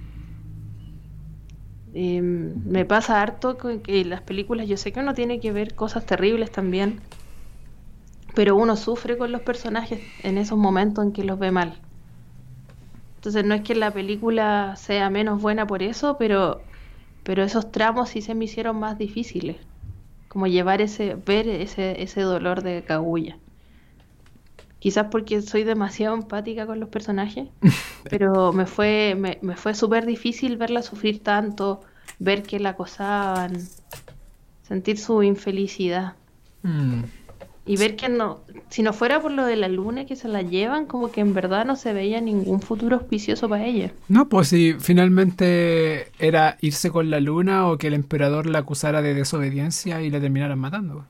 me 1.93 2.85
pasa 2.85 3.21
harto 3.21 3.57
que 3.57 4.05
las 4.05 4.21
películas, 4.21 4.67
yo 4.67 4.77
sé 4.77 4.91
que 4.91 4.99
uno 4.99 5.13
tiene 5.13 5.39
que 5.39 5.51
ver 5.51 5.75
cosas 5.75 6.05
terribles 6.05 6.51
también, 6.51 7.01
pero 8.35 8.55
uno 8.55 8.75
sufre 8.75 9.17
con 9.17 9.31
los 9.31 9.41
personajes 9.41 9.99
en 10.23 10.37
esos 10.37 10.57
momentos 10.57 11.03
en 11.03 11.11
que 11.11 11.23
los 11.23 11.39
ve 11.39 11.51
mal. 11.51 11.79
Entonces 13.15 13.43
no 13.43 13.53
es 13.53 13.61
que 13.61 13.75
la 13.75 13.91
película 13.91 14.75
sea 14.77 15.09
menos 15.09 15.41
buena 15.41 15.67
por 15.67 15.83
eso, 15.83 16.15
pero, 16.17 16.61
pero 17.23 17.43
esos 17.43 17.71
tramos 17.71 18.09
sí 18.09 18.21
se 18.21 18.35
me 18.35 18.45
hicieron 18.45 18.79
más 18.79 18.97
difíciles. 18.97 19.57
Como 20.29 20.47
llevar 20.47 20.81
ese, 20.81 21.15
ver 21.15 21.49
ese, 21.49 22.01
ese 22.01 22.21
dolor 22.21 22.61
de 22.61 22.83
Kaguya. 22.83 23.39
Quizás 24.79 25.07
porque 25.11 25.41
soy 25.41 25.63
demasiado 25.63 26.15
empática 26.15 26.65
con 26.65 26.79
los 26.79 26.89
personajes, 26.89 27.49
pero 28.09 28.53
me 28.53 28.65
fue, 28.65 29.15
me, 29.17 29.37
me 29.41 29.55
fue 29.55 29.73
súper 29.75 30.05
difícil 30.05 30.57
verla 30.57 30.81
sufrir 30.81 31.21
tanto, 31.21 31.81
ver 32.17 32.43
que 32.43 32.59
la 32.59 32.69
acosaban, 32.69 33.57
sentir 34.63 34.97
su 34.97 35.21
infelicidad. 35.23 36.13
Mm. 36.63 37.03
Y 37.65 37.77
ver 37.77 37.95
que 37.95 38.09
no, 38.09 38.39
si 38.69 38.81
no 38.81 38.93
fuera 38.93 39.21
por 39.21 39.31
lo 39.31 39.45
de 39.45 39.55
la 39.55 39.67
luna 39.67 40.05
que 40.05 40.15
se 40.15 40.27
la 40.27 40.41
llevan, 40.41 40.87
como 40.87 41.11
que 41.11 41.21
en 41.21 41.35
verdad 41.35 41.65
no 41.65 41.75
se 41.75 41.93
veía 41.93 42.19
ningún 42.19 42.61
futuro 42.61 42.95
auspicioso 42.95 43.47
para 43.47 43.65
ella. 43.65 43.91
No, 44.07 44.27
pues 44.27 44.47
si 44.47 44.73
finalmente 44.79 46.07
era 46.17 46.57
irse 46.61 46.89
con 46.89 47.11
la 47.11 47.19
luna 47.19 47.67
o 47.67 47.77
que 47.77 47.87
el 47.87 47.93
emperador 47.93 48.47
la 48.47 48.59
acusara 48.59 49.03
de 49.03 49.13
desobediencia 49.13 50.01
y 50.01 50.09
la 50.09 50.19
terminaran 50.19 50.57
matando. 50.57 51.05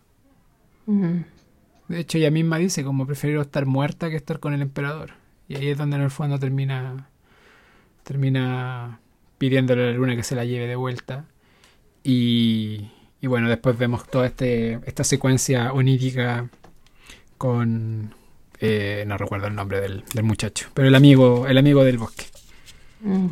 De 1.90 2.00
hecho, 2.00 2.20
ella 2.20 2.32
misma 2.32 2.60
dice 2.60 2.84
como 2.84 3.06
prefiero 3.08 3.42
estar 3.42 3.66
muerta 3.66 4.10
que 4.10 4.16
estar 4.16 4.40
con 4.40 4.54
el 4.54 4.62
emperador. 4.62 5.12
Y 5.48 5.56
ahí 5.56 5.68
es 5.70 5.78
donde 5.78 5.98
en 5.98 6.04
el 6.04 6.12
fondo 6.12 6.40
termina 6.40 7.10
termina 8.04 9.00
pidiéndole 9.40 9.84
a 9.84 9.86
la 9.88 9.94
luna 9.94 10.16
que 10.16 10.24
se 10.24 10.36
la 10.36 10.46
lleve 10.46 10.68
de 10.68 10.76
vuelta. 10.76 11.26
Y, 12.04 12.92
y 13.22 13.28
bueno, 13.28 13.50
después 13.50 13.78
vemos 13.78 14.08
toda 14.08 14.28
este, 14.28 14.80
esta 14.86 15.04
secuencia 15.04 15.74
onírica 15.74 16.48
con 17.38 18.14
eh, 18.60 19.04
no 19.08 19.18
recuerdo 19.18 19.48
el 19.48 19.56
nombre 19.56 19.82
del, 19.82 20.04
muchacho, 20.22 20.70
pero 20.74 20.88
el 20.88 20.96
amigo, 20.96 21.48
el 21.48 21.58
amigo 21.58 21.84
del 21.84 21.98
bosque. 21.98 22.26
Mm. 23.02 23.28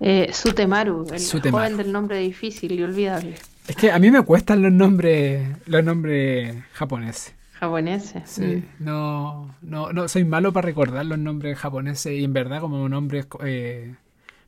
Eh, 0.00 0.30
Sutemaru, 0.32 1.06
el 1.12 1.50
joven 1.50 1.76
del 1.76 1.90
nombre 1.90 2.18
difícil 2.18 2.72
y 2.72 2.82
olvidable. 2.82 3.34
Es 3.66 3.76
que 3.76 3.90
a 3.90 3.98
mí 3.98 4.10
me 4.10 4.22
cuestan 4.22 4.62
los 4.62 4.72
nombres, 4.72 5.56
los 5.66 5.82
nombres 5.82 6.56
japoneses 6.72 7.34
japoneses. 7.60 8.22
Sí, 8.24 8.42
mm. 8.42 8.84
no, 8.84 9.54
no, 9.60 9.92
no, 9.92 10.08
soy 10.08 10.24
malo 10.24 10.52
para 10.52 10.66
recordar 10.66 11.04
los 11.04 11.18
nombres 11.18 11.58
japoneses 11.58 12.12
y 12.12 12.24
en 12.24 12.32
verdad 12.32 12.60
como 12.60 12.88
nombres 12.88 13.26
eh, 13.44 13.94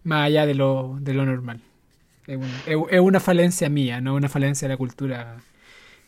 más 0.03 0.27
allá 0.27 0.47
de 0.47 0.55
lo, 0.55 0.97
de 0.99 1.13
lo 1.13 1.27
normal. 1.27 1.61
Es, 2.27 3.01
una 3.01 3.21
falencia 3.21 3.69
mía, 3.69 4.01
no 4.01 4.15
una 4.15 4.29
falencia 4.29 4.67
de 4.67 4.75
la 4.75 4.79
cultura 4.79 5.37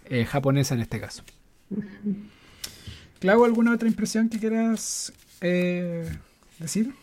eh, 0.07 0.24
japonesa 0.24 0.74
en 0.74 0.80
este 0.80 0.98
caso. 0.98 1.24
Clau, 3.20 3.44
¿alguna 3.44 3.74
otra 3.74 3.88
impresión 3.88 4.30
que 4.30 4.38
quieras 4.38 5.12
eh, 5.42 6.09
decir? 6.59 6.94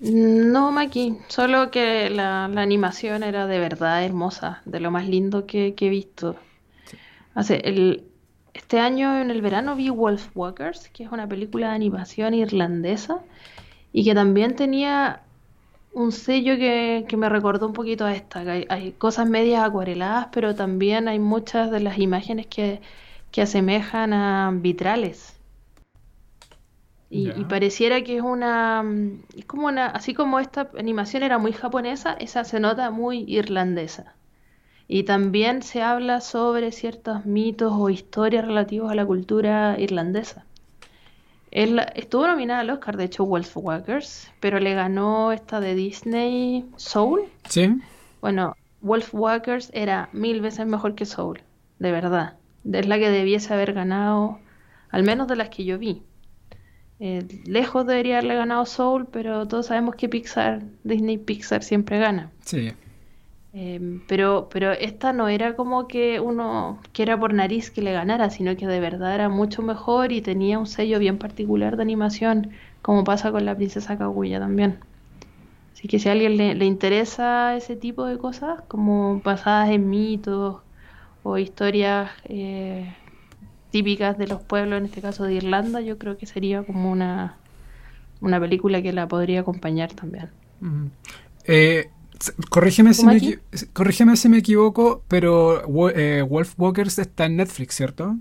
No, 0.00 0.72
Maki, 0.72 1.18
solo 1.28 1.70
que 1.70 2.08
la, 2.08 2.48
la 2.48 2.62
animación 2.62 3.22
era 3.22 3.46
de 3.46 3.58
verdad 3.58 4.04
hermosa, 4.04 4.62
de 4.64 4.80
lo 4.80 4.90
más 4.90 5.06
lindo 5.08 5.46
que, 5.46 5.74
que 5.74 5.86
he 5.86 5.90
visto. 5.90 6.36
Hace 7.34 7.56
el, 7.64 8.04
este 8.54 8.78
año 8.80 9.20
en 9.20 9.30
el 9.30 9.42
verano 9.42 9.76
vi 9.76 9.90
Wolfwalkers, 9.90 10.88
que 10.90 11.04
es 11.04 11.12
una 11.12 11.28
película 11.28 11.68
de 11.70 11.74
animación 11.74 12.34
irlandesa 12.34 13.20
y 13.92 14.04
que 14.04 14.14
también 14.14 14.56
tenía 14.56 15.22
un 15.92 16.12
sello 16.12 16.56
que, 16.56 17.04
que 17.08 17.16
me 17.16 17.28
recordó 17.28 17.66
un 17.66 17.72
poquito 17.72 18.04
a 18.04 18.14
esta. 18.14 18.44
que 18.44 18.50
Hay, 18.50 18.66
hay 18.68 18.92
cosas 18.92 19.28
medias 19.28 19.64
acuareladas, 19.64 20.28
pero 20.32 20.54
también 20.54 21.08
hay 21.08 21.18
muchas 21.18 21.70
de 21.70 21.80
las 21.80 21.98
imágenes 21.98 22.46
que, 22.46 22.80
que 23.30 23.42
asemejan 23.42 24.12
a 24.12 24.50
vitrales. 24.54 25.36
Y, 27.10 27.30
y 27.30 27.44
pareciera 27.44 28.02
que 28.02 28.16
es 28.16 28.22
una, 28.22 28.84
es 29.36 29.44
como 29.44 29.66
una, 29.68 29.86
así 29.86 30.14
como 30.14 30.40
esta 30.40 30.70
animación 30.78 31.22
era 31.22 31.38
muy 31.38 31.52
japonesa, 31.52 32.14
esa 32.14 32.44
se 32.44 32.58
nota 32.60 32.90
muy 32.90 33.24
irlandesa. 33.28 34.14
Y 34.86 35.04
también 35.04 35.62
se 35.62 35.82
habla 35.82 36.20
sobre 36.20 36.70
ciertos 36.72 37.24
mitos 37.24 37.72
o 37.74 37.88
historias 37.88 38.44
relativos 38.44 38.90
a 38.90 38.94
la 38.94 39.06
cultura 39.06 39.76
irlandesa. 39.78 40.44
Él 41.50 41.80
estuvo 41.94 42.26
nominada 42.26 42.60
al 42.60 42.70
Oscar, 42.70 42.96
de 42.96 43.04
hecho, 43.04 43.24
Wolfwalkers, 43.24 44.30
pero 44.40 44.58
le 44.58 44.74
ganó 44.74 45.30
esta 45.32 45.60
de 45.60 45.74
Disney, 45.74 46.66
Soul. 46.76 47.22
¿Sí? 47.48 47.80
Bueno, 48.20 48.56
Wolfwalkers 48.80 49.70
era 49.72 50.08
mil 50.12 50.40
veces 50.40 50.66
mejor 50.66 50.96
que 50.96 51.06
Soul, 51.06 51.40
de 51.78 51.92
verdad. 51.92 52.34
Es 52.70 52.86
la 52.86 52.98
que 52.98 53.08
debiese 53.08 53.54
haber 53.54 53.72
ganado, 53.72 54.40
al 54.90 55.04
menos 55.04 55.28
de 55.28 55.36
las 55.36 55.48
que 55.48 55.64
yo 55.64 55.78
vi. 55.78 56.02
Eh, 56.98 57.24
lejos 57.46 57.86
debería 57.86 58.18
haberle 58.18 58.34
ganado 58.34 58.66
Soul, 58.66 59.06
pero 59.06 59.46
todos 59.46 59.66
sabemos 59.66 59.94
que 59.94 60.08
Pixar, 60.08 60.62
Disney 60.82 61.18
Pixar 61.18 61.62
siempre 61.62 61.98
gana. 61.98 62.30
Sí. 62.44 62.72
Eh, 63.56 64.00
pero, 64.08 64.48
pero 64.50 64.72
esta 64.72 65.12
no 65.12 65.28
era 65.28 65.54
como 65.54 65.86
que 65.86 66.18
uno 66.18 66.80
quiera 66.92 67.18
por 67.18 67.32
nariz 67.34 67.70
que 67.70 67.82
le 67.82 67.92
ganara, 67.92 68.30
sino 68.30 68.56
que 68.56 68.66
de 68.66 68.80
verdad 68.80 69.14
era 69.14 69.28
mucho 69.28 69.62
mejor 69.62 70.10
y 70.10 70.20
tenía 70.20 70.58
un 70.58 70.66
sello 70.66 70.98
bien 70.98 71.18
particular 71.18 71.76
de 71.76 71.82
animación, 71.82 72.50
como 72.82 73.04
pasa 73.04 73.30
con 73.30 73.44
la 73.44 73.54
princesa 73.54 73.96
Kaguya 73.96 74.40
también. 74.40 74.80
Así 75.72 75.86
que 75.86 76.00
si 76.00 76.08
a 76.08 76.12
alguien 76.12 76.36
le, 76.36 76.54
le 76.56 76.64
interesa 76.64 77.56
ese 77.56 77.76
tipo 77.76 78.06
de 78.06 78.18
cosas, 78.18 78.60
como 78.66 79.20
basadas 79.20 79.70
en 79.70 79.88
mitos 79.88 80.56
o 81.22 81.38
historias 81.38 82.10
eh, 82.28 82.92
típicas 83.70 84.18
de 84.18 84.26
los 84.26 84.42
pueblos, 84.42 84.78
en 84.78 84.86
este 84.86 85.00
caso 85.00 85.24
de 85.24 85.34
Irlanda, 85.34 85.80
yo 85.80 85.96
creo 85.98 86.18
que 86.18 86.26
sería 86.26 86.64
como 86.64 86.90
una, 86.90 87.36
una 88.20 88.40
película 88.40 88.82
que 88.82 88.92
la 88.92 89.06
podría 89.06 89.40
acompañar 89.40 89.92
también. 89.92 90.30
Eh, 91.46 91.88
corrígeme, 92.50 92.94
si 92.94 93.02
¿Cómo 93.02 93.14
me, 93.14 93.38
corrígeme 93.72 94.16
si 94.16 94.28
me 94.28 94.38
equivoco, 94.38 95.02
pero 95.08 95.62
eh, 95.90 96.22
Wolfwalkers 96.22 96.98
está 96.98 97.26
en 97.26 97.36
Netflix, 97.36 97.74
¿cierto? 97.74 98.16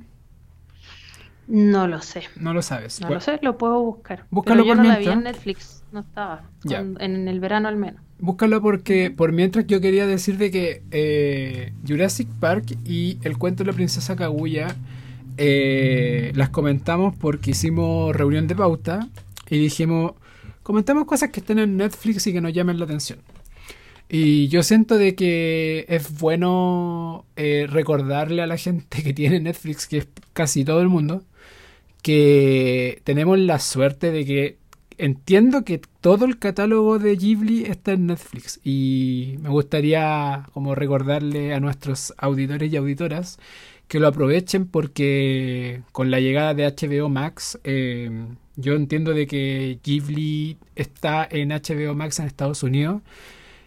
No 1.48 1.88
lo 1.88 2.02
sé. 2.02 2.24
No 2.38 2.54
lo 2.54 2.62
sabes. 2.62 3.02
No 3.02 3.10
lo 3.10 3.20
sé, 3.20 3.38
lo 3.42 3.58
puedo 3.58 3.82
buscar. 3.82 4.26
Búscalo 4.32 4.64
Pero 4.64 4.68
yo 4.68 4.76
por 4.76 4.78
no 4.78 4.90
la 4.90 4.98
vi 5.00 5.06
mientras. 5.06 5.18
en 5.18 5.24
Netflix, 5.24 5.84
no 5.92 6.00
estaba. 6.00 6.44
Con- 6.64 6.98
en 7.02 7.28
el 7.28 7.40
verano 7.40 7.68
al 7.68 7.76
menos. 7.76 8.02
Búscalo 8.20 8.62
porque 8.62 9.12
por 9.12 9.34
mientras 9.34 9.68
yo 9.68 9.82
quería 9.82 10.08
decir 10.08 10.38
de 10.38 10.50
que 10.52 10.84
eh, 10.92 11.74
Jurassic 11.86 12.30
Park 12.40 12.78
y 12.86 13.18
el 13.24 13.38
cuento 13.38 13.64
de 13.66 13.72
la 13.72 13.76
princesa 13.76 14.16
Kaguya 14.16 14.76
eh, 15.38 16.32
las 16.36 16.50
comentamos 16.50 17.16
porque 17.18 17.52
hicimos 17.52 18.16
reunión 18.16 18.48
de 18.48 18.56
pauta 18.56 19.10
y 19.50 19.58
dijimos, 19.58 20.14
comentamos 20.62 21.06
cosas 21.06 21.32
que 21.32 21.42
estén 21.42 21.60
en 21.60 21.76
Netflix 21.76 22.26
y 22.28 22.32
que 22.34 22.40
nos 22.40 22.54
llamen 22.54 22.80
la 22.80 22.86
atención. 22.86 23.20
Y 24.10 24.48
yo 24.50 24.64
siento 24.64 24.98
de 24.98 25.16
que 25.16 25.86
es 25.90 26.20
bueno 26.20 27.26
eh, 27.36 27.68
recordarle 27.70 28.42
a 28.42 28.48
la 28.48 28.58
gente 28.58 29.04
que 29.04 29.14
tiene 29.14 29.40
Netflix, 29.40 29.88
que 29.88 30.00
es 30.00 30.08
casi 30.34 30.66
todo 30.66 30.82
el 30.82 30.90
mundo, 30.90 31.24
que 32.02 33.02
tenemos 33.06 33.40
la 33.40 33.60
suerte 33.60 34.12
de 34.12 34.26
que 34.26 34.58
entiendo 34.98 35.64
que 35.64 35.82
todo 36.02 36.26
el 36.26 36.38
catálogo 36.40 37.00
de 37.00 37.16
Ghibli 37.16 37.64
está 37.66 37.94
en 37.94 38.08
Netflix. 38.08 38.60
Y 38.64 39.36
me 39.42 39.50
gustaría 39.50 40.48
como 40.54 40.76
recordarle 40.76 41.54
a 41.54 41.60
nuestros 41.60 42.14
auditores 42.18 42.72
y 42.72 42.78
auditoras 42.78 43.40
que 43.88 44.00
lo 44.00 44.08
aprovechen 44.08 44.68
porque 44.68 45.82
con 45.92 46.10
la 46.12 46.20
llegada 46.20 46.54
de 46.54 46.66
HBO 46.66 47.10
Max 47.10 47.60
eh, 47.64 48.10
yo 48.56 48.74
entiendo 48.76 49.14
de 49.14 49.28
que 49.28 49.80
Ghibli 49.84 50.58
está 50.76 51.28
en 51.30 51.50
HBO 51.50 51.94
Max 51.94 52.20
en 52.20 52.26
Estados 52.26 52.64
Unidos 52.64 53.02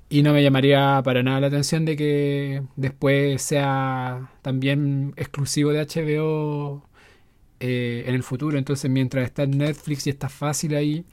y 0.08 0.22
no 0.22 0.32
me 0.32 0.42
llamaría 0.42 1.00
para 1.04 1.22
nada 1.22 1.40
la 1.40 1.46
atención 1.48 1.84
de 1.84 1.96
que 1.96 2.62
después 2.76 3.42
sea 3.42 4.30
también 4.42 5.12
exclusivo 5.16 5.72
de 5.72 5.80
HBO 5.80 6.84
eh, 7.60 8.04
en 8.06 8.14
el 8.14 8.22
futuro. 8.22 8.58
Entonces, 8.58 8.90
mientras 8.90 9.24
está 9.26 9.44
en 9.44 9.58
Netflix 9.58 10.06
y 10.06 10.10
está 10.10 10.28
fácil 10.28 10.74
ahí, 10.76 11.04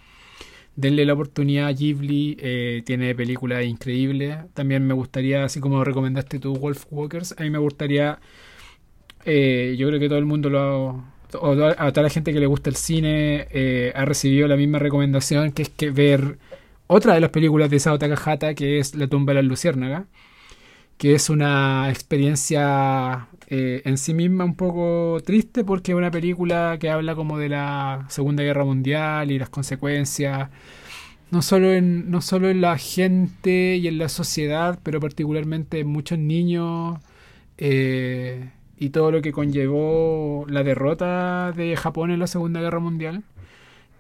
denle 0.76 1.06
la 1.06 1.14
oportunidad 1.14 1.68
a 1.68 1.74
Ghibli. 1.74 2.38
eh, 2.40 2.84
tiene 2.86 3.16
películas 3.16 3.66
increíbles. 3.66 4.38
También 4.54 4.86
me 4.88 4.94
gustaría, 4.96 5.46
así 5.46 5.60
como 5.60 5.84
recomendaste 5.84 6.40
tú, 6.40 6.56
Wolfwalkers, 6.58 7.36
a 7.40 7.44
mí 7.44 7.50
me 7.52 7.60
gustaría. 7.60 8.20
eh, 9.26 9.76
yo 9.78 9.88
creo 9.88 10.00
que 10.00 10.08
todo 10.10 10.20
el 10.20 10.26
mundo 10.26 10.50
lo 10.50 10.60
ha. 10.60 11.10
O 11.42 11.54
a 11.64 11.92
toda 11.92 12.04
la 12.04 12.10
gente 12.12 12.32
que 12.32 12.40
le 12.40 12.46
gusta 12.46 12.70
el 12.70 12.76
cine 12.76 13.48
eh, 13.52 13.92
ha 13.96 14.06
recibido 14.06 14.48
la 14.48 14.56
misma 14.56 14.78
recomendación, 14.78 15.52
que 15.52 15.64
es 15.64 15.70
que 15.70 15.90
ver 15.90 16.38
otra 16.88 17.14
de 17.16 17.20
las 17.20 17.30
películas 17.32 17.70
de 17.70 17.78
Isao 17.78 17.98
Takahata, 17.98 18.54
que 18.54 18.80
es 18.80 18.96
La 18.96 19.08
tumba 19.08 19.34
de 19.34 19.42
las 19.42 19.50
luciérnagas, 19.50 20.06
que 20.98 21.16
es 21.16 21.30
una 21.30 21.90
experiencia 21.90 23.28
eh, 23.48 23.82
en 23.86 23.98
sí 23.98 24.14
misma 24.14 24.46
un 24.46 24.56
poco 24.56 25.22
triste 25.26 25.64
porque 25.64 25.92
es 25.92 25.98
una 25.98 26.12
película 26.12 26.78
que 26.80 26.90
habla 26.90 27.16
como 27.16 27.38
de 27.38 27.50
la 27.50 28.06
Segunda 28.10 28.44
Guerra 28.44 28.66
Mundial 28.66 29.32
y 29.32 29.40
las 29.40 29.50
consecuencias, 29.50 30.50
no 31.32 31.42
solo 31.42 31.74
en, 31.74 32.10
no 32.12 32.22
solo 32.22 32.50
en 32.50 32.62
la 32.62 32.78
gente 32.78 33.78
y 33.78 33.88
en 33.88 33.98
la 33.98 34.10
sociedad, 34.10 34.80
pero 34.84 35.00
particularmente 35.00 35.80
en 35.80 35.88
muchos 35.88 36.20
niños 36.20 37.00
eh, 37.58 38.52
y 38.78 38.90
todo 38.90 39.12
lo 39.12 39.22
que 39.22 39.32
conllevó 39.32 40.46
la 40.50 40.64
derrota 40.64 41.52
de 41.54 41.76
Japón 41.76 42.12
en 42.12 42.20
la 42.20 42.28
Segunda 42.28 42.62
Guerra 42.62 42.80
Mundial. 42.80 43.24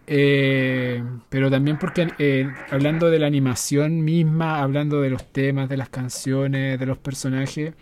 Eh, 0.06 1.02
pero 1.30 1.50
también 1.50 1.80
porque 1.80 2.10
eh, 2.20 2.52
hablando 2.72 3.10
de 3.10 3.20
la 3.20 3.28
animación 3.28 4.04
misma, 4.04 4.62
hablando 4.62 5.02
de 5.02 5.10
los 5.10 5.32
temas, 5.32 5.70
de 5.70 5.78
las 5.78 5.90
canciones, 5.90 6.80
de 6.80 6.86
los 6.86 6.98
personajes, 6.98 7.74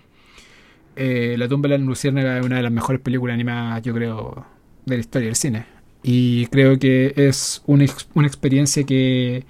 eh, 0.96 1.36
La 1.38 1.48
tumba 1.48 1.70
de 1.70 1.78
la 1.78 1.86
luciérnaga 1.86 2.40
es 2.40 2.46
una 2.46 2.58
de 2.58 2.64
las 2.64 2.72
mejores 2.72 3.02
películas 3.02 3.34
animadas, 3.36 3.82
yo 3.84 3.94
creo, 3.94 4.46
de 4.86 4.96
la 4.98 5.00
historia 5.00 5.28
del 5.28 5.36
cine. 5.36 5.66
Y 6.04 6.48
creo 6.48 6.78
que 6.80 7.14
es 7.16 7.62
una, 7.66 7.86
una 8.14 8.28
experiencia 8.28 8.84
que 8.86 9.46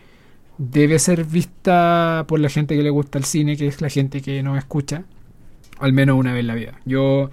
debe 0.58 1.00
ser 1.00 1.26
vista 1.26 2.26
por 2.28 2.40
la 2.40 2.50
gente 2.50 2.76
que 2.76 2.84
le 2.84 2.90
gusta 2.90 3.18
el 3.18 3.26
cine, 3.26 3.58
que 3.58 3.68
es 3.68 3.82
la 3.82 3.90
gente 3.90 4.22
que 4.22 4.44
nos 4.44 4.58
escucha, 4.58 5.04
al 5.80 5.94
menos 5.94 6.18
una 6.18 6.34
vez 6.34 6.42
en 6.42 6.48
la 6.48 6.56
vida. 6.56 6.80
Yo 6.86 7.32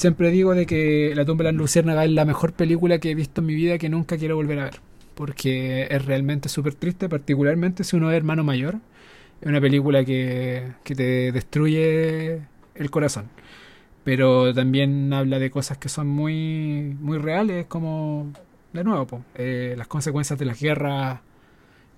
siempre 0.00 0.30
digo 0.30 0.54
de 0.54 0.66
que 0.66 1.12
La 1.14 1.24
tumba 1.24 1.44
de 1.44 1.52
la 1.52 1.58
luciérnaga 1.58 2.04
es 2.04 2.10
la 2.10 2.24
mejor 2.24 2.52
película 2.52 2.98
que 2.98 3.10
he 3.10 3.14
visto 3.14 3.40
en 3.40 3.46
mi 3.46 3.54
vida 3.54 3.78
que 3.78 3.88
nunca 3.88 4.16
quiero 4.18 4.36
volver 4.36 4.58
a 4.60 4.64
ver. 4.64 4.80
Porque 5.14 5.86
es 5.90 6.04
realmente 6.06 6.48
súper 6.48 6.74
triste, 6.74 7.08
particularmente 7.08 7.84
si 7.84 7.96
uno 7.96 8.10
es 8.10 8.16
hermano 8.16 8.44
mayor. 8.44 8.76
Es 9.40 9.48
una 9.48 9.60
película 9.60 10.04
que, 10.04 10.72
que 10.84 10.94
te 10.94 11.32
destruye 11.32 12.42
el 12.74 12.90
corazón. 12.90 13.26
Pero 14.04 14.54
también 14.54 15.12
habla 15.12 15.38
de 15.38 15.50
cosas 15.50 15.78
que 15.78 15.88
son 15.90 16.08
muy, 16.08 16.96
muy 17.00 17.18
reales, 17.18 17.66
como, 17.66 18.32
de 18.72 18.84
nuevo, 18.84 19.06
po, 19.06 19.24
eh, 19.36 19.74
las 19.78 19.88
consecuencias 19.88 20.38
de 20.38 20.46
las 20.46 20.60
guerras 20.60 21.20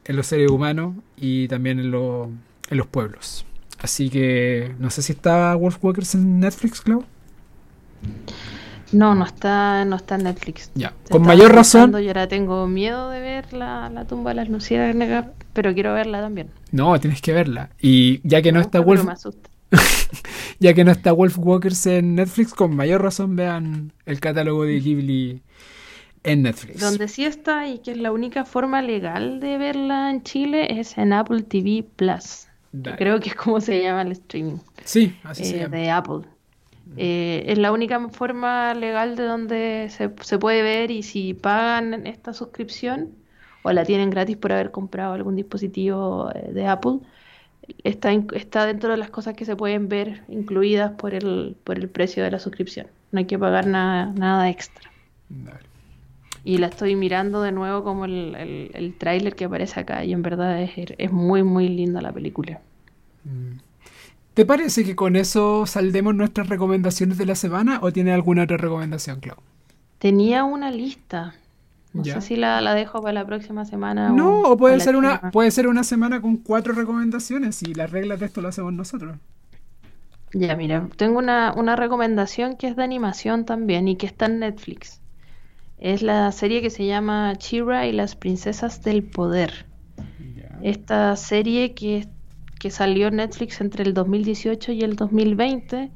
en 0.05 0.17
los 0.17 0.27
seres 0.27 0.51
humanos 0.51 0.95
y 1.17 1.49
también 1.49 1.79
en, 1.81 1.91
lo- 1.93 2.31
en 2.71 2.79
los 2.79 2.87
pueblos. 2.89 3.47
Así 3.81 4.11
que 4.11 4.75
no 4.79 4.91
sé 4.91 5.03
si 5.03 5.13
está 5.13 5.55
Wolfwalkers 5.57 6.15
en 6.17 6.41
Netflix, 6.41 6.81
Clau. 6.83 7.05
No, 8.93 9.15
no 9.15 9.25
está, 9.25 9.85
no 9.87 9.97
está 9.97 10.17
en 10.17 10.25
Netflix. 10.25 10.71
Ya, 10.75 10.93
Te 11.05 11.13
con 11.13 11.23
mayor 11.23 11.55
razón. 11.55 11.93
Yo 11.93 12.09
ahora 12.09 12.29
tengo 12.29 12.67
miedo 12.67 13.09
de 13.09 13.21
ver 13.21 13.53
la, 13.55 13.89
la 13.89 14.07
tumba 14.07 14.33
de 14.33 14.37
las 14.37 14.49
luciérnagas, 14.51 15.27
pero 15.55 15.73
quiero 15.73 15.95
verla 15.95 16.21
también. 16.21 16.49
No, 16.73 16.99
tienes 17.01 17.23
que 17.23 17.33
verla. 17.33 17.71
Y 17.81 18.21
ya 18.29 18.43
que 18.43 18.53
no 18.53 18.59
Me 18.59 18.65
está 18.67 18.81
Wolf, 18.81 19.05
me 19.05 19.13
asusta. 19.13 19.49
ya 20.59 20.75
que 20.75 20.85
no 20.85 20.91
está 20.91 21.13
Wolfwalkers 21.13 21.87
en 21.87 22.17
Netflix, 22.17 22.55
con 22.55 22.77
mayor 22.77 23.03
razón 23.03 23.37
vean 23.37 23.93
el 24.07 24.21
catálogo 24.21 24.65
de 24.65 24.81
Ghibli 24.81 25.43
en 26.25 26.43
Netflix. 26.43 26.81
Donde 26.81 27.09
sí 27.09 27.25
está 27.25 27.67
y 27.69 27.79
que 27.79 27.93
es 27.93 27.97
la 27.99 28.13
única 28.13 28.45
forma 28.45 28.83
legal 28.83 29.41
de 29.41 29.59
verla 29.59 30.11
en 30.11 30.23
Chile 30.23 30.79
es 30.81 30.99
en 30.99 31.13
Apple 31.13 31.43
TV 31.43 31.85
Plus. 31.97 32.47
creo 32.97 33.21
que 33.21 33.31
es 33.31 33.35
como 33.35 33.61
se 33.61 33.83
llama 33.83 34.03
el 34.03 34.13
streaming 34.13 34.59
Sí, 34.85 35.17
así 35.23 35.45
se 35.45 35.57
eh, 35.57 35.61
llama. 35.63 35.77
de 35.77 35.91
Apple. 35.91 36.21
Eh, 36.97 37.45
es 37.47 37.59
la 37.59 37.73
única 37.73 38.09
forma 38.09 38.75
legal 38.75 39.17
de 39.17 39.25
donde 39.25 39.87
se, 39.91 40.11
se 40.21 40.39
puede 40.39 40.63
ver 40.63 40.91
y 40.91 41.03
si 41.03 41.35
pagan 41.35 42.07
esta 42.07 42.35
suscripción 42.35 43.11
o 43.63 43.73
la 43.73 43.85
tienen 43.85 44.11
gratis 44.11 44.37
por 44.37 44.53
haber 44.53 44.71
comprado 44.71 45.15
algún 45.15 45.37
dispositivo 45.37 46.31
eh, 46.35 46.53
de 46.53 46.67
Apple, 46.67 46.99
está, 47.85 48.13
está 48.13 48.67
dentro 48.67 48.91
de 48.91 48.97
las 48.97 49.11
cosas 49.11 49.35
que 49.35 49.45
se 49.45 49.57
pueden 49.57 49.89
ver 49.89 50.23
incluidas 50.29 50.93
por 50.93 51.15
el, 51.15 51.57
por 51.65 51.79
el 51.79 51.89
precio 51.89 52.23
de 52.25 52.31
la 52.31 52.39
suscripción. 52.39 52.87
No 53.13 53.21
hay 53.21 53.27
que 53.27 53.39
pagar 53.39 53.67
nada, 53.67 54.07
nada 54.07 54.49
extra. 54.51 54.91
Y 56.45 56.59
la 56.59 56.67
estoy 56.67 56.97
mirando 56.97 57.41
de 57.43 57.53
nuevo 57.53 57.85
como 57.85 58.05
el, 58.05 58.35
el, 58.35 58.71
el 58.75 58.99
tráiler 58.99 59.37
que 59.37 59.45
aparece 59.45 59.81
acá 59.81 60.05
y 60.05 60.13
en 60.13 60.23
verdad 60.23 60.61
es, 60.61 60.73
es 60.77 61.13
muy, 61.13 61.43
muy 61.43 61.69
linda 61.69 62.03
la 62.03 62.13
película. 62.13 62.61
Mm. 63.25 63.72
¿Te 64.35 64.47
parece 64.47 64.85
que 64.85 64.97
con 64.97 65.17
eso 65.17 65.67
saldemos 65.67 66.15
nuestras 66.15 66.49
recomendaciones 66.49 67.19
de 67.19 67.27
la 67.27 67.35
semana 67.35 67.81
o 67.83 67.93
tiene 67.93 68.13
alguna 68.13 68.45
otra 68.45 68.57
recomendación, 68.57 69.21
Clau? 69.21 69.37
Tenía 69.99 70.45
una 70.45 70.71
lista. 70.71 71.35
No 71.93 72.05
sé 72.05 72.23
si 72.23 72.37
la, 72.37 72.63
la, 72.63 72.73
dejo 72.75 73.03
para 73.03 73.13
la 73.13 73.27
próxima 73.27 73.67
semana. 73.67 74.09
No, 74.09 74.41
o, 74.43 74.57
puede 74.57 74.81
ser 74.81 74.97
una 74.97 75.31
puede 75.31 75.51
ser 75.51 75.69
una 75.69 75.85
semana 75.85 76.23
con 76.23 76.39
cuatro 76.39 76.73
recomendaciones 76.73 77.63
y 77.63 77.75
las 77.75 77.91
reglas 77.91 78.19
de 78.21 78.27
esto 78.27 78.41
lo 78.41 78.49
hacemos 78.49 78.73
nosotros. 78.73 79.19
Ya, 80.33 80.57
mira, 80.57 80.89
tengo 80.97 81.19
una, 81.19 81.53
una 81.55 81.77
recomendación 81.77 82.57
que 82.57 82.69
es 82.69 82.77
de 82.77 82.83
animación 82.83 83.45
también 83.45 83.89
y 83.89 83.97
que 83.97 84.07
está 84.07 84.25
en 84.25 84.39
Netflix. 84.39 85.03
Es 85.79 86.01
la 86.01 86.33
serie 86.33 86.63
que 86.63 86.71
se 86.71 86.87
llama 86.87 87.35
Chira 87.37 87.87
y 87.87 87.93
las 87.93 88.17
princesas 88.17 88.83
del 88.83 89.03
poder. 89.03 89.67
Esta 90.63 91.15
serie 91.17 91.75
que 91.75 92.07
que 92.63 92.71
salió 92.71 93.11
Netflix 93.11 93.61
entre 93.61 93.83
el 93.83 93.93
2018 93.93 94.71
y 94.71 94.83
el 94.83 94.95
2020 94.95 95.91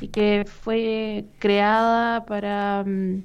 y 0.00 0.08
que 0.08 0.46
fue 0.46 1.26
creada 1.38 2.24
para, 2.24 2.84
mm, 2.86 3.22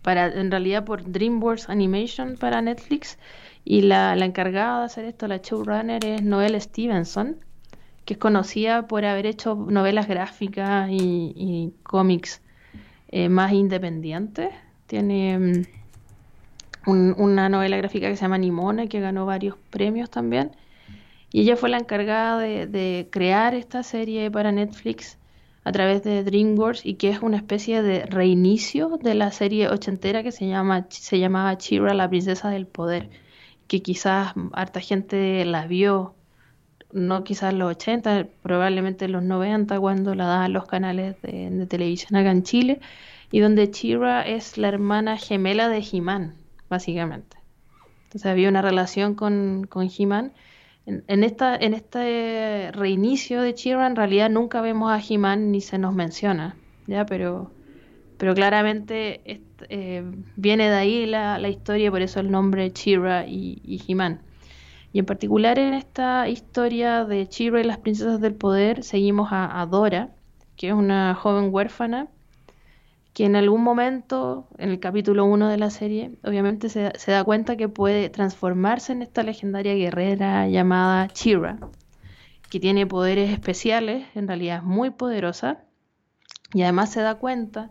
para 0.00 0.28
en 0.28 0.52
realidad 0.52 0.84
por 0.84 1.10
DreamWorks 1.10 1.68
Animation 1.68 2.36
para 2.36 2.62
Netflix 2.62 3.18
y 3.64 3.80
la, 3.80 4.14
encargada 4.14 4.78
de 4.78 4.84
hacer 4.84 5.04
esto, 5.06 5.26
la 5.26 5.38
showrunner 5.38 6.04
es 6.04 6.22
Noelle 6.22 6.60
Stevenson, 6.60 7.38
que 8.04 8.14
es 8.14 8.18
conocida 8.20 8.86
por 8.86 9.04
haber 9.04 9.26
hecho 9.26 9.56
novelas 9.56 10.06
gráficas 10.06 10.88
y, 10.88 11.74
cómics 11.82 12.42
eh, 13.08 13.28
más 13.28 13.50
independientes. 13.54 14.50
Tiene 14.86 15.66
mm, 16.86 17.14
una 17.16 17.48
novela 17.48 17.76
gráfica 17.76 18.08
que 18.08 18.14
se 18.14 18.22
llama 18.22 18.38
Nimona, 18.38 18.86
que 18.86 19.00
ganó 19.00 19.26
varios 19.26 19.56
premios 19.70 20.10
también. 20.10 20.52
Y 21.32 21.40
ella 21.40 21.56
fue 21.56 21.70
la 21.70 21.78
encargada 21.78 22.38
de, 22.38 23.08
crear 23.10 23.54
esta 23.54 23.82
serie 23.82 24.30
para 24.30 24.52
Netflix 24.52 25.18
a 25.64 25.72
través 25.72 26.02
de 26.02 26.22
DreamWorks 26.24 26.84
y 26.84 26.94
que 26.94 27.08
es 27.08 27.20
una 27.20 27.38
especie 27.38 27.82
de 27.82 28.04
reinicio 28.04 28.98
de 29.02 29.14
la 29.14 29.32
serie 29.32 29.68
ochentera 29.68 30.22
que 30.22 30.32
se 30.32 30.46
llama 30.46 30.86
se 30.90 31.18
llamaba 31.18 31.56
Chira, 31.56 31.94
la 31.94 32.08
princesa 32.08 32.50
del 32.50 32.66
poder, 32.66 33.08
que 33.66 33.80
quizás 33.80 34.34
harta 34.52 34.80
gente 34.80 35.44
la 35.46 35.66
vio, 35.66 36.14
no 36.92 37.24
quizás 37.24 37.54
los 37.54 37.70
80, 37.70 38.26
probablemente 38.42 39.08
los 39.08 39.22
90 39.22 39.80
cuando 39.80 40.14
la 40.14 40.26
daban 40.26 40.52
los 40.52 40.66
canales 40.66 41.16
de, 41.22 41.66
televisión 41.66 42.16
acá 42.16 42.30
en 42.32 42.42
Chile, 42.42 42.80
y 43.30 43.40
donde 43.40 43.70
Chira 43.70 44.22
es 44.22 44.58
la 44.58 44.68
hermana 44.68 45.16
gemela 45.16 45.68
de 45.68 45.82
He-Man, 45.90 46.34
básicamente. 46.68 47.38
Entonces 48.04 48.26
había 48.26 48.50
una 48.50 48.60
relación 48.60 49.14
con, 49.14 49.64
con 49.64 49.88
He-Man 49.96 50.32
en, 50.86 51.24
esta, 51.24 51.56
en 51.56 51.74
este 51.74 52.72
reinicio 52.72 53.42
de 53.42 53.54
Chira 53.54 53.86
en 53.86 53.96
realidad 53.96 54.30
nunca 54.30 54.60
vemos 54.60 54.90
a 54.90 55.00
He-Man 55.00 55.52
ni 55.52 55.60
se 55.60 55.78
nos 55.78 55.94
menciona, 55.94 56.56
¿ya? 56.86 57.06
Pero, 57.06 57.52
pero 58.18 58.34
claramente 58.34 59.40
eh, 59.68 60.04
viene 60.36 60.68
de 60.68 60.74
ahí 60.74 61.06
la, 61.06 61.38
la, 61.38 61.48
historia, 61.48 61.90
por 61.90 62.02
eso 62.02 62.20
el 62.20 62.30
nombre 62.30 62.72
Chira 62.72 63.26
y, 63.26 63.60
y 63.64 63.82
He-Man. 63.86 64.20
Y 64.92 64.98
en 64.98 65.06
particular 65.06 65.58
en 65.58 65.74
esta 65.74 66.28
historia 66.28 67.04
de 67.04 67.28
Chira 67.28 67.60
y 67.60 67.64
las 67.64 67.78
princesas 67.78 68.20
del 68.20 68.34
poder 68.34 68.82
seguimos 68.82 69.28
a 69.30 69.66
Dora, 69.70 70.10
que 70.56 70.68
es 70.68 70.74
una 70.74 71.14
joven 71.14 71.48
huérfana 71.52 72.08
que 73.12 73.26
en 73.26 73.36
algún 73.36 73.62
momento, 73.62 74.48
en 74.58 74.70
el 74.70 74.80
capítulo 74.80 75.24
1 75.26 75.48
de 75.48 75.58
la 75.58 75.70
serie, 75.70 76.12
obviamente 76.24 76.68
se, 76.68 76.92
da 77.06 77.24
cuenta 77.24 77.56
que 77.56 77.68
puede 77.68 78.08
transformarse 78.08 78.92
en 78.92 79.02
esta 79.02 79.22
legendaria 79.22 79.74
guerrera 79.74 80.48
llamada 80.48 81.08
Chira, 81.08 81.58
que 82.50 82.58
tiene 82.58 82.86
poderes 82.86 83.30
especiales, 83.30 84.06
en 84.14 84.28
realidad 84.28 84.58
es 84.58 84.62
muy 84.62 84.90
poderosa, 84.90 85.64
y 86.54 86.62
además 86.62 86.90
se 86.92 87.02
da 87.02 87.16
cuenta 87.16 87.70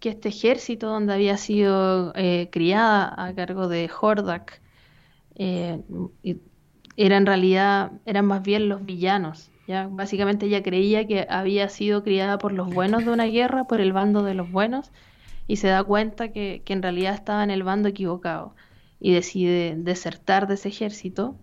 que 0.00 0.10
este 0.10 0.28
ejército 0.28 0.88
donde 0.88 1.14
había 1.14 1.38
sido 1.38 2.12
eh, 2.14 2.48
criada 2.52 3.14
a 3.16 3.34
cargo 3.34 3.68
de 3.68 3.90
Hordak, 4.00 4.60
eh, 5.36 5.80
era 6.96 7.16
en 7.16 7.26
realidad, 7.26 7.92
eran 8.04 8.26
más 8.26 8.42
bien 8.42 8.68
los 8.68 8.84
villanos 8.84 9.50
ya, 9.66 9.88
básicamente 9.90 10.46
ella 10.46 10.62
creía 10.62 11.06
que 11.06 11.26
había 11.28 11.68
sido 11.68 12.02
criada 12.02 12.38
por 12.38 12.52
los 12.52 12.72
buenos 12.72 13.04
de 13.04 13.10
una 13.10 13.24
guerra, 13.24 13.64
por 13.64 13.80
el 13.80 13.92
bando 13.92 14.22
de 14.22 14.34
los 14.34 14.50
buenos, 14.50 14.90
y 15.46 15.56
se 15.56 15.68
da 15.68 15.82
cuenta 15.82 16.32
que, 16.32 16.62
en 16.66 16.82
realidad 16.82 17.14
estaba 17.14 17.42
en 17.44 17.50
el 17.50 17.62
bando 17.62 17.88
equivocado 17.88 18.54
y 19.00 19.12
decide 19.12 19.74
desertar 19.76 20.46
de 20.46 20.54
ese 20.54 20.68
ejército 20.68 21.36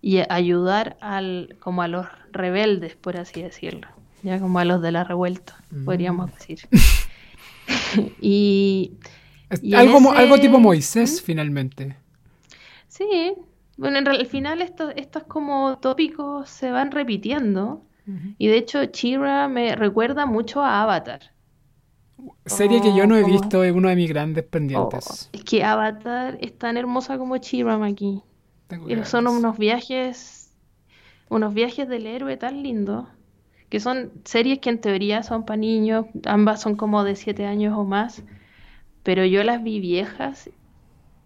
y 0.00 0.18
ayudar 0.28 0.96
al, 1.00 1.56
como 1.60 1.82
a 1.82 1.88
los 1.88 2.06
rebeldes, 2.32 2.96
por 2.96 3.16
así 3.16 3.42
decirlo, 3.42 3.88
ya 4.22 4.38
como 4.38 4.58
a 4.58 4.64
los 4.64 4.80
de 4.80 4.92
la 4.92 5.04
revuelta, 5.04 5.62
mm. 5.70 5.84
podríamos 5.84 6.32
decir. 6.32 6.60
y, 8.20 8.92
algo, 9.74 10.12
algo 10.12 10.38
tipo 10.38 10.58
Moisés, 10.58 11.20
¿Mm? 11.20 11.24
finalmente. 11.24 11.96
Sí, 12.88 13.34
bueno, 13.80 13.96
en 13.98 14.08
al 14.08 14.26
final 14.26 14.60
estos, 14.60 14.92
estos 14.94 15.22
como 15.24 15.78
tópicos 15.78 16.50
se 16.50 16.70
van 16.70 16.90
repitiendo. 16.90 17.82
Y 18.38 18.48
de 18.48 18.56
hecho, 18.56 18.84
Chira 18.86 19.46
me 19.48 19.76
recuerda 19.76 20.26
mucho 20.26 20.62
a 20.62 20.82
Avatar. 20.82 21.32
Serie 22.44 22.82
que 22.82 22.94
yo 22.94 23.06
no 23.06 23.16
he 23.16 23.22
visto, 23.24 23.62
es 23.62 23.72
uno 23.72 23.88
de 23.88 23.96
mis 23.96 24.08
grandes 24.10 24.44
pendientes. 24.44 25.30
Oh, 25.32 25.36
es 25.36 25.44
que 25.44 25.64
Avatar 25.64 26.36
es 26.40 26.58
tan 26.58 26.76
hermosa 26.76 27.16
como 27.16 27.38
Chira 27.38 27.82
aquí. 27.84 28.22
son 29.04 29.28
unos 29.28 29.56
viajes, 29.56 30.52
unos 31.30 31.54
viajes 31.54 31.88
del 31.88 32.06
héroe 32.06 32.36
tan 32.36 32.62
lindos, 32.62 33.06
que 33.70 33.80
son 33.80 34.10
series 34.24 34.58
que 34.58 34.70
en 34.70 34.80
teoría 34.80 35.22
son 35.22 35.46
para 35.46 35.56
niños, 35.56 36.04
ambas 36.26 36.60
son 36.60 36.74
como 36.74 37.04
de 37.04 37.16
7 37.16 37.46
años 37.46 37.78
o 37.78 37.84
más, 37.84 38.24
pero 39.04 39.24
yo 39.24 39.42
las 39.44 39.62
vi 39.62 39.80
viejas 39.80 40.50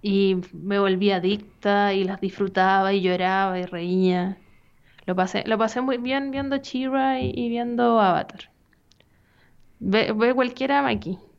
y 0.07 0.37
me 0.53 0.79
volví 0.79 1.13
adicta 1.13 1.95
y 1.95 2.05
las 2.05 2.21
disfrutaba 2.21 2.93
y 2.93 3.01
lloraba 3.01 3.59
y 3.59 3.65
reía. 3.65 4.37
Lo 5.07 5.17
pasé, 5.17 5.45
lo 5.47 5.57
pasé 5.57 5.81
muy 5.81 5.97
bien 5.97 6.31
viendo 6.31 6.59
Chira 6.59 7.21
y, 7.21 7.49
viendo 7.49 7.99
Avatar. 7.99 8.51
Ve, 9.79 10.13
ve 10.13 10.35
cualquiera 10.35 10.87
aquí. 10.87 11.19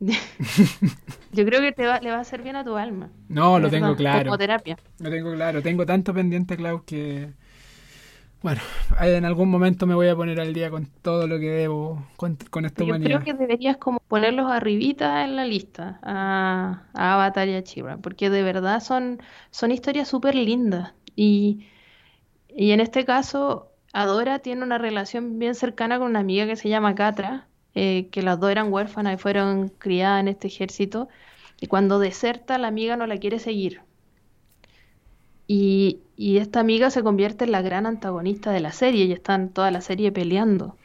Yo 1.32 1.46
creo 1.46 1.60
que 1.60 1.70
te 1.70 1.84
le 1.84 2.10
va 2.10 2.16
a 2.16 2.20
hacer 2.20 2.42
bien 2.42 2.56
a 2.56 2.64
tu 2.64 2.76
alma. 2.76 3.08
No, 3.28 3.60
lo 3.60 3.70
tengo 3.70 3.94
claro. 3.94 4.24
Como 4.24 4.38
terapia. 4.38 4.76
Lo 4.98 5.10
tengo 5.10 5.32
claro. 5.32 5.62
Tengo 5.62 5.86
tanto 5.86 6.12
pendiente, 6.12 6.56
Clau, 6.56 6.84
que 6.84 7.34
bueno, 8.46 8.60
en 9.00 9.24
algún 9.24 9.50
momento 9.50 9.88
me 9.88 9.96
voy 9.96 10.06
a 10.06 10.14
poner 10.14 10.38
al 10.38 10.54
día 10.54 10.70
con 10.70 10.86
todo 10.86 11.26
lo 11.26 11.40
que 11.40 11.50
debo 11.50 12.06
con, 12.16 12.38
con 12.48 12.64
esta 12.64 12.84
Yo 12.84 12.94
creo 12.94 13.24
que 13.24 13.34
deberías 13.34 13.76
como 13.76 13.98
ponerlos 14.06 14.48
arribita 14.48 15.24
en 15.24 15.34
la 15.34 15.44
lista 15.44 15.98
a, 16.04 16.84
a 16.94 17.14
Avatar 17.14 17.48
y 17.48 17.56
a 17.56 17.64
Chira, 17.64 17.96
porque 17.96 18.30
de 18.30 18.44
verdad 18.44 18.78
son, 18.78 19.20
son 19.50 19.72
historias 19.72 20.06
súper 20.06 20.36
lindas. 20.36 20.94
Y, 21.16 21.66
y 22.48 22.70
en 22.70 22.78
este 22.78 23.04
caso, 23.04 23.72
Adora 23.92 24.38
tiene 24.38 24.62
una 24.62 24.78
relación 24.78 25.40
bien 25.40 25.56
cercana 25.56 25.98
con 25.98 26.06
una 26.10 26.20
amiga 26.20 26.46
que 26.46 26.54
se 26.54 26.68
llama 26.68 26.94
Catra, 26.94 27.48
eh, 27.74 28.08
que 28.12 28.22
las 28.22 28.38
dos 28.38 28.52
eran 28.52 28.72
huérfanas 28.72 29.14
y 29.14 29.16
fueron 29.16 29.70
criadas 29.70 30.20
en 30.20 30.28
este 30.28 30.46
ejército. 30.46 31.08
Y 31.60 31.66
cuando 31.66 31.98
deserta, 31.98 32.58
la 32.58 32.68
amiga 32.68 32.96
no 32.96 33.08
la 33.08 33.16
quiere 33.16 33.40
seguir. 33.40 33.80
Y, 35.48 36.05
y 36.16 36.38
esta 36.38 36.60
amiga 36.60 36.90
se 36.90 37.02
convierte 37.02 37.44
en 37.44 37.52
la 37.52 37.62
gran 37.62 37.86
antagonista 37.86 38.50
de 38.50 38.60
la 38.60 38.72
serie 38.72 39.04
y 39.04 39.12
están 39.12 39.50
toda 39.50 39.70
la 39.70 39.80
serie 39.80 40.12
peleando. 40.12 40.76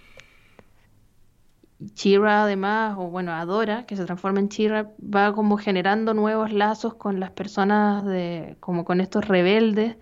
Chira 1.93 2.43
además, 2.43 2.95
o 2.99 3.09
bueno, 3.09 3.31
Adora, 3.31 3.85
que 3.85 3.95
se 3.95 4.05
transforma 4.05 4.39
en 4.39 4.49
Chira, 4.49 4.91
va 5.01 5.33
como 5.33 5.57
generando 5.57 6.13
nuevos 6.13 6.51
lazos 6.51 6.93
con 6.93 7.19
las 7.19 7.31
personas 7.31 8.05
de, 8.05 8.55
como 8.59 8.85
con 8.85 9.01
estos 9.01 9.27
rebeldes, 9.27 9.95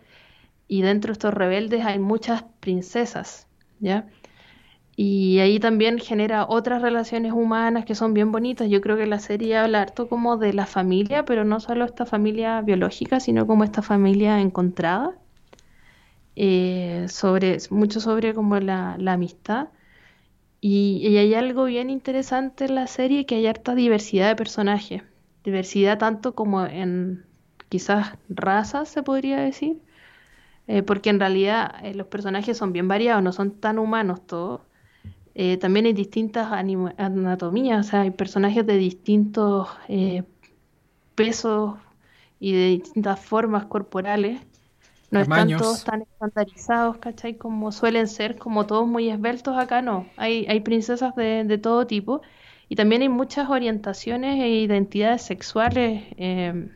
y 0.68 0.82
dentro 0.82 1.10
de 1.10 1.14
estos 1.14 1.34
rebeldes 1.34 1.86
hay 1.86 2.00
muchas 2.00 2.44
princesas, 2.60 3.48
¿ya? 3.80 4.08
Y 5.02 5.40
ahí 5.40 5.62
también 5.62 5.98
genera 5.98 6.46
otras 6.46 6.82
relaciones 6.82 7.32
humanas 7.32 7.86
que 7.86 7.96
son 7.96 8.14
bien 8.14 8.34
bonitas. 8.34 8.70
Yo 8.70 8.82
creo 8.82 8.98
que 8.98 9.06
la 9.06 9.20
serie 9.20 9.56
habla 9.56 9.84
harto 9.84 10.10
como 10.10 10.36
de 10.36 10.52
la 10.52 10.66
familia, 10.66 11.24
pero 11.24 11.46
no 11.46 11.62
solo 11.62 11.86
esta 11.86 12.06
familia 12.06 12.60
biológica, 12.60 13.22
sino 13.22 13.48
como 13.48 13.64
esta 13.64 13.82
familia 13.82 14.42
encontrada. 14.42 15.16
Eh, 16.36 17.06
sobre, 17.08 17.60
mucho 17.70 18.02
sobre 18.02 18.34
como 18.34 18.60
la, 18.60 18.96
amistad. 19.08 19.70
Y, 20.60 21.16
hay 21.18 21.34
algo 21.34 21.64
bien 21.64 21.90
interesante 21.90 22.66
en 22.66 22.76
la 22.76 22.88
serie, 22.88 23.26
que 23.26 23.36
hay 23.36 23.48
harta 23.48 23.76
diversidad 23.76 24.28
de 24.28 24.36
personajes. 24.36 25.04
Diversidad 25.46 25.98
tanto 25.98 26.36
como 26.36 26.66
en 26.66 27.26
quizás 27.70 28.18
razas, 28.28 28.90
se 28.90 29.02
podría 29.02 29.38
decir. 29.40 29.80
Eh, 30.68 30.84
porque 30.84 31.10
en 31.10 31.22
realidad 31.22 31.76
eh, 31.84 31.94
los 31.96 32.08
personajes 32.08 32.58
son 32.58 32.74
bien 32.74 32.90
variados, 32.90 33.24
no 33.24 33.32
son 33.32 33.52
tan 33.62 33.80
humanos 33.80 34.28
todos. 34.28 34.62
Eh, 35.42 35.56
también 35.56 35.86
hay 35.86 35.94
distintas 35.94 36.52
anatomías, 36.52 37.88
o 37.88 37.90
sea, 37.90 38.02
hay 38.02 38.12
personajes 38.12 38.66
de 38.66 38.76
distintos 38.76 39.70
pesos 41.16 41.76
y 42.42 42.52
de 42.52 42.68
distintas 42.72 43.22
formas 43.22 43.64
corporales. 43.68 44.42
No 45.12 45.22
están 45.22 45.56
todos 45.56 45.86
tan 45.86 46.02
estandarizados, 46.02 46.98
¿cachai? 46.98 47.38
Como 47.38 47.72
suelen 47.72 48.10
ser, 48.10 48.38
como 48.38 48.66
todos 48.66 48.86
muy 48.86 49.10
esbeltos 49.10 49.58
acá, 49.58 49.82
no. 49.82 50.08
Hay, 50.18 50.46
hay 50.50 50.60
princesas 50.60 51.16
de, 51.16 51.46
de 51.46 51.58
todo 51.58 51.88
tipo 51.88 52.22
y 52.68 52.76
también 52.76 53.02
hay 53.02 53.10
muchas 53.10 53.50
orientaciones 53.50 54.42
e 54.42 54.50
identidades 54.50 55.22
sexuales 55.22 56.04
eh, 56.18 56.70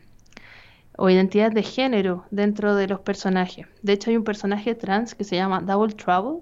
o 0.96 1.10
identidades 1.10 1.52
de 1.52 1.64
género 1.64 2.24
dentro 2.30 2.74
de 2.76 2.88
los 2.88 3.00
personajes. 3.00 3.66
De 3.82 3.92
hecho, 3.92 4.08
hay 4.08 4.16
un 4.16 4.24
personaje 4.24 4.74
trans 4.74 5.14
que 5.14 5.24
se 5.24 5.36
llama 5.36 5.60
Double 5.60 5.92
Trouble, 5.92 6.40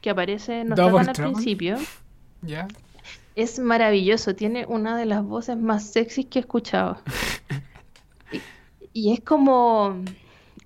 que 0.00 0.10
aparece, 0.10 0.64
no 0.64 0.74
está 0.74 1.10
al 1.10 1.12
principio. 1.12 1.76
Es 3.34 3.58
maravilloso, 3.58 4.34
tiene 4.34 4.66
una 4.66 4.96
de 4.96 5.06
las 5.06 5.24
voces 5.24 5.56
más 5.56 5.84
sexys 5.84 6.26
que 6.26 6.38
he 6.38 6.42
escuchado. 6.42 6.98
y, 8.92 9.12
es 9.12 9.20
como, 9.20 10.02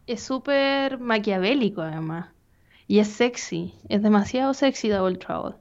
es 0.07 0.22
súper 0.22 0.99
maquiavélico 0.99 1.83
además. 1.83 2.28
Y 2.89 2.99
es 2.99 3.09
sexy, 3.09 3.74
es 3.89 4.03
demasiado 4.03 4.55
sexy 4.55 4.89
Double 4.89 5.16
Trouble. 5.16 5.57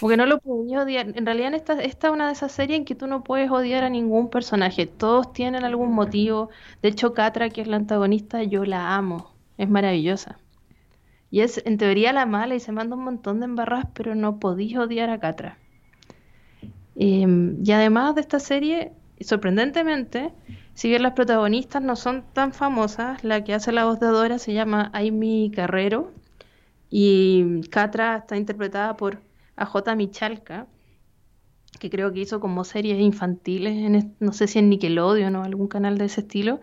Porque 0.00 0.16
no 0.16 0.26
lo 0.26 0.38
podía 0.38 0.82
odiar. 0.82 1.12
En 1.14 1.26
realidad, 1.26 1.52
esta, 1.54 1.74
esta 1.82 2.08
es 2.08 2.12
una 2.12 2.26
de 2.26 2.32
esas 2.32 2.52
series 2.52 2.78
en 2.78 2.84
que 2.84 2.94
tú 2.94 3.06
no 3.06 3.22
puedes 3.22 3.50
odiar 3.50 3.84
a 3.84 3.90
ningún 3.90 4.30
personaje. 4.30 4.86
Todos 4.86 5.32
tienen 5.32 5.64
algún 5.64 5.92
motivo. 5.92 6.48
De 6.82 6.88
hecho, 6.88 7.12
Catra, 7.12 7.50
que 7.50 7.60
es 7.60 7.68
la 7.68 7.76
antagonista, 7.76 8.42
yo 8.42 8.64
la 8.64 8.96
amo. 8.96 9.30
Es 9.58 9.68
maravillosa. 9.68 10.38
Y 11.30 11.40
es 11.40 11.62
en 11.64 11.76
teoría 11.76 12.12
la 12.12 12.26
mala 12.26 12.54
y 12.54 12.60
se 12.60 12.72
manda 12.72 12.96
un 12.96 13.04
montón 13.04 13.40
de 13.40 13.46
embarras, 13.46 13.86
pero 13.94 14.14
no 14.14 14.38
podía 14.38 14.80
odiar 14.80 15.10
a 15.10 15.20
Catra. 15.20 15.58
Em, 16.96 17.58
y 17.64 17.72
además 17.72 18.14
de 18.14 18.22
esta 18.22 18.40
serie, 18.40 18.92
sorprendentemente, 19.20 20.32
si 20.74 20.88
bien 20.88 21.02
las 21.02 21.12
protagonistas 21.12 21.82
no 21.82 21.96
son 21.96 22.24
tan 22.32 22.52
famosas, 22.52 23.22
la 23.24 23.44
que 23.44 23.54
hace 23.54 23.72
la 23.72 23.84
voz 23.84 24.00
de 24.00 24.06
Dora 24.06 24.38
se 24.38 24.52
llama 24.52 24.90
Amy 24.94 25.52
Carrero 25.54 26.12
y 26.90 27.60
Catra 27.70 28.16
está 28.16 28.36
interpretada 28.36 28.96
por 28.96 29.20
a 29.56 29.66
J. 29.66 29.94
Michalka, 29.96 30.66
que 31.78 31.90
creo 31.90 32.12
que 32.12 32.20
hizo 32.20 32.40
como 32.40 32.64
series 32.64 33.00
infantiles, 33.00 33.74
en, 33.76 34.16
no 34.20 34.32
sé 34.32 34.46
si 34.46 34.58
en 34.58 34.70
Nickelodeon 34.70 35.36
o 35.36 35.44
algún 35.44 35.68
canal 35.68 35.98
de 35.98 36.06
ese 36.06 36.22
estilo. 36.22 36.60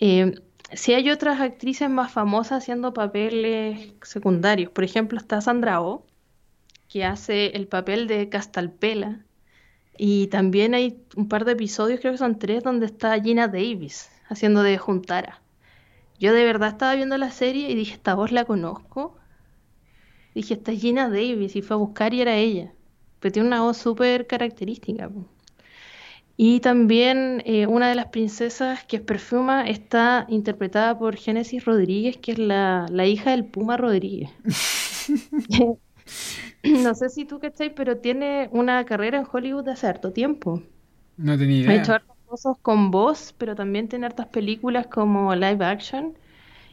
Eh, 0.00 0.34
si 0.74 0.94
hay 0.94 1.10
otras 1.10 1.40
actrices 1.40 1.90
más 1.90 2.12
famosas 2.12 2.62
haciendo 2.62 2.92
papeles 2.94 3.94
secundarios, 4.02 4.70
por 4.70 4.84
ejemplo 4.84 5.18
está 5.18 5.40
Sandra 5.40 5.80
Oh, 5.80 6.04
que 6.88 7.04
hace 7.04 7.48
el 7.56 7.68
papel 7.68 8.06
de 8.06 8.28
Castalpela, 8.28 9.24
y 9.96 10.28
también 10.28 10.74
hay 10.74 11.04
un 11.16 11.28
par 11.28 11.44
de 11.44 11.52
episodios, 11.52 12.00
creo 12.00 12.12
que 12.12 12.18
son 12.18 12.38
tres, 12.38 12.62
donde 12.64 12.86
está 12.86 13.20
Gina 13.20 13.48
Davis 13.48 14.10
haciendo 14.28 14.62
de 14.62 14.78
Juntara. 14.78 15.42
Yo 16.18 16.32
de 16.32 16.44
verdad 16.44 16.70
estaba 16.70 16.94
viendo 16.94 17.18
la 17.18 17.30
serie 17.30 17.70
y 17.70 17.74
dije, 17.74 17.94
esta 17.94 18.14
voz 18.14 18.32
la 18.32 18.44
conozco, 18.44 19.16
Dije, 20.34 20.54
esta 20.54 20.72
es 20.72 20.80
Gina 20.80 21.08
Davis, 21.08 21.56
y 21.56 21.62
fue 21.62 21.74
a 21.74 21.78
buscar 21.78 22.14
y 22.14 22.22
era 22.22 22.36
ella. 22.36 22.72
Pero 23.20 23.32
tiene 23.32 23.48
una 23.48 23.62
voz 23.62 23.76
súper 23.76 24.26
característica. 24.26 25.10
Y 26.36 26.60
también 26.60 27.42
eh, 27.44 27.66
una 27.66 27.88
de 27.88 27.94
las 27.94 28.06
princesas 28.06 28.84
que 28.84 28.96
es 28.96 29.02
Perfuma 29.02 29.68
está 29.68 30.26
interpretada 30.28 30.98
por 30.98 31.16
Génesis 31.16 31.64
Rodríguez, 31.64 32.16
que 32.16 32.32
es 32.32 32.38
la, 32.38 32.86
hija 33.06 33.32
del 33.32 33.44
Puma 33.44 33.76
Rodríguez. 33.76 34.30
no 36.62 36.94
sé 36.94 37.08
si 37.10 37.24
tú 37.24 37.38
estáis, 37.42 37.72
pero 37.76 37.98
tiene 37.98 38.48
una 38.52 38.84
carrera 38.84 39.18
en 39.18 39.26
Hollywood 39.30 39.64
de 39.64 39.72
hace 39.72 39.86
harto 39.86 40.12
tiempo. 40.12 40.62
No 41.16 41.36
tenía 41.36 41.58
idea. 41.58 41.70
Ha 41.70 41.74
hecho 41.74 41.92
hartas 41.92 42.16
cosas 42.26 42.56
con 42.62 42.90
voz, 42.90 43.34
pero 43.36 43.54
también 43.54 43.88
tiene 43.88 44.06
hartas 44.06 44.26
películas 44.28 44.86
como 44.86 45.34
live 45.34 45.64
action. 45.64 46.14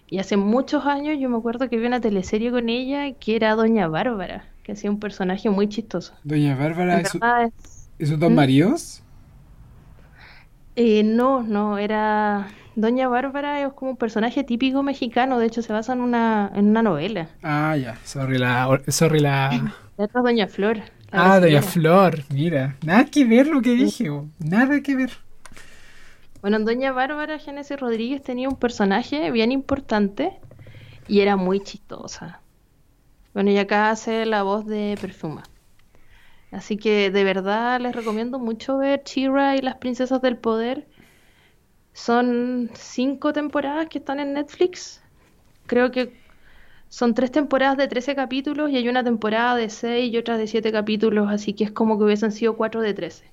Y 0.09 0.19
hace 0.19 0.37
muchos 0.37 0.85
años 0.85 1.17
yo 1.19 1.29
me 1.29 1.37
acuerdo 1.37 1.69
que 1.69 1.77
vi 1.77 1.85
una 1.85 2.01
teleserie 2.01 2.49
con 2.49 2.69
ella 2.69 3.11
que 3.13 3.35
era 3.35 3.53
Doña 3.55 3.87
Bárbara, 3.87 4.45
que 4.63 4.71
hacía 4.71 4.89
un 4.89 4.99
personaje 4.99 5.49
muy 5.49 5.67
chistoso. 5.67 6.13
¿Doña 6.23 6.55
Bárbara 6.55 7.01
es, 7.01 7.11
es... 7.99 8.19
dos 8.19 8.31
¿Mm? 8.31 8.33
maridos? 8.33 9.03
Eh, 10.75 11.03
no, 11.03 11.43
no, 11.43 11.77
era... 11.77 12.47
Doña 12.75 13.09
Bárbara 13.09 13.61
es 13.65 13.73
como 13.73 13.91
un 13.91 13.97
personaje 13.97 14.43
típico 14.43 14.83
mexicano, 14.83 15.37
de 15.37 15.47
hecho 15.47 15.61
se 15.61 15.73
basa 15.73 15.93
en 15.93 16.01
una, 16.01 16.49
en 16.55 16.69
una 16.69 16.81
novela. 16.81 17.27
Ah, 17.43 17.75
ya, 17.75 17.97
sorry 18.05 18.37
la... 18.37 18.79
Sorry 18.87 19.19
la... 19.19 19.73
Es 19.97 20.13
Doña 20.13 20.47
Flor. 20.47 20.77
Ah, 21.11 21.41
Doña 21.41 21.61
Flor, 21.61 22.23
mira, 22.29 22.77
nada 22.85 23.03
que 23.03 23.25
ver 23.25 23.47
lo 23.47 23.61
que 23.61 23.75
dije, 23.75 24.09
nada 24.39 24.79
que 24.81 24.95
ver. 24.95 25.11
Bueno, 26.41 26.57
Doña 26.59 26.93
Bárbara 26.93 27.37
Génesis 27.37 27.77
Rodríguez 27.77 28.23
tenía 28.23 28.47
un 28.47 28.55
personaje 28.55 29.29
bien 29.31 29.51
importante 29.51 30.39
y 31.09 31.19
era 31.19 31.35
muy 31.35 31.59
chistosa. 31.59 32.39
Bueno, 33.33 33.51
y 33.51 33.57
acá 33.57 33.91
hace 33.91 34.25
la 34.25 34.43
voz 34.43 34.65
de 34.65 34.97
Perfuma. 35.01 35.43
Así 36.51 36.77
que 36.77 37.11
de 37.11 37.23
verdad 37.23 37.79
les 37.79 37.95
recomiendo 37.95 38.39
mucho 38.39 38.77
ver 38.77 39.03
Chira 39.03 39.55
y 39.55 39.61
las 39.61 39.75
Princesas 39.75 40.21
del 40.21 40.37
Poder. 40.37 40.87
Son 41.93 42.69
cinco 42.73 43.33
temporadas 43.33 43.87
que 43.87 43.99
están 43.99 44.19
en 44.19 44.33
Netflix. 44.33 45.01
Creo 45.67 45.91
que 45.91 46.13
son 46.87 47.13
tres 47.13 47.31
temporadas 47.31 47.77
de 47.77 47.87
13 47.87 48.15
capítulos 48.15 48.71
y 48.71 48.77
hay 48.77 48.89
una 48.89 49.03
temporada 49.03 49.55
de 49.55 49.69
6 49.69 50.11
y 50.11 50.17
otra 50.17 50.37
de 50.37 50.47
7 50.47 50.71
capítulos, 50.71 51.29
así 51.29 51.53
que 51.53 51.63
es 51.63 51.71
como 51.71 51.99
que 51.99 52.05
hubiesen 52.05 52.31
sido 52.31 52.57
cuatro 52.57 52.81
de 52.81 52.95
13. 52.95 53.25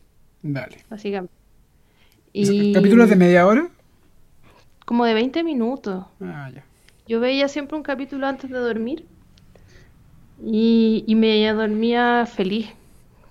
Dale. 0.42 0.76
Básicamente. 0.90 1.32
¿Capítulos 2.74 3.08
de 3.08 3.16
media 3.16 3.46
hora? 3.46 3.70
Como 4.84 5.06
de 5.06 5.14
20 5.14 5.42
minutos. 5.42 6.04
Ah, 6.20 6.50
ya. 6.54 6.64
Yo 7.08 7.18
veía 7.18 7.48
siempre 7.48 7.78
un 7.78 7.82
capítulo 7.82 8.26
antes 8.26 8.50
de 8.50 8.58
dormir 8.58 9.06
y, 10.44 11.04
y 11.06 11.14
me 11.14 11.50
dormía 11.52 12.26
feliz. 12.26 12.68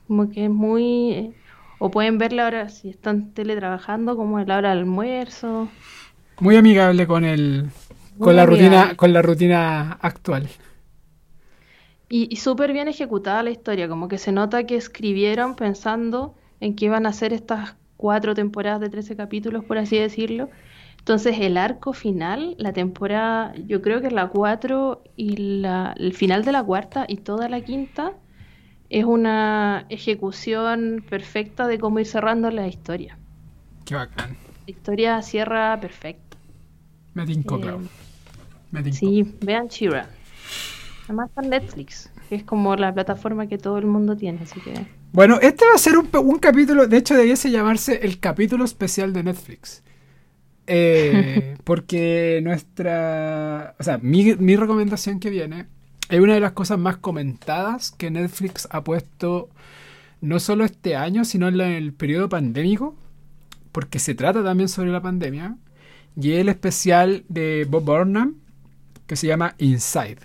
Como 0.08 0.30
que 0.30 0.46
es 0.46 0.50
muy... 0.50 1.12
Eh, 1.12 1.34
o 1.80 1.92
pueden 1.92 2.18
verla 2.18 2.46
ahora 2.46 2.70
si 2.70 2.90
están 2.90 3.32
teletrabajando, 3.34 4.16
como 4.16 4.40
la 4.40 4.58
hora 4.58 4.70
del 4.70 4.80
almuerzo. 4.80 5.68
Muy 6.40 6.56
amigable 6.56 7.06
con 7.06 7.26
el... 7.26 7.70
con 8.18 8.36
la 8.36 8.46
rutina, 8.46 8.96
con 8.96 9.14
la 9.14 9.22
rutina 9.22 9.98
actual. 10.02 10.48
Y, 12.08 12.28
y 12.32 12.38
súper 12.38 12.72
bien 12.72 12.88
ejecutada 12.88 13.44
la 13.44 13.50
historia, 13.50 13.90
como 13.90 14.08
que 14.08 14.18
se 14.18 14.32
nota 14.32 14.66
que 14.66 14.76
escribieron 14.76 15.56
pensando 15.56 16.36
en 16.60 16.76
que 16.76 16.86
iban 16.86 17.06
a 17.06 17.10
hacer 17.10 17.34
estas 17.34 17.76
cuatro 17.98 18.34
temporadas 18.36 18.80
de 18.82 18.90
13 18.90 19.16
capítulos, 19.16 19.64
por 19.66 19.78
así 19.78 19.98
decirlo. 19.98 20.50
Entonces 21.00 21.38
el 21.40 21.58
arco 21.58 21.94
final, 21.94 22.56
la 22.58 22.74
temporada, 22.74 23.54
yo 23.68 23.82
creo 23.82 24.02
que 24.02 24.08
es 24.08 24.14
la 24.14 24.30
4 24.30 25.04
y 25.16 25.38
la, 25.38 25.94
el 25.98 26.14
final 26.14 26.44
de 26.44 26.52
la 26.52 26.64
cuarta 26.64 27.06
y 27.08 27.18
toda 27.18 27.48
la 27.48 27.62
quinta, 27.62 28.14
es 28.90 29.06
una 29.06 29.86
ejecución 29.90 31.04
perfecta 31.10 31.68
de 31.68 31.80
cómo 31.80 32.00
ir 32.00 32.06
cerrando 32.06 32.52
la 32.52 32.68
historia. 32.68 33.18
Qué 33.86 33.96
bacán. 33.96 34.38
La 34.68 34.72
historia 34.72 35.22
cierra 35.22 35.80
perfecto. 35.80 36.38
Me 37.14 37.26
tinco, 37.26 37.60
eh, 37.60 38.92
Sí, 38.92 39.36
vean 39.42 39.70
Chira. 39.70 40.10
Además 41.06 41.30
está 41.30 41.42
Netflix, 41.42 42.12
que 42.30 42.36
es 42.36 42.44
como 42.44 42.76
la 42.76 42.94
plataforma 42.94 43.48
que 43.48 43.58
todo 43.58 43.78
el 43.78 43.86
mundo 43.86 44.18
tiene, 44.18 44.40
así 44.42 44.60
que... 44.60 44.74
Bueno, 45.14 45.40
este 45.42 45.66
va 45.66 45.76
a 45.76 45.78
ser 45.78 45.98
un, 45.98 46.10
un 46.12 46.40
capítulo, 46.40 46.88
de 46.88 46.98
hecho 46.98 47.16
debiese 47.16 47.52
llamarse 47.52 48.00
el 48.04 48.20
capítulo 48.20 48.66
especial 48.66 49.14
de 49.14 49.24
Netflix. 49.24 49.84
Eh, 50.68 51.56
porque 51.64 52.42
nuestra, 52.44 53.76
o 53.80 53.84
sea, 53.84 54.00
mi, 54.00 54.36
mi 54.36 54.56
recomendación 54.56 55.20
que 55.20 55.30
viene 55.30 55.68
es 56.10 56.20
una 56.20 56.34
de 56.34 56.40
las 56.40 56.52
cosas 56.52 56.78
más 56.78 56.98
comentadas 56.98 57.92
que 57.92 58.12
Netflix 58.12 58.68
ha 58.72 58.84
puesto 58.84 59.50
no 60.22 60.40
solo 60.40 60.66
este 60.66 60.96
año, 60.96 61.26
sino 61.26 61.48
en 61.48 61.60
el 61.60 61.94
periodo 61.94 62.30
pandémico, 62.30 62.96
porque 63.72 64.00
se 64.00 64.16
trata 64.16 64.44
también 64.44 64.70
sobre 64.70 64.92
la 64.92 65.02
pandemia, 65.02 65.58
y 66.20 66.32
el 66.34 66.50
especial 66.50 67.26
de 67.28 67.68
Bob 67.70 67.84
Burnham 67.84 68.36
que 69.08 69.16
se 69.16 69.28
llama 69.28 69.56
Inside, 69.58 70.18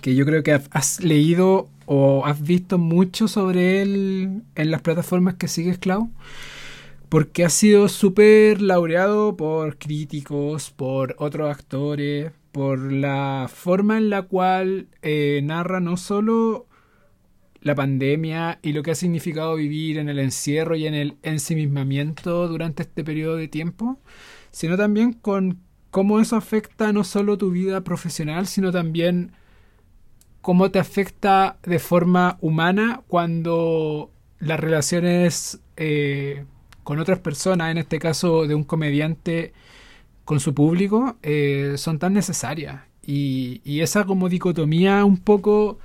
que 0.00 0.14
yo 0.14 0.24
creo 0.24 0.42
que 0.42 0.60
has 0.70 1.00
leído 1.02 1.68
o 1.86 2.24
has 2.24 2.40
visto 2.40 2.78
mucho 2.78 3.28
sobre 3.28 3.82
él 3.82 4.42
en 4.54 4.70
las 4.70 4.80
plataformas 4.80 5.34
que 5.34 5.48
sigues, 5.48 5.78
Clau? 5.78 6.10
Porque 7.08 7.44
ha 7.44 7.50
sido 7.50 7.88
súper 7.88 8.62
laureado 8.62 9.36
por 9.36 9.76
críticos, 9.76 10.70
por 10.70 11.16
otros 11.18 11.50
actores, 11.50 12.30
por 12.52 12.92
la 12.92 13.48
forma 13.52 13.98
en 13.98 14.10
la 14.10 14.22
cual 14.22 14.88
eh, 15.02 15.40
narra 15.42 15.80
no 15.80 15.96
solo 15.96 16.66
la 17.60 17.74
pandemia 17.74 18.58
y 18.62 18.72
lo 18.72 18.82
que 18.82 18.92
ha 18.92 18.94
significado 18.94 19.54
vivir 19.54 19.98
en 19.98 20.08
el 20.08 20.18
encierro 20.18 20.76
y 20.76 20.86
en 20.86 20.94
el 20.94 21.16
ensimismamiento 21.22 22.48
durante 22.48 22.82
este 22.82 23.04
periodo 23.04 23.36
de 23.36 23.48
tiempo, 23.48 23.98
sino 24.50 24.76
también 24.76 25.12
con 25.12 25.60
cómo 25.90 26.20
eso 26.20 26.36
afecta 26.36 26.92
no 26.92 27.04
solo 27.04 27.36
tu 27.36 27.50
vida 27.50 27.82
profesional, 27.82 28.46
sino 28.46 28.72
también 28.72 29.32
cómo 30.40 30.70
te 30.70 30.78
afecta 30.78 31.58
de 31.62 31.78
forma 31.78 32.38
humana 32.40 33.02
cuando 33.08 34.10
las 34.38 34.58
relaciones 34.58 35.60
eh, 35.76 36.44
con 36.82 36.98
otras 36.98 37.18
personas, 37.18 37.70
en 37.70 37.78
este 37.78 37.98
caso 37.98 38.46
de 38.46 38.54
un 38.54 38.64
comediante 38.64 39.52
con 40.24 40.40
su 40.40 40.54
público, 40.54 41.16
eh, 41.22 41.74
son 41.76 41.98
tan 41.98 42.12
necesarias. 42.14 42.82
Y, 43.04 43.60
y, 43.64 43.80
esa 43.80 44.04
como 44.04 44.28
dicotomía 44.28 45.04
un 45.04 45.16
poco 45.16 45.78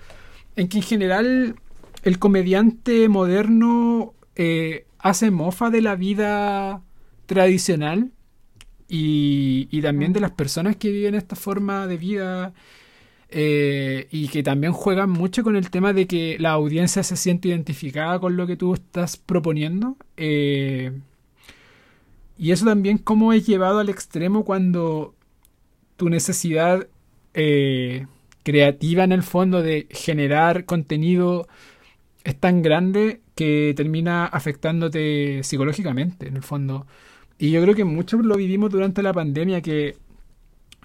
en 0.55 0.67
que 0.67 0.77
en 0.77 0.83
general 0.83 1.55
el 2.03 2.19
comediante 2.19 3.09
moderno 3.09 4.13
eh, 4.35 4.85
hace 4.99 5.31
mofa 5.31 5.69
de 5.69 5.81
la 5.81 5.95
vida 5.95 6.83
tradicional 7.25 8.11
y, 8.87 9.67
y, 9.71 9.81
también 9.81 10.13
de 10.13 10.19
las 10.19 10.31
personas 10.31 10.75
que 10.75 10.91
viven 10.91 11.15
esta 11.15 11.35
forma 11.35 11.87
de 11.87 11.97
vida 11.97 12.53
eh, 13.29 14.07
y 14.11 14.27
que 14.27 14.43
también 14.43 14.71
juegan 14.71 15.09
mucho 15.09 15.43
con 15.43 15.55
el 15.55 15.69
tema 15.69 15.93
de 15.93 16.07
que 16.07 16.37
la 16.39 16.51
audiencia 16.51 17.03
se 17.03 17.17
siente 17.17 17.49
identificada 17.49 18.19
con 18.19 18.37
lo 18.37 18.47
que 18.47 18.55
tú 18.55 18.73
estás 18.73 19.17
proponiendo. 19.17 19.97
Eh, 20.15 20.93
y 22.37 22.51
eso 22.51 22.65
también 22.65 22.97
cómo 22.97 23.33
es 23.33 23.45
llevado 23.45 23.79
al 23.79 23.89
extremo 23.89 24.43
cuando 24.43 25.15
tu 25.97 26.09
necesidad 26.09 26.87
eh, 27.33 28.07
creativa 28.43 29.03
en 29.03 29.11
el 29.11 29.23
fondo 29.23 29.61
de 29.61 29.87
generar 29.89 30.65
contenido 30.65 31.47
es 32.23 32.39
tan 32.39 32.61
grande 32.61 33.21
que 33.35 33.73
termina 33.75 34.25
afectándote 34.25 35.43
psicológicamente 35.43 36.27
en 36.27 36.37
el 36.37 36.43
fondo. 36.43 36.87
Y 37.37 37.51
yo 37.51 37.61
creo 37.61 37.75
que 37.75 37.83
muchos 37.83 38.25
lo 38.25 38.35
vivimos 38.35 38.71
durante 38.71 39.03
la 39.03 39.13
pandemia 39.13 39.61
que 39.61 39.97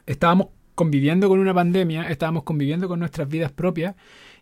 estábamos 0.06 0.48
conviviendo 0.74 1.28
con 1.28 1.38
una 1.38 1.54
pandemia, 1.54 2.08
estábamos 2.10 2.42
conviviendo 2.42 2.88
con 2.88 2.98
nuestras 2.98 3.28
vidas 3.28 3.52
propias 3.52 3.94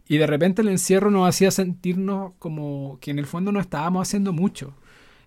y 0.09 0.17
de 0.17 0.27
repente 0.27 0.63
el 0.63 0.69
encierro 0.69 1.11
nos 1.11 1.29
hacía 1.29 1.51
sentirnos 1.51 2.33
como 2.39 2.99
que 3.01 3.11
en 3.11 3.19
el 3.19 3.27
fondo 3.27 3.53
no 3.53 3.61
estábamos 3.61 4.09
haciendo 4.09 4.33
mucho. 4.33 4.75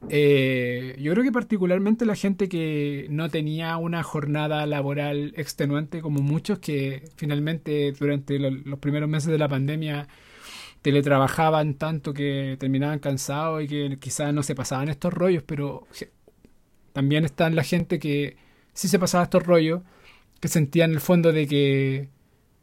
Eh, 0.10 0.95
yo 0.99 1.12
creo 1.14 1.24
que 1.24 1.32
particularmente 1.32 2.06
la 2.06 2.16
gente 2.16 2.49
que 2.49 3.06
no 3.10 3.30
tenía 3.30 3.78
una 3.78 4.02
jornada 4.04 4.66
laboral 4.66 5.34
extenuante 5.36 6.02
como 6.02 6.22
muchos 6.22 6.60
que 6.60 7.04
finalmente 7.16 7.91
durante 7.91 8.39
los 8.39 8.80
primeros 8.80 9.08
meses 9.10 9.32
de 9.32 9.38
la 9.38 9.47
pandemia 9.47 10.08
teletrabajaban 10.82 11.76
tanto 11.76 12.14
que 12.14 12.58
terminaban 12.60 12.99
cansados 12.99 13.64
y 13.64 13.68
que 13.68 13.97
quizás 13.99 14.34
no 14.34 14.43
se 14.43 14.56
pasaban 14.56 14.89
estos 14.89 15.14
rollos, 15.14 15.43
pero 15.43 15.88
también 16.93 17.24
están 17.26 17.56
la 17.56 17.64
gente 17.64 17.99
que 17.99 18.38
sí 18.74 18.88
se 18.88 18.99
pasaba 18.99 19.26
estos 19.26 19.43
rollos 19.43 19.82
que 20.39 20.47
sentía 20.47 20.86
en 20.86 20.91
el 20.91 21.02
fondo 21.02 21.32
de 21.32 21.47
que 21.47 22.10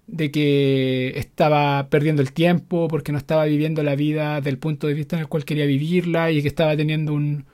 de 0.08 0.30
que 0.32 1.12
estaba 1.16 1.88
perdiendo 1.90 2.22
el 2.22 2.32
tiempo 2.32 2.88
porque 2.88 3.12
no 3.12 3.18
estaba 3.18 3.44
viviendo 3.44 3.82
la 3.82 3.94
vida 3.94 4.40
del 4.40 4.58
punto 4.58 4.88
de 4.88 4.94
vista 4.94 5.16
en 5.16 5.22
el 5.22 5.28
cual 5.28 5.44
quería 5.44 5.66
vivirla 5.66 6.32
y 6.32 6.42
que 6.42 6.48
estaba 6.48 6.76
teniendo 6.76 7.14
un, 7.14 7.46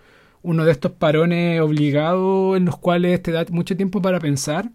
uno 0.43 0.65
de 0.65 0.73
estos 0.73 0.93
parones 0.93 1.61
obligados 1.61 2.57
en 2.57 2.65
los 2.67 2.79
cuales 2.79 3.23
te 3.23 3.33
da 3.33 3.45
mucho 3.51 3.77
tiempo 3.77 4.01
para 4.01 4.21
pensar 4.21 4.71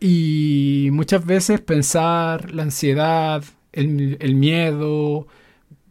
y 0.00 0.88
muchas 0.92 1.24
veces 1.26 1.60
pensar 1.60 2.52
la 2.54 2.62
ansiedad, 2.64 3.44
el, 3.72 4.16
el 4.20 4.34
miedo, 4.36 5.26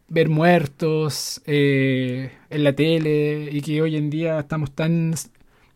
ver 0.08 0.28
muertos 0.28 1.42
eh, 1.46 2.30
en 2.50 2.64
la 2.64 2.74
tele 2.74 3.48
y 3.50 3.60
que 3.60 3.82
hoy 3.82 3.96
en 3.96 4.10
día 4.10 4.38
estamos 4.38 4.72
tan 4.72 5.14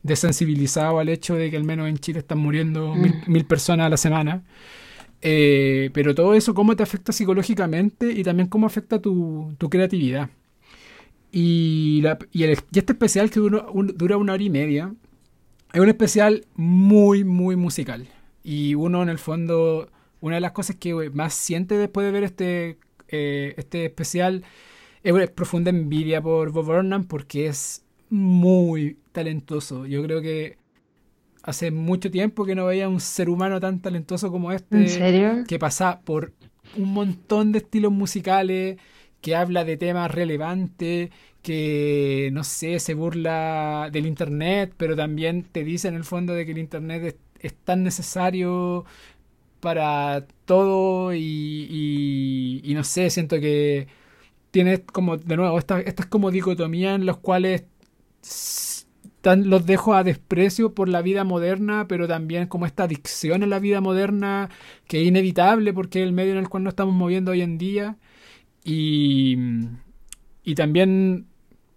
desensibilizado 0.02 0.98
al 0.98 1.08
hecho 1.08 1.34
de 1.34 1.50
que 1.50 1.56
al 1.56 1.64
menos 1.64 1.88
en 1.88 1.98
Chile 1.98 2.20
están 2.20 2.38
muriendo 2.38 2.94
mm. 2.94 3.24
mil, 3.26 3.44
personas 3.44 3.86
a 3.86 3.90
la 3.90 3.96
semana. 3.96 4.42
Eh, 5.22 5.90
pero 5.92 6.14
todo 6.14 6.34
eso, 6.34 6.54
cómo 6.54 6.76
te 6.76 6.82
afecta 6.82 7.12
psicológicamente 7.12 8.10
y 8.12 8.22
también 8.22 8.48
cómo 8.48 8.66
afecta 8.66 9.00
tu, 9.00 9.54
creatividad. 9.70 10.30
Y, 11.32 12.02
y, 12.32 12.44
este 12.44 12.92
especial 12.92 13.30
que 13.30 13.40
dura, 13.40 13.66
dura 13.94 14.16
una 14.16 14.32
hora 14.32 14.42
y 14.42 14.50
media, 14.50 14.94
es 15.72 15.80
un 15.80 15.88
especial 15.88 16.46
muy, 16.56 17.24
muy 17.24 17.56
musical. 17.56 18.08
Y 18.42 18.74
uno 18.74 19.02
en 19.02 19.08
el 19.08 19.18
fondo, 19.18 19.90
una 20.20 20.36
de 20.36 20.40
las 20.40 20.52
cosas 20.52 20.76
que 20.76 21.10
más 21.10 21.34
siente 21.34 21.76
después 21.76 22.06
de 22.06 22.12
ver 22.12 22.24
este, 22.24 22.78
eh, 23.08 23.54
este 23.56 23.86
especial 23.86 24.44
es 25.02 25.30
profunda 25.30 25.70
envidia 25.70 26.20
por 26.20 26.50
Bob 26.50 26.66
Burnham 26.66 27.04
porque 27.04 27.46
es 27.46 27.84
muy 28.10 28.98
talentoso. 29.12 29.86
Yo 29.86 30.02
creo 30.02 30.20
que 30.20 30.58
hace 31.43 31.70
mucho 31.70 32.11
tiempo 32.11 32.45
que 32.45 32.55
no 32.55 32.66
veía 32.66 32.88
un 32.88 33.01
ser 33.01 33.28
humano 33.28 33.61
tan 33.61 33.80
talentoso 33.80 34.30
como 34.30 34.53
este. 34.53 34.76
¿En 34.76 34.88
serio? 34.88 35.45
Que 35.47 35.59
pasa 35.59 36.01
por 36.05 36.32
un 36.76 36.93
montón 36.93 37.53
de 37.53 37.59
estilos 37.59 37.93
musicales, 37.93 38.78
que 39.20 39.36
habla 39.36 39.64
de 39.64 39.76
temas 39.76 40.11
relevantes, 40.11 41.11
que, 41.43 42.30
no 42.32 42.45
sé, 42.45 42.78
se 42.80 42.95
burla 42.95 43.88
del 43.93 44.07
Internet, 44.07 44.74
pero 44.76 44.97
también 44.97 45.45
te 45.45 45.64
dice 45.64 45.88
en 45.88 45.95
el 45.95 46.05
fondo 46.05 46.34
de 46.34 46.45
que 46.45 46.53
el 46.53 46.59
Internet 46.59 47.18
es, 47.41 47.55
tan 47.64 47.82
necesario 47.82 48.84
para 49.61 50.26
todo 50.45 51.14
y, 51.14 52.61
y, 52.62 52.74
no 52.74 52.84
sé, 52.84 53.11
siento 53.11 53.41
que 53.41 53.88
tiene 54.51 54.82
como, 54.82 55.16
de 55.16 55.36
nuevo, 55.36 55.59
estas 55.59 55.84
esta 55.86 56.09
como 56.09 56.30
dicotomía 56.30 56.95
en 56.95 57.07
las 57.07 57.16
cuales 57.16 57.64
los 59.22 59.66
dejo 59.66 59.94
a 59.94 60.04
desprecio 60.04 60.74
por 60.74 60.88
la 60.88 61.02
vida 61.02 61.24
moderna, 61.24 61.86
pero 61.88 62.08
también 62.08 62.46
como 62.46 62.66
esta 62.66 62.84
adicción 62.84 63.42
a 63.42 63.46
la 63.46 63.58
vida 63.58 63.80
moderna 63.80 64.48
que 64.86 65.02
es 65.02 65.08
inevitable 65.08 65.72
porque 65.72 66.00
es 66.00 66.06
el 66.06 66.12
medio 66.12 66.32
en 66.32 66.38
el 66.38 66.48
cual 66.48 66.64
nos 66.64 66.72
estamos 66.72 66.94
moviendo 66.94 67.32
hoy 67.32 67.42
en 67.42 67.58
día. 67.58 67.96
Y, 68.64 69.36
y 70.44 70.54
también 70.54 71.26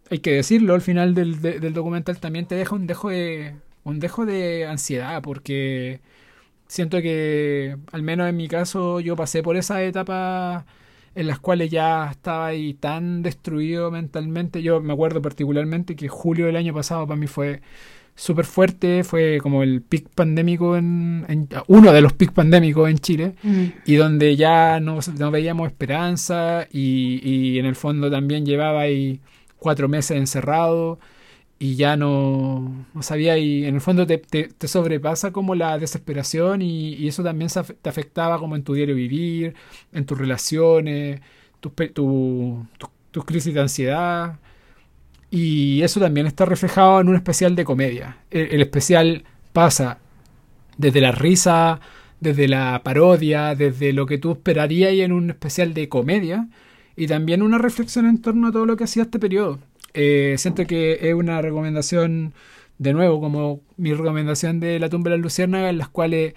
hay 0.09 0.19
que 0.19 0.31
decirlo, 0.33 0.73
al 0.75 0.81
final 0.81 1.15
del, 1.15 1.41
del, 1.41 1.73
documental 1.73 2.19
también 2.19 2.45
te 2.47 2.55
deja 2.55 2.75
un 2.75 2.87
dejo 2.87 3.09
de, 3.09 3.55
un 3.83 3.99
dejo 3.99 4.25
de 4.25 4.65
ansiedad 4.67 5.21
porque 5.21 6.01
siento 6.67 7.01
que, 7.01 7.77
al 7.91 8.03
menos 8.03 8.29
en 8.29 8.37
mi 8.37 8.47
caso, 8.47 8.99
yo 8.99 9.15
pasé 9.15 9.43
por 9.43 9.57
esa 9.57 9.83
etapa 9.83 10.65
en 11.15 11.27
las 11.27 11.39
cuales 11.39 11.69
ya 11.69 12.09
estaba 12.09 12.47
ahí 12.47 12.73
tan 12.73 13.21
destruido 13.21 13.91
mentalmente. 13.91 14.63
Yo 14.63 14.81
me 14.81 14.93
acuerdo 14.93 15.21
particularmente 15.21 15.95
que 15.95 16.07
julio 16.07 16.45
del 16.45 16.55
año 16.55 16.73
pasado 16.73 17.07
para 17.07 17.19
mí 17.19 17.27
fue 17.27 17.61
súper 18.15 18.45
fuerte, 18.45 19.03
fue 19.03 19.39
como 19.41 19.63
el 19.63 19.81
pic 19.81 20.07
pandémico, 20.09 20.77
en, 20.77 21.25
uno 21.67 21.91
de 21.91 22.01
los 22.01 22.13
pic 22.13 22.31
pandémicos 22.31 22.89
en 22.89 22.99
Chile, 22.99 23.35
mm. 23.41 23.65
y 23.85 23.95
donde 23.95 24.35
ya 24.35 24.79
no, 24.79 24.99
no 25.17 25.31
veíamos 25.31 25.67
esperanza 25.67 26.67
y, 26.71 27.19
y, 27.23 27.59
en 27.59 27.65
el 27.65 27.75
fondo 27.75 28.11
también 28.11 28.45
llevaba 28.45 28.81
ahí 28.81 29.19
cuatro 29.57 29.87
meses 29.87 30.17
encerrado 30.17 30.99
y 31.63 31.75
ya 31.77 31.95
no, 31.95 32.85
no 32.93 33.03
sabía 33.03 33.37
y 33.37 33.63
en 33.63 33.75
el 33.75 33.79
fondo 33.79 34.05
te, 34.05 34.17
te, 34.17 34.67
sobrepasa 34.67 35.31
como 35.31 35.55
la 35.55 35.77
desesperación 35.77 36.61
y, 36.61 37.07
eso 37.07 37.23
también 37.23 37.49
te 37.81 37.89
afectaba 37.89 38.37
como 38.37 38.57
en 38.57 38.65
tu 38.65 38.73
diario 38.73 38.95
vivir, 38.95 39.55
en 39.93 40.05
tus 40.05 40.17
relaciones, 40.17 41.21
tus 41.61 41.71
tu, 41.93 42.67
tu, 43.11 43.21
crisis 43.21 43.53
de 43.53 43.61
ansiedad 43.61 44.39
y 45.31 45.81
eso 45.83 46.01
también 46.01 46.27
está 46.27 46.43
reflejado 46.43 46.99
en 46.99 47.07
un 47.07 47.15
especial 47.15 47.55
de 47.55 47.63
comedia. 47.63 48.17
El, 48.29 48.59
especial 48.61 49.23
pasa 49.53 49.99
desde 50.77 50.99
la 50.99 51.13
risa, 51.13 51.79
desde 52.19 52.49
la 52.49 52.81
parodia, 52.83 53.55
desde 53.55 53.93
lo 53.93 54.05
que 54.05 54.17
tú 54.17 54.33
esperarías 54.33 54.91
en 54.91 55.13
un 55.13 55.29
especial 55.29 55.73
de 55.73 55.87
comedia 55.87 56.49
y 56.97 57.07
también 57.07 57.41
una 57.41 57.57
reflexión 57.57 58.05
en 58.05 58.21
torno 58.21 58.49
a 58.49 58.51
todo 58.51 58.65
lo 58.65 58.75
que 58.75 58.83
hacía 58.83 59.03
este 59.03 59.17
periodo. 59.17 59.59
Eh, 59.93 60.35
siento 60.37 60.65
que 60.65 61.09
es 61.09 61.13
una 61.13 61.41
recomendación, 61.41 62.33
de 62.77 62.93
nuevo, 62.93 63.19
como 63.21 63.61
mi 63.77 63.93
recomendación 63.93 64.59
de 64.59 64.79
La 64.79 64.89
tumba 64.89 65.11
de 65.11 65.17
la 65.17 65.23
luciérnagas, 65.23 65.69
en 65.69 65.77
las 65.77 65.89
cuales 65.89 66.33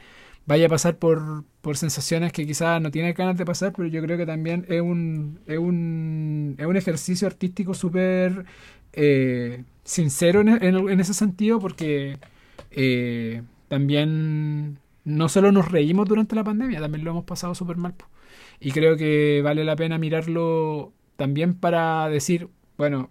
vaya 0.46 0.66
a 0.66 0.68
pasar 0.68 0.98
por, 0.98 1.44
por 1.60 1.76
sensaciones 1.76 2.32
que 2.32 2.46
quizás 2.46 2.80
no 2.80 2.90
tiene 2.90 3.12
ganas 3.12 3.36
de 3.36 3.44
pasar, 3.44 3.72
pero 3.76 3.88
yo 3.88 4.00
creo 4.02 4.16
que 4.16 4.26
también 4.26 4.64
es 4.68 4.80
un, 4.80 5.40
es 5.46 5.58
un, 5.58 6.54
es 6.58 6.66
un 6.66 6.76
ejercicio 6.76 7.26
artístico 7.26 7.74
súper 7.74 8.44
eh, 8.92 9.64
sincero 9.84 10.40
en, 10.40 10.48
en, 10.62 11.00
ese 11.00 11.14
sentido, 11.14 11.58
porque 11.58 12.18
eh, 12.70 13.42
también 13.68 14.78
no 15.04 15.28
solo 15.28 15.52
nos 15.52 15.70
reímos 15.70 16.08
durante 16.08 16.36
la 16.36 16.44
pandemia, 16.44 16.80
también 16.80 17.04
lo 17.04 17.10
hemos 17.12 17.24
pasado 17.24 17.54
súper 17.54 17.76
mal. 17.76 17.94
Y 18.60 18.70
creo 18.72 18.96
que 18.96 19.42
vale 19.44 19.64
la 19.64 19.76
pena 19.76 19.98
mirarlo 19.98 20.92
también 21.16 21.54
para 21.54 22.08
decir, 22.08 22.48
bueno, 22.78 23.10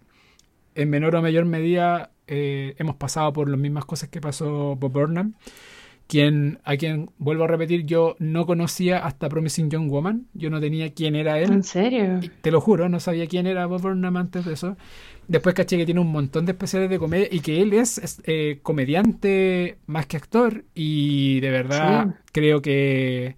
en 0.76 0.90
menor 0.90 1.16
o 1.16 1.22
mayor 1.22 1.46
medida 1.46 2.12
eh, 2.28 2.76
hemos 2.78 2.96
pasado 2.96 3.34
por 3.34 3.50
las 3.50 3.60
mismas 3.60 3.86
cosas 3.86 4.10
que 4.10 4.22
pasó 4.22 4.76
Bob 4.76 4.92
Burnham. 4.92 5.34
quien, 6.08 6.60
a 6.64 6.78
quien, 6.78 7.10
vuelvo 7.18 7.46
a 7.46 7.48
repetir, 7.48 7.86
yo 7.86 8.16
no 8.20 8.46
conocía 8.46 9.00
hasta 9.06 9.30
Promising 9.30 9.70
Young 9.70 9.90
Woman. 9.90 10.28
Yo 10.34 10.50
no 10.50 10.60
tenía 10.60 10.94
quién 10.94 11.16
era 11.16 11.40
él. 11.40 11.52
¿En 11.52 11.64
serio? 11.64 12.20
te 12.42 12.52
lo 12.52 12.62
juro, 12.62 12.90
no 12.90 13.00
sabía 13.00 13.28
quién 13.28 13.48
era 13.48 13.66
Bob 13.66 13.82
Burnham 13.82 14.18
antes 14.18 14.46
de 14.46 14.54
eso. 14.54 14.78
Después 15.28 15.56
caché 15.56 15.78
que 15.78 15.86
tiene 15.86 16.02
un 16.02 16.12
montón 16.12 16.46
de 16.46 16.52
especiales 16.52 16.90
de 16.90 17.00
comedia 17.00 17.28
y 17.32 17.40
que 17.40 17.62
él 17.62 17.74
es, 17.74 18.22
eh, 18.26 18.60
comediante 18.62 19.78
más 19.88 20.06
que 20.06 20.18
actor. 20.18 20.66
Y 20.76 21.40
de 21.40 21.50
verdad 21.50 22.16
creo 22.32 22.62
que 22.62 23.36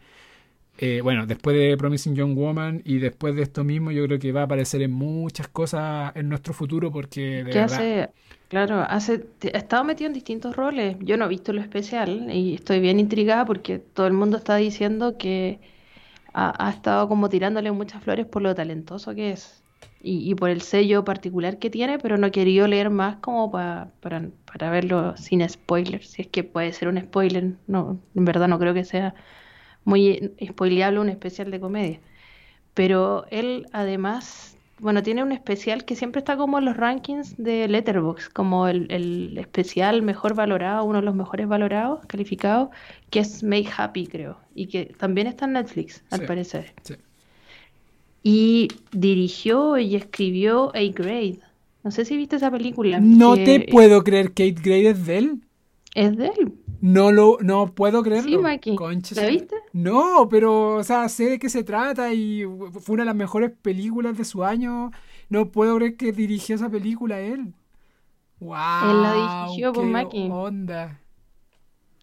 eh, 0.78 1.02
bueno, 1.02 1.26
después 1.26 1.58
de 1.58 1.76
Promising 1.76 2.16
Young 2.16 2.36
Woman 2.36 2.82
y 2.86 3.00
después 3.00 3.36
de 3.36 3.42
esto 3.42 3.64
mismo, 3.64 3.92
yo 3.92 4.06
creo 4.06 4.20
que 4.20 4.32
va 4.32 4.42
a 4.42 4.44
aparecer 4.44 4.82
en 4.84 4.92
muchas 4.92 5.48
cosas 5.48 6.16
en 6.16 6.30
nuestro 6.30 6.54
futuro 6.54 6.92
porque 6.92 7.44
de 7.44 7.50
¿Qué 7.50 7.60
hace? 7.60 8.10
Claro, 8.48 8.86
hace, 8.88 9.26
ha 9.54 9.58
estado 9.58 9.84
metido 9.84 10.08
en 10.08 10.14
distintos 10.14 10.56
roles. 10.56 10.96
Yo 11.02 11.18
no 11.18 11.26
he 11.26 11.30
visto 11.30 11.52
lo 11.52 11.62
especial 11.62 12.30
y 12.32 12.56
estoy 12.56 12.80
bien 12.80 13.00
intrigada 13.00 13.44
porque 13.46 13.80
todo 13.80 14.08
el 14.08 14.14
mundo 14.14 14.38
está 14.38 14.56
diciendo 14.56 15.18
que 15.18 15.60
ha, 16.34 16.70
estado 16.70 17.08
como 17.08 17.30
tirándole 17.30 17.72
muchas 17.72 18.04
flores 18.04 18.28
por 18.28 18.44
lo 18.44 18.54
talentoso 18.54 19.16
que 19.16 19.32
es 19.32 19.64
y, 20.04 20.36
por 20.36 20.50
el 20.52 20.62
sello 20.62 21.04
particular 21.04 21.58
que 21.58 21.70
tiene, 21.72 21.98
pero 21.98 22.18
no 22.18 22.28
he 22.28 22.32
querido 22.32 22.68
leer 22.68 22.90
más 22.92 23.18
como 23.18 23.52
para, 23.52 23.90
para 24.00 24.70
verlo 24.70 25.18
sin 25.18 25.48
spoilers, 25.50 26.08
si 26.08 26.22
es 26.22 26.28
que 26.28 26.44
puede 26.44 26.72
ser 26.72 26.88
un 26.88 27.00
spoiler. 27.02 27.56
No, 27.66 28.00
en 28.16 28.26
verdad 28.26 28.48
no 28.48 28.60
creo 28.60 28.74
que 28.74 28.86
sea 28.86 29.16
muy 29.88 30.34
spoileable 30.46 31.00
un 31.00 31.08
especial 31.08 31.50
de 31.50 31.62
comedia. 31.62 32.00
Pero 32.74 33.26
él 33.32 33.68
además, 33.72 34.58
bueno, 34.80 35.02
tiene 35.02 35.24
un 35.24 35.32
especial 35.32 35.86
que 35.86 35.96
siempre 35.96 36.20
está 36.20 36.36
como 36.36 36.60
en 36.60 36.66
los 36.66 36.76
rankings 36.76 37.36
de 37.38 37.70
Letterboxd, 37.70 38.34
como 38.34 38.68
el, 38.68 39.38
especial 39.38 40.02
mejor 40.02 40.36
valorado, 40.36 40.84
uno 40.84 41.00
de 41.00 41.06
los 41.06 41.16
mejores 41.16 41.48
valorados, 41.48 42.06
calificados, 42.06 42.70
que 43.10 43.22
es 43.22 43.44
Make 43.44 43.70
Happy, 43.78 44.08
creo, 44.08 44.38
y 44.54 44.68
que 44.68 44.94
también 44.98 45.26
está 45.26 45.46
en 45.46 45.54
Netflix, 45.54 46.04
al 46.12 46.26
parecer. 46.26 46.74
Y 48.24 48.68
dirigió 48.92 49.78
y 49.78 49.96
escribió 49.96 50.76
A 50.76 50.82
Grade. 50.94 51.40
No 51.86 51.92
sé 51.92 52.04
si 52.04 52.18
viste 52.18 52.36
esa 52.36 52.52
película. 52.52 53.00
No 53.00 53.36
te 53.36 53.62
puedo 53.72 54.04
creer 54.04 54.34
que 54.34 54.50
A 54.50 54.62
Grade 54.62 54.90
es 54.90 55.06
de 55.06 55.18
él. 55.18 55.42
Es 55.96 56.18
de 56.18 56.28
él. 56.28 56.54
No 56.80 57.12
lo, 57.12 57.38
no 57.42 57.74
puedo 57.74 58.04
creerlo. 58.04 58.30
Sí. 58.30 59.16
¿La 59.16 59.28
viste? 59.28 59.56
No, 59.74 60.28
pero, 60.30 60.76
o 60.76 60.84
sea, 60.84 61.10
sé 61.10 61.30
de 61.30 61.40
qué 61.40 61.50
se 61.50 61.64
trata 61.64 62.14
y 62.14 62.44
fue 62.82 62.94
una 62.94 63.04
de 63.04 63.08
las 63.08 63.16
mejores 63.16 63.52
películas 63.62 64.18
de 64.18 64.26
su 64.26 64.44
año. 64.44 64.92
No 65.30 65.52
puedo 65.52 65.76
creer 65.78 65.98
que 65.98 66.12
dirigió 66.12 66.56
esa 66.56 66.70
película 66.70 67.20
él. 67.20 67.54
Wow. 68.40 68.92
Él 68.92 69.02
la 69.02 69.14
dirigió 69.14 69.74
con 69.74 69.92
pues, 69.92 69.92
Maki. 69.92 70.30
onda. 70.32 71.00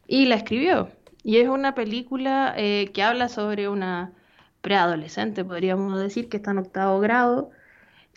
Y 0.06 0.26
la 0.26 0.34
escribió. 0.34 0.88
Y 1.22 1.38
es 1.38 1.48
una 1.48 1.74
película 1.74 2.54
eh, 2.56 2.90
que 2.92 3.02
habla 3.02 3.28
sobre 3.28 3.68
una 3.68 4.12
preadolescente, 4.60 5.44
podríamos 5.44 5.98
decir, 5.98 6.28
que 6.28 6.36
está 6.38 6.50
en 6.50 6.58
octavo 6.58 7.00
grado 7.00 7.50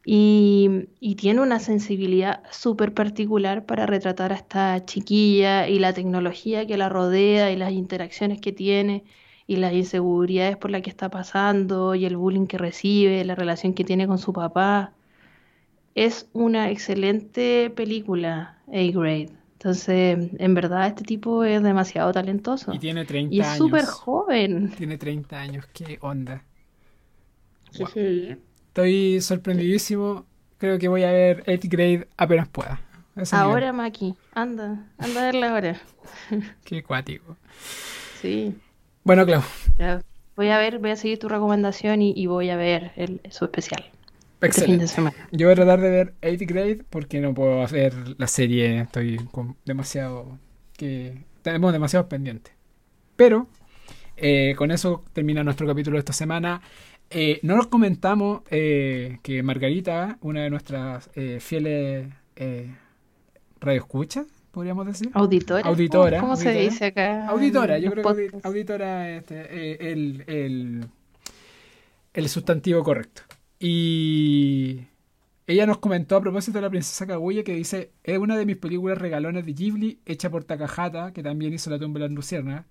y, 0.09 1.15
tiene 1.15 1.41
una 1.41 1.59
sensibilidad 1.59 2.41
súper 2.49 2.93
particular 2.93 3.65
para 3.65 3.85
retratar 3.85 4.31
a 4.31 4.35
esta 4.35 4.85
chiquilla 4.85 5.67
y 5.67 5.79
la 5.79 5.91
tecnología 5.91 6.65
que 6.65 6.77
la 6.77 6.87
rodea 6.87 7.51
y 7.51 7.57
las 7.57 7.73
interacciones 7.73 8.39
que 8.39 8.53
tiene 8.53 9.03
y 9.47 9.57
las 9.57 9.73
inseguridades 9.73 10.55
por 10.55 10.71
las 10.71 10.81
que 10.81 10.89
está 10.89 11.09
pasando 11.09 11.93
y 11.93 12.05
el 12.05 12.15
bullying 12.15 12.47
que 12.47 12.57
recibe, 12.57 13.25
la 13.25 13.35
relación 13.35 13.73
que 13.73 13.83
tiene 13.83 14.07
con 14.07 14.17
su 14.17 14.31
papá. 14.31 14.93
Es 15.93 16.29
una 16.31 16.71
excelente 16.71 17.69
película, 17.75 18.59
A-Grade. 18.67 19.31
Entonces, 19.53 20.29
en 20.37 20.53
verdad, 20.53 20.87
este 20.87 21.03
tipo 21.03 21.43
es 21.43 21.61
demasiado 21.61 22.13
talentoso. 22.13 22.73
Y 22.73 22.79
tiene 22.79 23.03
30 23.03 23.35
y 23.35 23.41
es 23.41 23.57
súper 23.57 23.83
joven. 23.83 24.71
Tiene 24.77 24.97
30 24.97 25.37
años, 25.37 25.65
qué 25.73 25.97
onda. 25.99 26.45
Sí. 27.71 28.37
Estoy 28.77 29.21
sorprendidísimo. 29.21 30.27
Creo 30.59 30.77
que 30.77 30.87
voy 30.87 31.01
a 31.01 31.11
ver 31.11 31.43
8 31.47 31.61
Grade 31.63 32.07
apenas 32.15 32.47
pueda. 32.47 32.79
ahora, 33.31 33.73
Maki. 33.73 34.13
Anda, 34.35 34.85
anda 34.99 35.21
a 35.21 35.25
verla 35.25 35.49
ahora. 35.49 35.81
Qué 36.63 36.83
cuático. 36.83 37.37
Sí. 38.21 38.53
Bueno, 39.03 39.25
Clau. 39.25 39.41
Voy 40.35 40.49
a 40.49 40.59
ver, 40.59 40.77
voy 40.77 40.91
a 40.91 40.95
seguir 40.95 41.17
tu 41.17 41.27
recomendación 41.27 42.03
y, 42.03 42.27
voy 42.27 42.51
a 42.51 42.55
ver 42.55 42.91
el, 42.97 43.19
su 43.31 43.45
especial. 43.45 43.83
Este 44.41 44.45
Excelente. 44.45 44.85
Yo 45.31 45.47
voy 45.47 45.53
a 45.53 45.55
tratar 45.55 45.81
de 45.81 45.89
ver 45.89 46.13
8 46.21 46.37
Grade 46.41 46.85
porque 46.87 47.19
no 47.19 47.33
puedo 47.33 47.63
hacer 47.63 47.95
la 48.19 48.27
serie. 48.27 48.81
Estoy 48.81 49.17
con 49.31 49.55
demasiado. 49.65 50.37
que 50.77 51.23
Tenemos 51.41 51.73
demasiados 51.73 52.09
pendientes. 52.09 52.53
Pero 53.15 53.47
eh, 54.17 54.53
con 54.55 54.69
eso 54.69 55.03
termina 55.13 55.43
nuestro 55.43 55.65
capítulo 55.65 55.95
de 55.95 55.99
esta 55.99 56.13
semana. 56.13 56.61
Eh, 57.09 57.39
no 57.41 57.55
nos 57.55 57.67
comentamos 57.67 58.41
eh, 58.49 59.19
que 59.23 59.41
Margarita, 59.41 60.17
una 60.21 60.43
de 60.43 60.49
nuestras 60.49 61.09
eh, 61.15 61.39
fieles 61.39 62.07
eh, 62.35 62.75
radioescuchas, 63.61 64.25
podríamos 64.51 64.85
decir. 64.85 65.09
Auditora. 65.13 65.67
Auditora. 65.67 66.19
¿Cómo 66.19 66.35
se 66.35 66.51
dice 66.51 66.87
acá? 66.87 67.27
Auditora, 67.27 67.79
yo 67.79 67.91
creo 67.91 68.15
que 68.15 68.29
auditora 68.43 69.09
es 69.11 69.21
este, 69.21 69.91
el, 69.91 70.23
el, 70.27 70.85
el 72.13 72.29
sustantivo 72.29 72.83
correcto. 72.83 73.21
Y 73.59 74.81
ella 75.47 75.65
nos 75.65 75.77
comentó 75.77 76.17
a 76.17 76.21
propósito 76.21 76.57
de 76.57 76.63
la 76.63 76.69
princesa 76.69 77.07
Kaguya 77.07 77.43
que 77.43 77.53
dice, 77.53 77.91
es 78.03 78.17
una 78.17 78.37
de 78.37 78.45
mis 78.45 78.57
películas 78.57 78.97
regalones 78.97 79.45
de 79.45 79.53
Ghibli, 79.53 79.99
hecha 80.05 80.29
por 80.29 80.43
Takahata, 80.43 81.13
que 81.13 81.23
también 81.23 81.53
hizo 81.53 81.69
La 81.69 81.79
tumba 81.79 82.01
de 82.01 82.09
la 82.09 82.13
Lucierna 82.13 82.65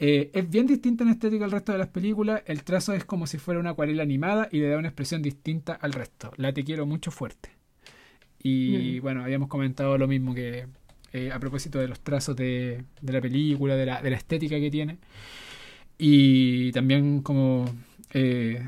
eh, 0.00 0.30
es 0.32 0.48
bien 0.48 0.66
distinta 0.66 1.02
en 1.02 1.10
estética 1.10 1.44
al 1.44 1.50
resto 1.50 1.72
de 1.72 1.78
las 1.78 1.88
películas. 1.88 2.42
El 2.46 2.62
trazo 2.62 2.94
es 2.94 3.04
como 3.04 3.26
si 3.26 3.38
fuera 3.38 3.58
una 3.58 3.70
acuarela 3.70 4.04
animada 4.04 4.48
y 4.52 4.60
le 4.60 4.68
da 4.68 4.78
una 4.78 4.88
expresión 4.88 5.22
distinta 5.22 5.74
al 5.74 5.92
resto. 5.92 6.32
La 6.36 6.52
te 6.52 6.62
quiero 6.62 6.86
mucho 6.86 7.10
fuerte. 7.10 7.50
Y 8.40 8.98
mm. 8.98 9.02
bueno, 9.02 9.24
habíamos 9.24 9.48
comentado 9.48 9.98
lo 9.98 10.06
mismo 10.06 10.34
que 10.34 10.66
eh, 11.12 11.32
a 11.32 11.40
propósito 11.40 11.80
de 11.80 11.88
los 11.88 12.00
trazos 12.00 12.36
de, 12.36 12.84
la 13.02 13.20
película, 13.20 13.74
de 13.74 13.86
la, 13.86 14.00
de 14.00 14.10
la, 14.10 14.16
estética 14.16 14.60
que 14.60 14.70
tiene. 14.70 14.98
Y 15.98 16.70
también 16.70 17.22
como 17.22 17.64
eh, 18.12 18.62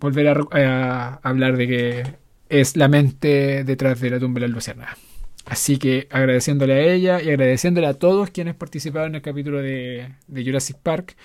volver 0.00 0.28
a, 0.28 1.20
hablar 1.22 1.56
de 1.58 1.68
que 1.68 2.02
es 2.48 2.76
la 2.76 2.88
mente 2.88 3.64
detrás 3.64 4.00
de 4.00 4.10
la 4.10 4.18
tumba 4.18 4.40
de 4.40 4.48
la 4.48 4.54
luciana. 4.54 4.96
Así 5.44 5.78
que 5.78 6.08
agradeciéndole 6.10 6.74
a 6.74 6.80
ella 6.80 7.22
y 7.22 7.28
agradeciéndole 7.28 7.86
a 7.86 7.94
todos 7.94 8.30
quienes 8.30 8.54
participaron 8.54 9.10
en 9.10 9.14
el 9.16 9.22
capítulo 9.22 9.60
de, 9.60 10.14
Jurassic 10.28 10.76
Park. 10.78 11.16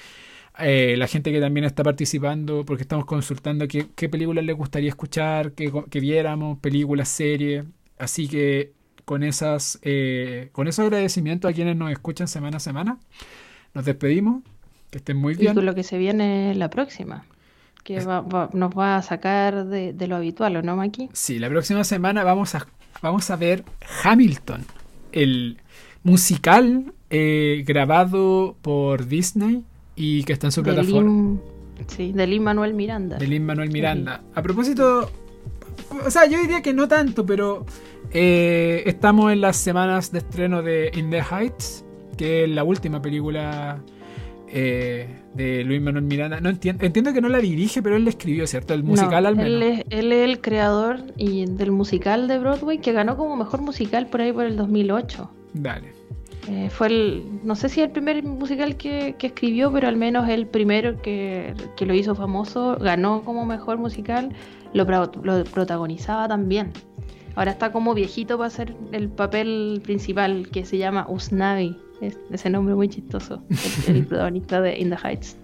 Eh, 0.59 0.95
la 0.97 1.07
gente 1.07 1.31
que 1.31 1.39
también 1.39 1.65
está 1.65 1.83
participando, 1.83 2.65
porque 2.65 2.83
estamos 2.83 3.05
consultando 3.05 3.65
qué, 3.67 4.09
películas 4.09 4.43
les 4.43 4.57
gustaría 4.57 4.89
escuchar, 4.89 5.53
que, 5.53 5.99
viéramos, 6.01 6.59
películas, 6.59 7.07
series. 7.07 7.63
Así 7.97 8.27
que 8.27 8.73
con, 9.05 9.23
esas, 9.23 9.79
eh, 9.83 10.49
con 10.51 10.67
esos 10.67 10.83
agradecimientos 10.83 11.49
a 11.49 11.53
quienes 11.53 11.77
nos 11.77 11.91
escuchan 11.91 12.27
semana 12.27 12.57
a 12.57 12.59
semana, 12.59 12.99
nos 13.73 13.85
despedimos. 13.85 14.43
Que 14.91 14.97
estén 14.97 15.17
muy 15.17 15.35
bien. 15.35 15.51
Y 15.51 15.55
con 15.55 15.65
lo 15.65 15.75
que 15.75 15.83
se 15.83 15.97
viene 15.97 16.55
la 16.55 16.69
próxima 16.69 17.23
que 17.83 17.95
nos 17.95 18.71
va 18.77 18.97
a 18.97 19.01
sacar 19.01 19.65
de, 19.65 19.93
de, 19.93 20.07
lo 20.07 20.17
habitual, 20.17 20.55
¿o 20.57 20.61
no, 20.61 20.75
Maki? 20.75 21.09
Sí, 21.13 21.39
la 21.39 21.47
próxima 21.47 21.83
semana 21.83 22.23
vamos 22.23 22.53
a 22.53 22.67
vamos 23.01 23.29
a 23.29 23.35
ver 23.35 23.63
Hamilton, 24.03 24.65
el 25.11 25.57
musical 26.03 26.93
eh, 27.09 27.63
grabado 27.65 28.55
por 28.61 29.07
Disney 29.07 29.63
y 29.95 30.23
que 30.23 30.33
está 30.33 30.47
en 30.47 30.51
su 30.51 30.63
plataforma. 30.63 31.39
sí, 31.87 32.11
de 32.11 32.27
Lin 32.27 32.43
Manuel 32.43 32.73
Miranda. 32.73 33.17
De 33.17 33.27
Lin 33.27 33.45
Manuel 33.45 33.71
Miranda. 33.71 34.21
A 34.35 34.41
propósito, 34.41 35.11
o 36.05 36.11
sea, 36.11 36.25
yo 36.25 36.39
diría 36.39 36.61
que 36.61 36.73
no 36.73 36.87
tanto, 36.87 37.25
pero 37.25 37.65
eh, 38.11 38.83
estamos 38.85 39.31
en 39.31 39.41
las 39.41 39.57
semanas 39.57 40.11
de 40.11 40.19
estreno 40.19 40.61
de 40.61 40.91
In 40.95 41.09
the 41.09 41.21
Heights, 41.21 41.83
que 42.17 42.43
es 42.43 42.49
la 42.49 42.63
última 42.63 43.01
película 43.01 43.81
eh, 44.51 45.07
de 45.33 45.63
Luis 45.63 45.81
Manuel 45.81 46.05
Miranda. 46.05 46.39
No 46.39 46.49
entiendo, 46.49 46.85
entiendo 46.85 47.13
que 47.13 47.21
no 47.21 47.29
la 47.29 47.39
dirige, 47.39 47.81
pero 47.81 47.95
él 47.95 48.03
la 48.03 48.09
escribió, 48.09 48.47
¿cierto? 48.47 48.73
El 48.73 48.83
musical 48.83 49.25
al 49.25 49.35
menos. 49.35 49.51
Él 49.51 49.63
es, 49.63 49.85
él 49.89 50.11
es 50.11 50.29
el 50.29 50.41
creador 50.41 51.01
y 51.17 51.45
del 51.45 51.71
musical 51.71 52.27
de 52.27 52.39
Broadway 52.39 52.79
que 52.79 52.91
ganó 52.91 53.17
como 53.17 53.35
mejor 53.35 53.61
musical 53.61 54.07
por 54.07 54.21
ahí 54.21 54.31
por 54.31 54.45
el 54.45 54.55
2008. 54.57 55.29
Dale. 55.53 55.93
Eh, 56.47 56.69
fue 56.69 56.87
el, 56.87 57.23
no 57.43 57.55
sé 57.55 57.69
si 57.69 57.81
el 57.81 57.91
primer 57.91 58.23
musical 58.23 58.75
que, 58.75 59.15
escribió, 59.21 59.71
pero 59.71 59.87
al 59.87 59.97
menos 59.97 60.27
el 60.29 60.47
primero 60.47 60.99
que, 61.01 61.53
que, 61.75 61.85
lo 61.85 61.93
hizo 61.93 62.15
famoso, 62.15 62.77
ganó 62.79 63.21
como 63.21 63.45
mejor 63.45 63.77
musical, 63.77 64.33
lo, 64.73 64.85
lo 65.23 65.43
protagonizaba 65.43 66.27
también. 66.27 66.71
Ahora 67.35 67.51
está 67.51 67.71
como 67.71 67.93
viejito 67.93 68.37
para 68.37 68.47
hacer 68.47 68.75
el 68.91 69.09
papel 69.09 69.81
principal 69.83 70.49
que 70.51 70.65
se 70.65 70.77
llama 70.77 71.05
Usnavi 71.09 71.77
ese 72.31 72.49
nombre 72.49 72.75
muy 72.75 72.89
chistoso, 72.89 73.43
el, 73.87 74.05
protagonista 74.07 74.61
de 74.61 74.79
In 74.79 74.89
the 74.89 74.97
Heights. 74.97 75.37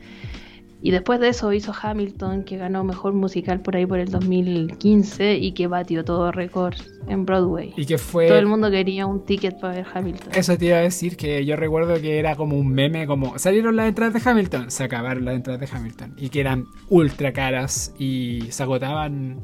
Y 0.81 0.91
después 0.91 1.19
de 1.19 1.29
eso 1.29 1.51
hizo 1.51 1.73
Hamilton, 1.79 2.43
que 2.43 2.57
ganó 2.57 2.83
mejor 2.83 3.13
musical 3.13 3.59
por 3.61 3.75
ahí 3.75 3.88
por 3.88 3.97
el 3.97 4.09
2015 4.09 5.36
y 5.36 5.53
que 5.53 5.65
batió 5.65 6.05
todo 6.05 6.31
récord 6.31 6.75
en 7.07 7.25
Broadway. 7.25 7.73
Y 7.75 7.88
que 7.88 7.97
fue. 7.97 8.27
Todo 8.27 8.38
el 8.38 8.45
mundo 8.45 8.69
quería 8.69 9.07
un 9.07 9.25
ticket 9.25 9.59
para 9.59 9.77
ver 9.77 9.88
Hamilton. 9.91 10.29
Eso 10.36 10.55
te 10.57 10.65
iba 10.65 10.77
a 10.77 10.81
decir 10.81 11.17
que 11.17 11.43
yo 11.43 11.55
recuerdo 11.55 11.99
que 11.99 12.19
era 12.19 12.36
como 12.36 12.59
un 12.59 12.71
meme, 12.71 13.07
como 13.07 13.39
salieron 13.39 13.75
las 13.75 13.88
entradas 13.88 14.13
de 14.13 14.29
Hamilton, 14.29 14.69
se 14.69 14.83
acabaron 14.83 15.25
las 15.25 15.36
entradas 15.36 15.61
de 15.61 15.75
Hamilton. 15.75 16.13
Y 16.17 16.29
que 16.29 16.41
eran 16.41 16.65
ultra 16.89 17.33
caras 17.33 17.95
y 17.97 18.41
se 18.49 18.61
agotaban 18.61 19.39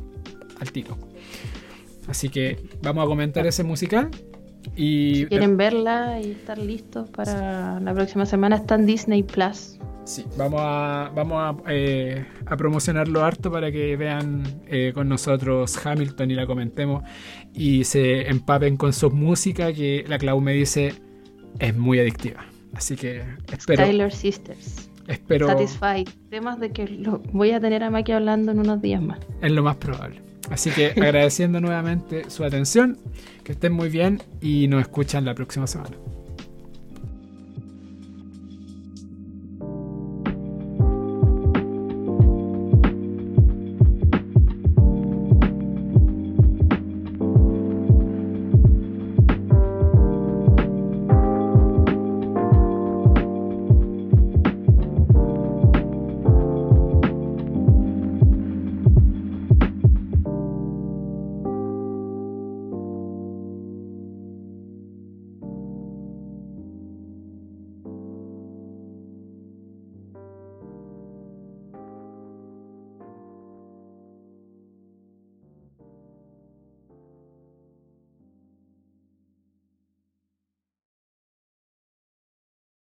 al 0.60 0.72
tiro. 0.72 0.96
Así 2.08 2.30
que 2.30 2.58
vamos 2.82 3.06
a 3.06 3.08
comentar 3.08 3.46
ese 3.46 3.64
musical. 3.64 4.10
Y 4.76 5.16
Si 5.16 5.26
quieren 5.28 5.58
verla 5.58 6.20
y 6.22 6.32
estar 6.32 6.58
listos 6.58 7.10
para 7.10 7.80
la 7.80 7.94
próxima 7.94 8.26
semana, 8.26 8.58
está 8.58 8.76
en 8.76 8.86
Disney 8.86 9.24
Plus. 9.24 9.80
Sí, 10.04 10.26
vamos 10.36 10.60
a, 10.64 11.12
vamos 11.16 11.38
a, 11.38 11.56
eh, 11.72 12.26
a 12.46 12.58
promocionarlo 12.58 13.24
harto 13.24 13.52
para 13.52 13.72
que 13.72 13.96
vean 13.96 14.44
eh, 14.68 14.92
con 14.94 15.08
nosotros 15.08 15.86
Hamilton 15.86 16.32
y 16.32 16.34
la 16.34 16.48
comentemos 16.48 17.04
y 17.54 17.84
se 17.84 18.28
empapen 18.28 18.78
con 18.78 18.94
su 18.94 19.12
música 19.12 19.72
que 19.72 20.04
la 20.08 20.18
Clau 20.18 20.42
me 20.42 20.54
dice 20.54 20.94
es 21.60 21.76
muy 21.78 22.00
adictiva. 22.00 22.46
Así 22.74 22.96
que 22.96 23.24
espero, 23.52 23.84
Tyler 23.84 24.12
Sisters. 24.12 24.91
Espero 25.08 25.48
Satisfied. 25.48 26.08
Temas 26.30 26.60
de 26.60 26.72
que 26.72 26.88
lo 26.88 27.20
voy 27.32 27.52
a 27.52 27.60
tener 27.60 27.84
a 27.84 27.90
Maki 27.90 28.12
hablando 28.12 28.52
en 28.52 28.60
unos 28.60 28.82
días 28.82 29.02
más. 29.02 29.20
es 29.42 29.52
lo 29.52 29.64
más 29.64 29.76
probable. 29.78 30.22
Así 30.50 30.70
que 30.72 30.88
agradeciendo 30.98 31.62
nuevamente 31.62 32.30
su 32.30 32.44
atención, 32.44 32.98
que 33.44 33.54
estén 33.54 33.74
muy 33.74 33.90
bien 33.90 34.22
y 34.42 34.68
nos 34.68 34.82
escuchan 34.82 35.26
la 35.26 35.34
próxima 35.34 35.68
semana. 35.68 35.96